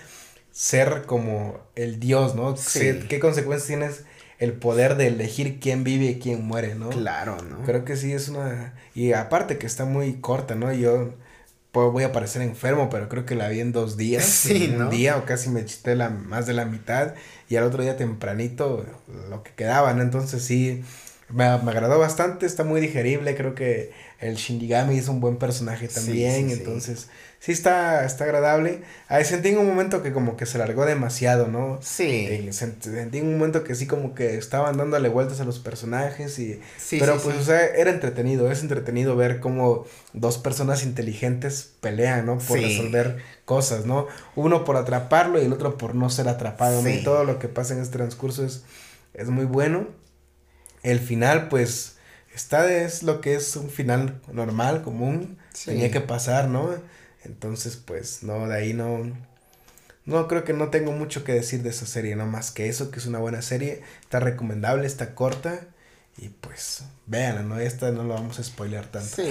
ser 0.56 1.04
como 1.06 1.60
el 1.76 2.00
Dios, 2.00 2.34
¿no? 2.34 2.56
¿Qué 2.74 3.20
consecuencias 3.20 3.68
tienes 3.68 4.04
el 4.40 4.54
poder 4.54 4.96
de 4.96 5.08
elegir 5.08 5.60
quién 5.60 5.84
vive 5.84 6.06
y 6.06 6.20
quién 6.20 6.46
muere, 6.46 6.76
¿no? 6.76 6.90
Claro, 6.90 7.38
¿no? 7.42 7.62
Creo 7.66 7.84
que 7.84 7.98
sí 7.98 8.14
es 8.14 8.30
una... 8.30 8.74
Y 8.96 9.12
aparte 9.12 9.58
que 9.58 9.68
está 9.68 9.84
muy 9.84 10.14
corta, 10.22 10.56
¿no? 10.56 10.72
Yo 10.72 11.14
pues, 11.74 11.92
voy 11.92 12.04
a 12.04 12.14
parecer 12.14 12.42
enfermo, 12.42 12.90
pero 12.90 13.10
creo 13.10 13.26
que 13.26 13.36
la 13.36 13.50
vi 13.50 13.60
en 13.60 13.74
dos 13.74 13.98
días. 13.98 14.24
Sí, 14.46 14.74
Un 14.78 14.90
día 14.90 15.18
o 15.18 15.26
casi 15.26 15.50
me 15.50 15.66
chité 15.66 15.94
la, 15.94 16.10
más 16.10 16.48
de 16.48 16.54
la 16.54 16.64
mitad 16.64 17.16
y 17.50 17.58
al 17.58 17.66
otro 17.66 17.84
día 17.84 17.98
tempranito 17.98 18.86
lo 19.30 19.44
que 19.44 19.52
quedaba, 19.52 19.94
¿no? 19.94 20.04
Entonces 20.04 20.42
sí, 20.42 20.86
me, 21.28 21.44
me 21.58 21.72
agradó 21.72 22.00
bastante, 22.00 22.46
está 22.46 22.64
muy 22.64 22.80
digerible, 22.80 23.36
creo 23.36 23.56
que 23.56 23.92
el 24.20 24.36
Shinigami 24.36 24.98
es 24.98 25.08
un 25.08 25.20
buen 25.20 25.38
personaje 25.38 25.88
también, 25.88 26.50
entonces 26.50 27.08
sí 27.40 27.52
está, 27.52 28.06
está 28.06 28.24
agradable. 28.24 28.82
Ahí 29.08 29.24
sentí 29.24 29.50
en 29.50 29.60
un 29.60 29.68
momento 29.68 30.02
que 30.02 30.12
como 30.12 30.36
que 30.36 30.46
se 30.46 30.58
largó 30.58 30.86
demasiado, 30.86 31.48
¿no? 31.48 31.80
Sí. 31.82 32.26
Eh, 32.28 32.52
sentí 32.52 33.20
en 33.20 33.28
un 33.28 33.38
momento 33.38 33.64
que 33.64 33.76
sí 33.76 33.86
como 33.86 34.16
que 34.16 34.38
estaban 34.38 34.78
dándole 34.78 35.10
vueltas 35.10 35.42
a 35.42 35.46
los 35.46 35.60
personajes 35.60 36.40
y... 36.40 36.60
Sí, 36.78 36.98
pero 37.00 37.20
pues, 37.20 37.38
o 37.38 37.44
sea, 37.44 37.64
era 37.64 37.92
entretenido, 37.92 38.52
es 38.52 38.62
entretenido 38.62 39.16
ver 39.16 39.40
cómo 39.42 39.86
dos 40.14 40.40
personas 40.40 40.84
inteligentes 40.84 41.74
pelean, 41.82 42.26
¿no? 42.26 42.40
Por 42.40 42.60
resolver 42.60 43.18
cosas, 43.46 43.86
¿no? 43.86 44.08
Uno 44.36 44.66
por 44.66 44.76
atraparlo 44.78 45.40
y 45.40 45.46
el 45.46 45.54
otro 45.54 45.78
por 45.78 45.94
no 45.94 46.10
ser 46.10 46.28
atrapado, 46.28 46.88
Y 46.90 47.04
todo 47.04 47.26
lo 47.26 47.38
que 47.38 47.48
pasa 47.48 47.76
en 47.76 47.82
este 47.82 47.98
transcurso 47.98 48.44
es, 48.44 48.64
es 49.14 49.30
muy 49.30 49.46
bueno. 49.46 49.88
El 50.82 51.00
final, 51.00 51.48
pues 51.50 51.95
esta 52.36 52.72
es 52.72 53.02
lo 53.02 53.22
que 53.22 53.36
es 53.36 53.56
un 53.56 53.70
final 53.70 54.22
normal, 54.32 54.84
común, 54.84 55.38
tenía 55.64 55.90
que 55.90 56.02
pasar, 56.02 56.50
¿no? 56.50 56.70
Entonces, 57.24 57.78
pues, 57.78 58.24
no, 58.24 58.48
de 58.48 58.56
ahí 58.56 58.74
no, 58.74 59.12
no 60.06 60.28
creo 60.28 60.44
que 60.44 60.54
no 60.54 60.70
tengo 60.70 60.92
mucho 60.92 61.24
que 61.24 61.34
decir 61.34 61.64
de 61.64 61.70
esa 61.70 61.86
serie, 61.86 62.16
no 62.16 62.26
más 62.26 62.52
que 62.52 62.68
eso, 62.68 62.92
que 62.92 63.00
es 63.00 63.06
una 63.06 63.20
buena 63.20 63.42
serie, 63.42 63.82
está 64.02 64.20
recomendable, 64.20 64.86
está 64.86 65.16
corta, 65.16 65.62
y 66.18 66.30
pues, 66.30 66.84
vean, 67.08 67.48
¿no? 67.50 67.60
Esta 67.60 67.92
no 67.92 68.04
lo 68.04 68.14
vamos 68.14 68.38
a 68.40 68.44
spoilear 68.44 68.88
tanto. 68.88 69.16
Sí, 69.16 69.30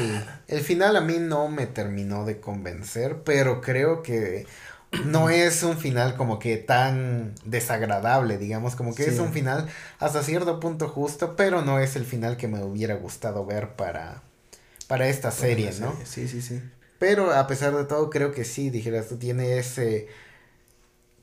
el 0.49 0.61
final 0.61 0.97
a 0.97 1.01
mí 1.01 1.19
no 1.19 1.49
me 1.49 1.67
terminó 1.67 2.25
de 2.25 2.41
convencer, 2.41 3.23
pero 3.25 3.61
creo 3.61 4.03
que 4.03 4.47
no 5.07 5.31
es 5.31 5.63
un 5.63 5.77
final 5.77 6.17
como 6.17 6.39
que 6.39 6.57
tan 6.57 7.35
desagradable, 7.45 8.39
digamos, 8.39 8.77
como 8.77 8.95
que 8.95 9.07
es 9.07 9.19
un 9.19 9.33
final 9.33 9.69
hasta 9.99 10.23
cierto 10.23 10.61
punto 10.61 10.89
justo, 10.89 11.37
pero 11.37 11.63
no 11.63 11.79
es 11.79 11.97
el 11.97 12.05
final 12.05 12.37
que 12.37 12.49
me 12.49 12.63
hubiera 12.63 12.95
gustado 12.95 13.45
ver 13.45 13.71
para, 13.77 14.23
para 14.87 15.09
esta 15.09 15.31
serie, 15.31 15.73
¿no? 15.81 15.95
Sí, 16.05 16.29
sí, 16.29 16.43
sí. 16.43 16.63
Pero 16.99 17.33
a 17.33 17.47
pesar 17.47 17.75
de 17.75 17.85
todo, 17.85 18.11
creo 18.11 18.33
que 18.33 18.45
sí, 18.45 18.71
dijeras, 18.71 19.09
tú 19.09 19.17
tiene 19.17 19.59
ese 19.59 20.09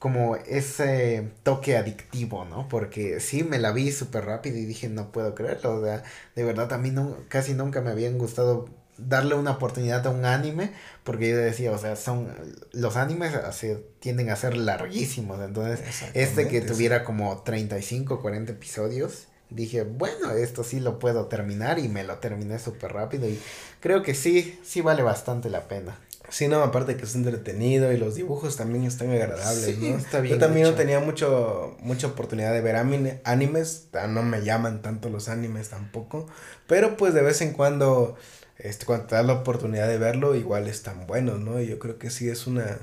como 0.02 0.36
ese 0.36 1.30
toque 1.44 1.78
adictivo, 1.78 2.44
¿no? 2.46 2.68
Porque 2.68 3.20
sí, 3.20 3.44
me 3.44 3.60
la 3.60 3.72
vi 3.72 3.92
súper 3.92 4.26
rápido 4.26 4.58
y 4.58 4.66
dije, 4.66 4.90
no 4.90 5.12
puedo 5.12 5.36
creerlo, 5.36 5.76
o 5.76 5.86
sea, 5.86 6.04
de 6.36 6.44
verdad 6.44 6.74
a 6.74 6.80
mí 6.80 6.90
no, 6.90 7.18
casi 7.28 7.54
nunca 7.54 7.82
me 7.82 7.92
habían 7.92 8.18
gustado 8.18 8.68
darle 9.08 9.36
una 9.36 9.52
oportunidad 9.52 10.06
a 10.06 10.10
un 10.10 10.26
anime, 10.26 10.72
porque 11.04 11.30
yo 11.30 11.38
decía, 11.38 11.72
o 11.72 11.78
sea, 11.78 11.96
son 11.96 12.34
los 12.72 12.98
animes 12.98 13.34
así, 13.36 13.76
tienden 14.00 14.30
a 14.30 14.36
ser 14.36 14.56
larguísimos, 14.56 15.40
entonces 15.42 15.82
este 16.14 16.48
que 16.48 16.62
tuviera 16.62 17.04
como 17.04 17.42
35, 17.44 18.22
40 18.22 18.52
episodios, 18.52 19.28
dije, 19.50 19.84
bueno, 19.84 20.32
esto 20.32 20.64
sí 20.64 20.80
lo 20.80 21.00
puedo 21.00 21.26
terminar 21.26 21.80
y 21.80 21.90
me 21.90 22.04
lo 22.04 22.18
terminé 22.18 22.60
súper 22.60 22.94
rápido 22.94 23.28
y 23.28 23.40
creo 23.80 24.02
que 24.02 24.16
sí, 24.16 24.60
sí 24.64 24.82
vale 24.82 25.04
bastante 25.04 25.50
la 25.50 25.68
pena. 25.68 25.98
Sí, 26.30 26.48
no, 26.48 26.64
aparte 26.64 26.96
que 26.96 27.04
es 27.04 27.14
entretenido 27.14 27.92
y 27.92 27.98
los 27.98 28.16
dibujos 28.16 28.56
también 28.56 28.86
están 28.86 29.10
agradables, 29.10 29.78
¿no? 29.80 29.98
Está 29.98 30.22
bien 30.22 30.36
Yo 30.36 30.40
también 30.40 30.66
no 30.66 30.76
tenía 30.76 31.02
mucho, 31.02 31.76
mucha 31.82 32.08
oportunidad 32.08 32.54
de 32.54 32.62
ver 32.62 32.78
animes, 32.78 33.88
no 34.08 34.24
me 34.24 34.42
llaman 34.42 34.82
tanto 34.82 35.10
los 35.10 35.28
animes 35.28 35.70
tampoco, 35.70 36.28
pero 36.68 36.96
pues 36.96 37.14
de 37.14 37.22
vez 37.22 37.42
en 37.42 37.52
cuando 37.52 38.16
este, 38.62 38.86
cuando 38.86 39.08
te 39.08 39.16
das 39.16 39.26
la 39.26 39.34
oportunidad 39.34 39.88
de 39.88 39.98
verlo, 39.98 40.36
igual 40.36 40.68
están 40.68 41.08
buenos, 41.08 41.40
¿no? 41.40 41.60
yo 41.60 41.80
creo 41.80 41.98
que 41.98 42.12
sí 42.12 42.30
es 42.30 42.46
una, 42.46 42.78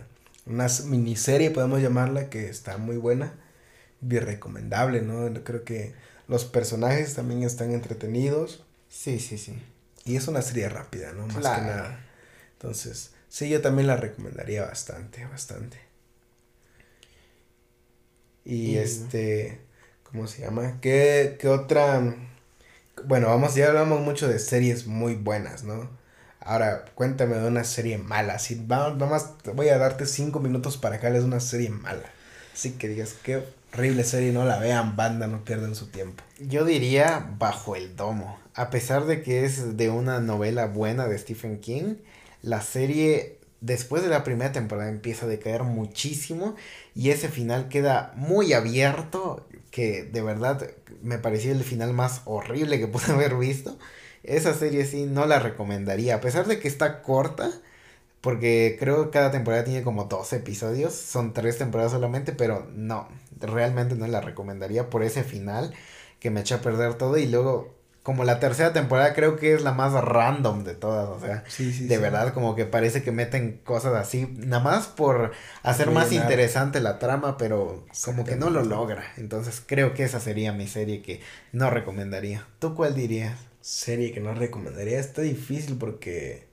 una 0.45 0.67
miniserie, 0.87 1.53
podemos 1.53 1.81
llamarla, 1.81 2.29
que 2.31 2.49
está 2.49 2.79
muy 2.79 2.97
buena, 2.97 3.35
bien 4.01 4.27
recomendable, 4.27 5.03
¿no? 5.03 5.33
Creo 5.45 5.63
que 5.63 5.95
los 6.27 6.45
personajes 6.45 7.15
también 7.15 7.45
están 7.45 7.71
entretenidos. 7.73 8.65
Sí, 8.89 9.21
sí, 9.21 9.39
sí. 9.39 9.57
Y 10.05 10.17
es 10.17 10.27
una 10.27 10.43
serie 10.43 10.69
rápida, 10.69 11.13
¿no? 11.13 11.27
Más 11.29 11.37
que 11.37 11.63
nada. 11.63 12.05
Entonces, 12.55 13.13
sí, 13.29 13.49
yo 13.49 13.61
también 13.61 13.87
la 13.87 13.97
recomendaría 13.97 14.65
bastante, 14.65 15.25
bastante. 15.27 15.79
Y, 18.45 18.79
este, 18.79 19.61
¿cómo 20.03 20.27
se 20.27 20.43
llama? 20.43 20.81
¿Qué, 20.81 21.37
qué 21.39 21.49
otra 21.49 22.17
bueno, 23.07 23.29
vamos, 23.29 23.55
ya 23.55 23.69
hablamos 23.69 24.01
mucho 24.01 24.29
de 24.29 24.39
series 24.39 24.87
muy 24.87 25.15
buenas, 25.15 25.65
¿no? 25.65 25.89
Ahora, 26.41 26.85
cuéntame 26.95 27.37
de 27.37 27.47
una 27.47 27.65
serie 27.65 27.99
mala. 27.99 28.39
Si 28.39 28.55
vamos, 28.55 29.35
voy 29.55 29.69
a 29.69 29.79
darte 29.79 30.07
cinco 30.07 30.41
minutos 30.41 30.77
para 30.77 30.99
que 30.99 31.07
hables 31.07 31.23
de 31.23 31.29
una 31.29 31.41
serie 31.41 31.71
mala. 31.71 32.05
Así 32.55 32.73
que 32.73 32.89
digas, 32.89 33.15
qué 33.23 33.45
horrible 33.73 34.05
serie, 34.05 34.33
no 34.33 34.45
la 34.45 34.59
vean, 34.59 34.97
banda, 34.97 35.27
no 35.27 35.45
pierdan 35.45 35.75
su 35.75 35.89
tiempo. 35.89 36.25
Yo 36.41 36.65
diría 36.65 37.35
Bajo 37.39 37.77
el 37.77 37.97
Domo. 37.97 38.39
A 38.55 38.71
pesar 38.71 39.05
de 39.05 39.23
que 39.23 39.45
es 39.45 39.77
de 39.77 39.91
una 39.91 40.21
novela 40.21 40.67
buena 40.67 41.07
de 41.07 41.19
Stephen 41.19 41.61
King, 41.61 41.97
la 42.43 42.61
serie 42.63 43.39
después 43.61 44.03
de 44.03 44.09
la 44.09 44.25
primera 44.25 44.53
temporada 44.53 44.89
empieza 44.89 45.27
a 45.27 45.29
decaer 45.29 45.65
muchísimo 45.65 46.57
y 46.95 47.11
ese 47.11 47.29
final 47.29 47.69
queda 47.69 48.13
muy 48.17 48.53
abierto 48.53 49.47
que 49.79 50.03
de 50.03 50.23
verdad 50.23 50.69
me 51.03 51.19
pareció 51.19 51.53
el 51.53 51.63
final 51.63 51.93
más 51.93 52.23
horrible 52.25 52.81
que 52.81 52.89
pude 52.89 53.05
haber 53.13 53.37
visto. 53.37 53.79
Esa 54.25 54.53
serie 54.53 54.85
sí 54.85 55.07
no 55.07 55.25
la 55.25 55.39
recomendaría, 55.39 56.17
a 56.17 56.21
pesar 56.21 56.49
de 56.49 56.59
que 56.59 56.67
está 56.67 57.01
corta, 57.03 57.53
porque 58.21 58.77
creo 58.81 59.05
que 59.05 59.11
cada 59.11 59.31
temporada 59.31 59.63
tiene 59.63 59.85
como 59.85 60.07
12 60.07 60.39
episodios, 60.39 60.95
son 60.95 61.33
tres 61.33 61.59
temporadas 61.59 61.93
solamente, 61.93 62.33
pero 62.33 62.67
no, 62.75 63.09
realmente 63.41 63.95
no 63.95 64.09
la 64.09 64.21
recomendaría 64.21 64.91
por 64.91 65.05
ese 65.05 65.23
final 65.23 65.73
que 66.19 66.31
me 66.31 66.41
echa 66.41 66.57
a 66.57 66.61
perder 66.63 66.95
todo 66.95 67.17
y 67.17 67.27
luego 67.27 67.78
como 68.09 68.25
la 68.25 68.41
tercera 68.41 68.73
temporada 68.73 69.13
creo 69.13 69.37
que 69.37 69.53
es 69.53 69.61
la 69.61 69.75
más 69.75 69.93
random 69.93 70.65
de 70.65 70.75
todas, 70.75 71.11
o 71.11 71.21
sea, 71.21 71.45
de 71.59 71.99
verdad 71.99 72.33
como 72.33 72.57
que 72.57 72.65
parece 72.65 73.03
que 73.03 73.13
meten 73.13 73.61
cosas 73.65 73.95
así, 73.97 74.35
nada 74.35 74.63
más 74.63 74.87
por 74.87 75.33
hacer 75.63 75.91
más 75.91 76.11
interesante 76.13 76.81
la 76.81 76.99
trama, 76.99 77.37
pero 77.37 77.85
como 78.03 78.25
que 78.25 78.37
no 78.37 78.49
lo 78.49 78.65
logra. 78.65 79.05
Entonces 79.19 79.63
creo 79.67 79.93
que 79.93 80.05
esa 80.05 80.21
sería 80.21 80.55
mi 80.55 80.67
serie 80.67 81.03
que 81.03 81.21
no 81.53 81.69
recomendaría. 81.69 82.47
¿Tú 82.61 82.75
cuál 82.75 82.95
dirías? 82.95 83.37
Serie 83.61 84.11
que 84.15 84.21
no 84.21 84.33
recomendaría, 84.33 84.99
está 84.99 85.21
difícil 85.21 85.77
porque 85.77 86.47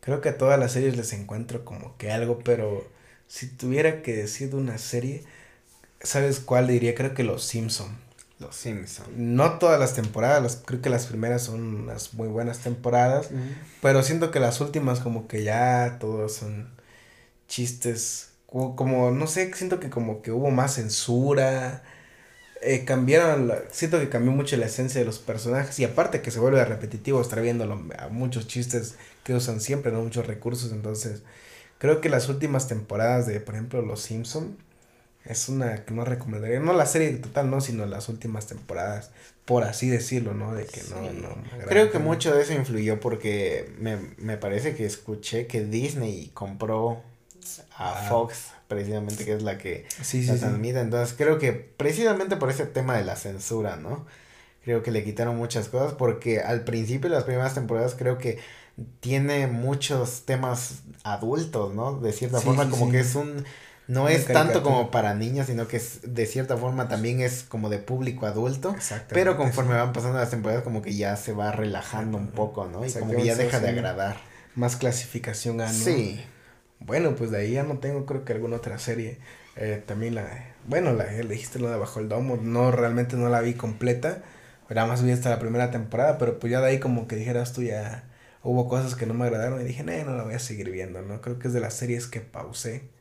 creo 0.00 0.20
que 0.20 0.30
a 0.30 0.38
todas 0.38 0.58
las 0.58 0.72
series 0.72 0.96
les 0.96 1.12
encuentro 1.12 1.64
como 1.64 1.96
que 1.98 2.10
algo, 2.10 2.40
pero 2.40 2.84
si 3.28 3.46
tuviera 3.46 4.02
que 4.02 4.12
decir 4.12 4.56
una 4.56 4.76
serie, 4.76 5.22
¿sabes 6.00 6.40
cuál 6.40 6.66
diría? 6.66 6.96
Creo 6.96 7.14
que 7.14 7.22
Los 7.22 7.44
Simpson. 7.44 8.05
Los 8.38 8.54
Simpsons. 8.56 9.08
No 9.16 9.58
todas 9.58 9.80
las 9.80 9.94
temporadas, 9.94 10.62
creo 10.64 10.82
que 10.82 10.90
las 10.90 11.06
primeras 11.06 11.42
son 11.42 11.82
unas 11.82 12.12
muy 12.12 12.28
buenas 12.28 12.58
temporadas, 12.58 13.30
pero 13.80 14.02
siento 14.02 14.30
que 14.30 14.40
las 14.40 14.60
últimas 14.60 15.00
como 15.00 15.26
que 15.26 15.42
ya 15.42 15.96
todos 15.98 16.34
son 16.34 16.68
chistes, 17.48 18.30
como, 18.46 19.10
no 19.10 19.26
sé, 19.26 19.52
siento 19.54 19.80
que 19.80 19.88
como 19.88 20.20
que 20.20 20.32
hubo 20.32 20.50
más 20.50 20.74
censura, 20.74 21.82
eh, 22.62 22.84
cambiaron, 22.84 23.52
siento 23.70 23.98
que 24.00 24.08
cambió 24.10 24.32
mucho 24.32 24.56
la 24.56 24.66
esencia 24.66 25.00
de 25.00 25.06
los 25.06 25.18
personajes 25.18 25.78
y 25.78 25.84
aparte 25.84 26.20
que 26.20 26.30
se 26.30 26.40
vuelve 26.40 26.64
repetitivo 26.64 27.20
estar 27.20 27.40
viendo 27.40 27.64
a 27.98 28.08
muchos 28.08 28.46
chistes 28.46 28.96
que 29.24 29.34
usan 29.34 29.60
siempre, 29.60 29.92
no 29.92 30.02
muchos 30.02 30.26
recursos, 30.26 30.72
entonces 30.72 31.22
creo 31.78 32.00
que 32.00 32.08
las 32.10 32.28
últimas 32.28 32.68
temporadas 32.68 33.26
de, 33.26 33.40
por 33.40 33.54
ejemplo, 33.54 33.82
Los 33.82 34.02
Simpson 34.02 34.58
es 35.28 35.48
una 35.48 35.84
que 35.84 35.92
no 35.92 36.04
recomendaría, 36.04 36.60
no 36.60 36.72
la 36.72 36.86
serie 36.86 37.10
total, 37.10 37.50
no, 37.50 37.60
sino 37.60 37.86
las 37.86 38.08
últimas 38.08 38.46
temporadas, 38.46 39.10
por 39.44 39.64
así 39.64 39.88
decirlo, 39.88 40.34
¿no? 40.34 40.54
De 40.54 40.66
que 40.66 40.82
no, 40.90 41.10
no. 41.12 41.36
Creo 41.66 41.90
que 41.90 41.98
mucho 41.98 42.34
de 42.34 42.42
eso 42.42 42.52
influyó 42.52 43.00
porque 43.00 43.72
me, 43.78 43.96
me 44.18 44.36
parece 44.36 44.74
que 44.74 44.86
escuché 44.86 45.46
que 45.46 45.64
Disney 45.64 46.30
compró 46.34 47.02
a 47.76 47.92
ah. 47.92 48.08
Fox, 48.08 48.52
precisamente, 48.68 49.24
que 49.24 49.34
es 49.34 49.42
la 49.42 49.58
que 49.58 49.86
sí, 50.02 50.24
la 50.24 50.36
transmite. 50.36 50.80
Entonces 50.80 51.14
creo 51.16 51.38
que 51.38 51.52
precisamente 51.52 52.36
por 52.36 52.50
ese 52.50 52.66
tema 52.66 52.96
de 52.96 53.04
la 53.04 53.16
censura, 53.16 53.76
¿no? 53.76 54.06
Creo 54.64 54.82
que 54.82 54.90
le 54.90 55.04
quitaron 55.04 55.36
muchas 55.36 55.68
cosas 55.68 55.92
porque 55.92 56.40
al 56.40 56.64
principio 56.64 57.08
de 57.08 57.16
las 57.16 57.24
primeras 57.24 57.54
temporadas 57.54 57.94
creo 57.96 58.18
que 58.18 58.38
tiene 59.00 59.46
muchos 59.46 60.24
temas 60.26 60.82
adultos, 61.04 61.74
¿no? 61.74 61.98
De 61.98 62.12
cierta 62.12 62.40
forma, 62.40 62.68
como 62.68 62.90
que 62.90 63.00
es 63.00 63.14
un 63.14 63.44
no 63.88 64.08
es 64.08 64.26
tanto 64.26 64.62
como 64.62 64.90
para 64.90 65.14
niños, 65.14 65.46
sino 65.46 65.68
que 65.68 65.76
es, 65.76 66.00
de 66.02 66.26
cierta 66.26 66.56
forma 66.56 66.88
también 66.88 67.20
es 67.20 67.44
como 67.44 67.68
de 67.68 67.78
público 67.78 68.26
adulto. 68.26 68.74
Pero 69.08 69.36
conforme 69.36 69.74
van 69.74 69.92
pasando 69.92 70.18
las 70.18 70.30
temporadas, 70.30 70.64
como 70.64 70.82
que 70.82 70.94
ya 70.94 71.16
se 71.16 71.32
va 71.32 71.52
relajando 71.52 72.18
un 72.18 72.28
poco, 72.28 72.66
¿no? 72.66 72.84
Y 72.84 72.92
como 72.92 73.14
que 73.14 73.24
ya 73.24 73.36
deja 73.36 73.60
de 73.60 73.68
agradar. 73.68 74.16
Más 74.56 74.76
clasificación 74.76 75.60
a, 75.60 75.66
¿no? 75.66 75.72
Sí. 75.72 76.20
Bueno, 76.80 77.14
pues 77.14 77.30
de 77.30 77.38
ahí 77.38 77.52
ya 77.52 77.62
no 77.62 77.78
tengo, 77.78 78.06
creo 78.06 78.24
que 78.24 78.32
alguna 78.32 78.56
otra 78.56 78.78
serie. 78.78 79.18
Eh, 79.54 79.82
también 79.86 80.14
la. 80.14 80.26
Bueno, 80.66 80.92
la 80.92 81.04
dijiste 81.04 81.58
lo 81.58 81.70
de 81.70 81.76
Bajo 81.76 82.00
el 82.00 82.08
Domo. 82.08 82.36
No, 82.36 82.72
realmente 82.72 83.16
no 83.16 83.28
la 83.28 83.40
vi 83.40 83.54
completa. 83.54 84.22
Nada 84.68 84.86
más 84.86 85.02
vi 85.04 85.12
hasta 85.12 85.30
la 85.30 85.38
primera 85.38 85.70
temporada, 85.70 86.18
pero 86.18 86.40
pues 86.40 86.50
ya 86.50 86.60
de 86.60 86.68
ahí 86.68 86.80
como 86.80 87.06
que 87.06 87.14
dijeras 87.14 87.52
tú 87.52 87.62
ya. 87.62 88.04
Hubo 88.42 88.68
cosas 88.68 88.94
que 88.94 89.06
no 89.06 89.14
me 89.14 89.26
agradaron 89.26 89.60
y 89.60 89.64
dije, 89.64 89.82
no, 89.82 89.92
no 90.04 90.16
la 90.16 90.24
voy 90.24 90.34
a 90.34 90.38
seguir 90.38 90.70
viendo, 90.70 91.02
¿no? 91.02 91.20
Creo 91.20 91.38
que 91.38 91.48
es 91.48 91.54
de 91.54 91.60
las 91.60 91.74
series 91.74 92.06
que 92.06 92.20
pausé 92.20 92.95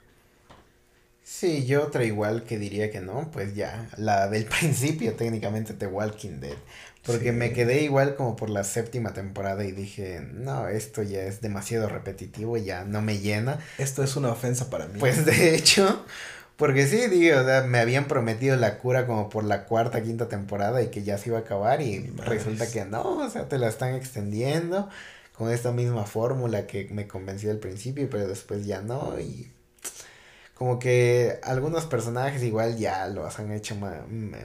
Sí, 1.28 1.66
yo 1.66 1.84
otra 1.84 2.04
igual 2.04 2.44
que 2.44 2.60
diría 2.60 2.92
que 2.92 3.02
no, 3.02 3.32
pues 3.32 3.56
ya, 3.56 3.90
la 3.98 4.28
del 4.28 4.46
principio 4.60 5.16
técnicamente 5.16 5.74
The 5.74 5.88
Walking 5.88 6.40
Dead, 6.40 6.54
porque 7.04 7.32
me 7.32 7.52
quedé 7.52 7.82
igual 7.82 8.16
como 8.16 8.36
por 8.36 8.52
la 8.52 8.64
séptima 8.64 9.12
temporada 9.14 9.66
y 9.66 9.72
dije, 9.72 10.22
no, 10.34 10.68
esto 10.68 11.02
ya 11.02 11.24
es 11.24 11.42
demasiado 11.42 11.90
repetitivo, 11.90 12.58
ya 12.58 12.86
no 12.86 13.02
me 13.02 13.18
llena. 13.18 13.58
Esto 13.80 14.04
es 14.04 14.16
una 14.16 14.30
ofensa 14.30 14.70
para 14.70 14.86
mí. 14.86 15.00
Pues 15.00 15.26
de 15.26 15.56
hecho, 15.56 16.06
porque 16.58 16.86
sí, 16.86 17.08
digo, 17.08 17.38
me 17.66 17.80
habían 17.80 18.06
prometido 18.06 18.56
la 18.56 18.78
cura 18.78 19.08
como 19.08 19.28
por 19.28 19.46
la 19.46 19.66
cuarta, 19.66 20.04
quinta 20.04 20.30
temporada 20.30 20.84
y 20.84 20.90
que 20.90 21.02
ya 21.02 21.18
se 21.18 21.30
iba 21.30 21.40
a 21.40 21.42
acabar 21.42 21.82
y 21.82 22.02
resulta 22.18 22.70
que 22.70 22.86
no, 22.86 23.18
o 23.18 23.30
sea, 23.32 23.50
te 23.50 23.58
la 23.58 23.68
están 23.68 23.96
extendiendo 23.96 24.90
con 25.36 25.52
esta 25.52 25.72
misma 25.72 26.06
fórmula 26.06 26.68
que 26.68 26.88
me 26.92 27.08
convenció 27.08 27.50
al 27.50 27.58
principio, 27.58 28.08
pero 28.12 28.28
después 28.28 28.68
ya 28.68 28.82
no 28.82 29.20
y 29.20 29.52
como 30.56 30.80
que 30.80 31.38
algunos 31.44 31.86
personajes 31.86 32.42
igual 32.42 32.78
ya 32.78 33.08
los 33.08 33.40
han 33.40 33.52
hecho 33.52 33.76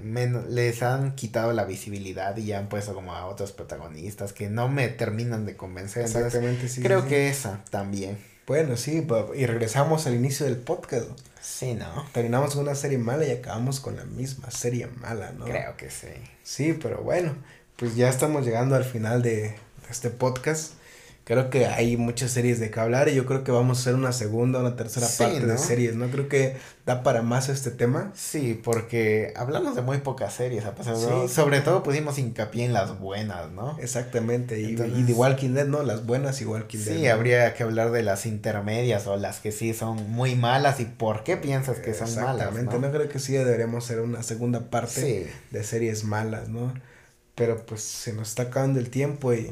menos, 0.03 0.49
les 0.49 0.83
han 0.83 1.15
quitado 1.15 1.53
la 1.53 1.65
visibilidad 1.65 2.37
y 2.37 2.47
ya 2.47 2.59
han 2.59 2.69
puesto 2.69 2.95
como 2.95 3.15
a 3.15 3.27
otros 3.27 3.53
protagonistas 3.53 4.33
que 4.33 4.51
no 4.51 4.69
me 4.69 4.89
terminan 4.89 5.47
de 5.47 5.57
convencer. 5.57 6.03
Exactamente, 6.03 6.69
sí. 6.69 6.83
Creo 6.83 7.07
que 7.07 7.29
esa 7.29 7.63
también. 7.71 8.19
Bueno, 8.45 8.77
sí, 8.77 9.07
y 9.37 9.47
regresamos 9.47 10.09
al 10.09 10.15
inicio 10.15 10.47
del 10.47 10.57
podcast. 10.57 11.07
Sí, 11.41 11.75
¿no? 11.75 11.87
Terminamos 12.13 12.55
con 12.55 12.65
una 12.65 12.75
serie 12.75 12.99
mala 12.99 13.25
y 13.25 13.31
acabamos 13.31 13.79
con 13.79 13.97
la 13.97 14.05
misma 14.05 14.51
serie 14.51 14.89
mala, 14.89 15.31
¿no? 15.31 15.45
Creo 15.45 15.77
que 15.77 15.91
sí. 15.91 16.09
Sí, 16.43 16.73
pero 16.73 17.03
bueno, 17.03 17.37
pues 17.77 17.95
ya 17.95 18.09
estamos 18.09 18.45
llegando 18.45 18.75
al 18.75 18.85
final 18.85 19.23
de 19.23 19.55
este 19.89 20.11
podcast 20.11 20.73
creo 21.25 21.51
que 21.51 21.67
hay 21.67 21.97
muchas 21.97 22.31
series 22.31 22.59
de 22.59 22.71
que 22.71 22.81
hablar 22.81 23.09
y 23.09 23.15
yo 23.15 23.27
creo 23.27 23.45
que 23.45 23.53
vamos 23.53 23.79
a 23.79 23.81
hacer 23.83 23.95
una 23.95 24.13
segunda 24.13 24.59
o 24.59 24.63
una 24.63 24.77
tercera 24.77 25.07
parte 25.19 25.47
de 25.47 25.59
series, 25.59 25.95
¿no? 25.95 26.09
Creo 26.09 26.29
que 26.29 26.57
da 26.87 27.03
para 27.03 27.23
más 27.23 27.49
este 27.49 27.71
tema. 27.71 28.11
Sí, 28.17 28.61
porque 28.63 29.33
hablamos 29.37 29.77
de 29.77 29.83
muy 29.83 29.99
pocas 29.99 30.35
series, 30.35 30.65
a 30.65 30.75
pesar 30.75 30.97
de 30.97 31.29
sobre 31.29 31.61
todo 31.61 31.83
pusimos 31.83 32.19
hincapié 32.19 32.65
en 32.65 32.73
las 32.73 32.99
buenas, 32.99 33.51
¿no? 33.53 33.79
Exactamente, 33.79 34.61
y, 34.61 34.71
y, 34.71 35.03
de 35.03 35.13
Walking 35.13 35.51
Dead, 35.51 35.67
¿no? 35.67 35.83
Las 35.83 36.07
buenas 36.07 36.41
y 36.41 36.47
Walking 36.47 36.79
Dead. 36.79 36.97
Sí, 36.97 37.07
habría 37.07 37.55
que 37.55 37.63
hablar 37.63 37.91
de 37.91 38.03
las 38.03 38.27
intermedias 38.27 39.07
o 39.07 39.17
las 39.17 39.41
que 39.41 39.53
sí 39.53 39.75
son 39.75 40.11
muy 40.11 40.35
malas 40.35 40.81
y 40.81 40.85
por 40.85 41.23
qué 41.23 41.37
piensas 41.37 41.79
que 41.79 41.95
son 41.95 42.13
malas. 42.17 42.49
Exactamente, 42.49 42.79
¿no? 42.79 42.91
creo 42.91 43.09
que 43.09 43.19
sí 43.19 43.35
deberíamos 43.35 43.85
hacer 43.85 44.01
una 44.01 44.23
segunda 44.23 44.71
parte 44.71 45.31
de 45.51 45.65
series 45.65 46.05
malas, 46.05 46.49
¿no? 46.49 46.73
Pero 47.35 47.65
pues 47.65 47.83
se 47.83 48.13
nos 48.13 48.31
está 48.31 48.45
acabando 48.45 48.81
el 48.81 48.91
tiempo 48.91 49.33
y 49.33 49.51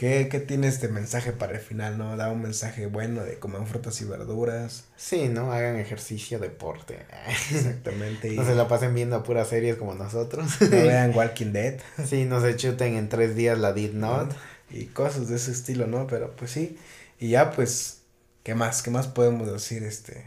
¿Qué, 0.00 0.30
¿Qué 0.30 0.40
tienes 0.40 0.80
de 0.80 0.88
mensaje 0.88 1.30
para 1.30 1.52
el 1.52 1.60
final, 1.60 1.98
no? 1.98 2.16
Da 2.16 2.32
un 2.32 2.40
mensaje 2.40 2.86
bueno 2.86 3.22
de 3.22 3.38
comer 3.38 3.66
frutas 3.66 4.00
y 4.00 4.06
verduras. 4.06 4.84
Sí, 4.96 5.28
¿no? 5.28 5.52
Hagan 5.52 5.76
ejercicio, 5.76 6.38
deporte. 6.38 7.00
Exactamente. 7.52 8.30
no 8.30 8.42
se 8.46 8.54
la 8.54 8.66
pasen 8.66 8.94
viendo 8.94 9.16
a 9.16 9.22
puras 9.22 9.48
series 9.48 9.76
como 9.76 9.94
nosotros. 9.94 10.58
No 10.62 10.70
vean 10.70 11.14
Walking 11.14 11.52
Dead. 11.52 11.80
sí, 12.06 12.24
no 12.24 12.40
se 12.40 12.56
chuten 12.56 12.94
en 12.94 13.10
tres 13.10 13.36
días 13.36 13.58
la 13.58 13.74
Did 13.74 13.92
Not. 13.92 14.32
Y 14.70 14.86
cosas 14.86 15.28
de 15.28 15.36
ese 15.36 15.50
estilo, 15.50 15.86
¿no? 15.86 16.06
Pero 16.06 16.34
pues 16.34 16.50
sí. 16.50 16.78
Y 17.18 17.28
ya 17.28 17.50
pues, 17.50 17.98
¿qué 18.42 18.54
más? 18.54 18.80
¿Qué 18.82 18.90
más 18.90 19.06
podemos 19.06 19.52
decir? 19.52 19.82
Este... 19.82 20.24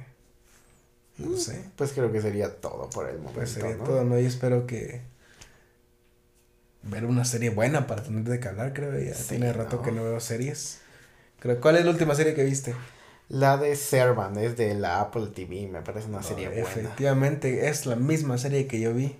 No 1.17 1.31
mm, 1.31 1.37
sé. 1.37 1.63
Pues 1.77 1.93
creo 1.93 2.11
que 2.11 2.21
sería 2.21 2.57
todo 2.57 2.91
por 2.91 3.09
el 3.09 3.15
momento. 3.15 3.39
Pues 3.39 3.49
sería 3.49 3.75
todo, 3.75 4.03
¿no? 4.03 4.19
Y 4.19 4.25
espero 4.27 4.67
que 4.67 5.01
ver 6.83 7.05
una 7.05 7.25
serie 7.25 7.49
buena 7.49 7.87
para 7.87 8.03
tener 8.03 8.23
de 8.23 8.39
qué 8.39 8.47
hablar, 8.49 8.73
creo. 8.73 8.97
Ya 8.99 9.13
tiene 9.13 9.51
rato 9.53 9.81
que 9.81 9.91
no 9.91 10.03
veo 10.03 10.19
series. 10.19 10.79
Creo, 11.39 11.59
¿Cuál 11.59 11.77
es 11.77 11.85
la 11.85 11.91
última 11.91 12.15
serie 12.15 12.33
que 12.33 12.43
viste? 12.43 12.75
La 13.29 13.57
de 13.57 13.75
Servant, 13.75 14.37
es 14.37 14.57
de 14.57 14.75
la 14.75 15.01
Apple 15.01 15.27
TV, 15.27 15.67
me 15.67 15.81
parece 15.81 16.07
una 16.07 16.21
serie 16.21 16.49
buena. 16.49 16.61
Efectivamente, 16.61 17.67
es 17.67 17.85
la 17.85 17.95
misma 17.95 18.37
serie 18.37 18.67
que 18.67 18.79
yo 18.79 18.93
vi. 18.93 19.15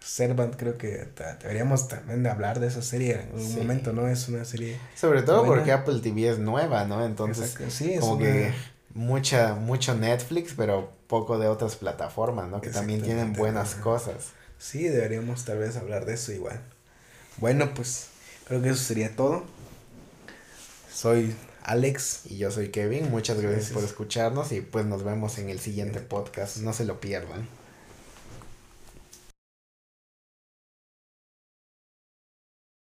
Servant, 0.00 0.56
creo 0.56 0.78
que 0.78 1.08
deberíamos 1.40 1.86
también 1.86 2.22
de 2.22 2.30
hablar 2.30 2.58
de 2.58 2.66
esa 2.68 2.82
serie 2.82 3.20
en 3.20 3.40
un 3.40 3.54
momento, 3.56 3.92
¿no? 3.92 4.08
Es 4.08 4.28
una 4.28 4.44
serie. 4.44 4.78
Sobre 4.96 5.22
todo 5.22 5.44
porque 5.44 5.70
Apple 5.70 6.00
TV 6.00 6.28
es 6.28 6.38
nueva, 6.38 6.84
¿no? 6.84 7.04
Entonces, 7.04 7.56
sí, 7.68 7.92
es 7.94 8.00
como 8.00 8.18
que 8.18 8.52
mucha, 8.94 9.54
mucho 9.54 9.94
Netflix, 9.94 10.54
pero 10.56 10.92
poco 11.06 11.38
de 11.38 11.46
otras 11.46 11.76
plataformas, 11.76 12.48
¿no? 12.48 12.60
Que 12.60 12.70
también 12.70 13.02
tienen 13.02 13.32
buenas 13.32 13.74
cosas. 13.76 14.32
Sí, 14.58 14.84
deberíamos 14.84 15.44
tal 15.44 15.58
vez 15.58 15.76
hablar 15.76 16.04
de 16.04 16.14
eso 16.14 16.32
igual. 16.32 16.60
Bueno, 17.38 17.72
pues 17.74 18.06
Creo 18.52 18.60
que 18.60 18.68
eso 18.68 18.82
sería 18.82 19.16
todo. 19.16 19.44
Soy 20.92 21.34
Alex. 21.62 22.22
Y 22.26 22.36
yo 22.36 22.50
soy 22.50 22.68
Kevin. 22.68 23.10
Muchas 23.10 23.40
gracias, 23.40 23.70
por 23.70 23.82
escucharnos 23.82 24.52
y 24.52 24.60
pues 24.60 24.84
nos 24.84 25.04
vemos 25.04 25.38
en 25.38 25.48
el 25.48 25.58
siguiente 25.58 26.00
podcast. 26.00 26.58
No 26.58 26.72
se 26.72 26.84
lo 26.84 27.00
pierdan. 27.00 27.48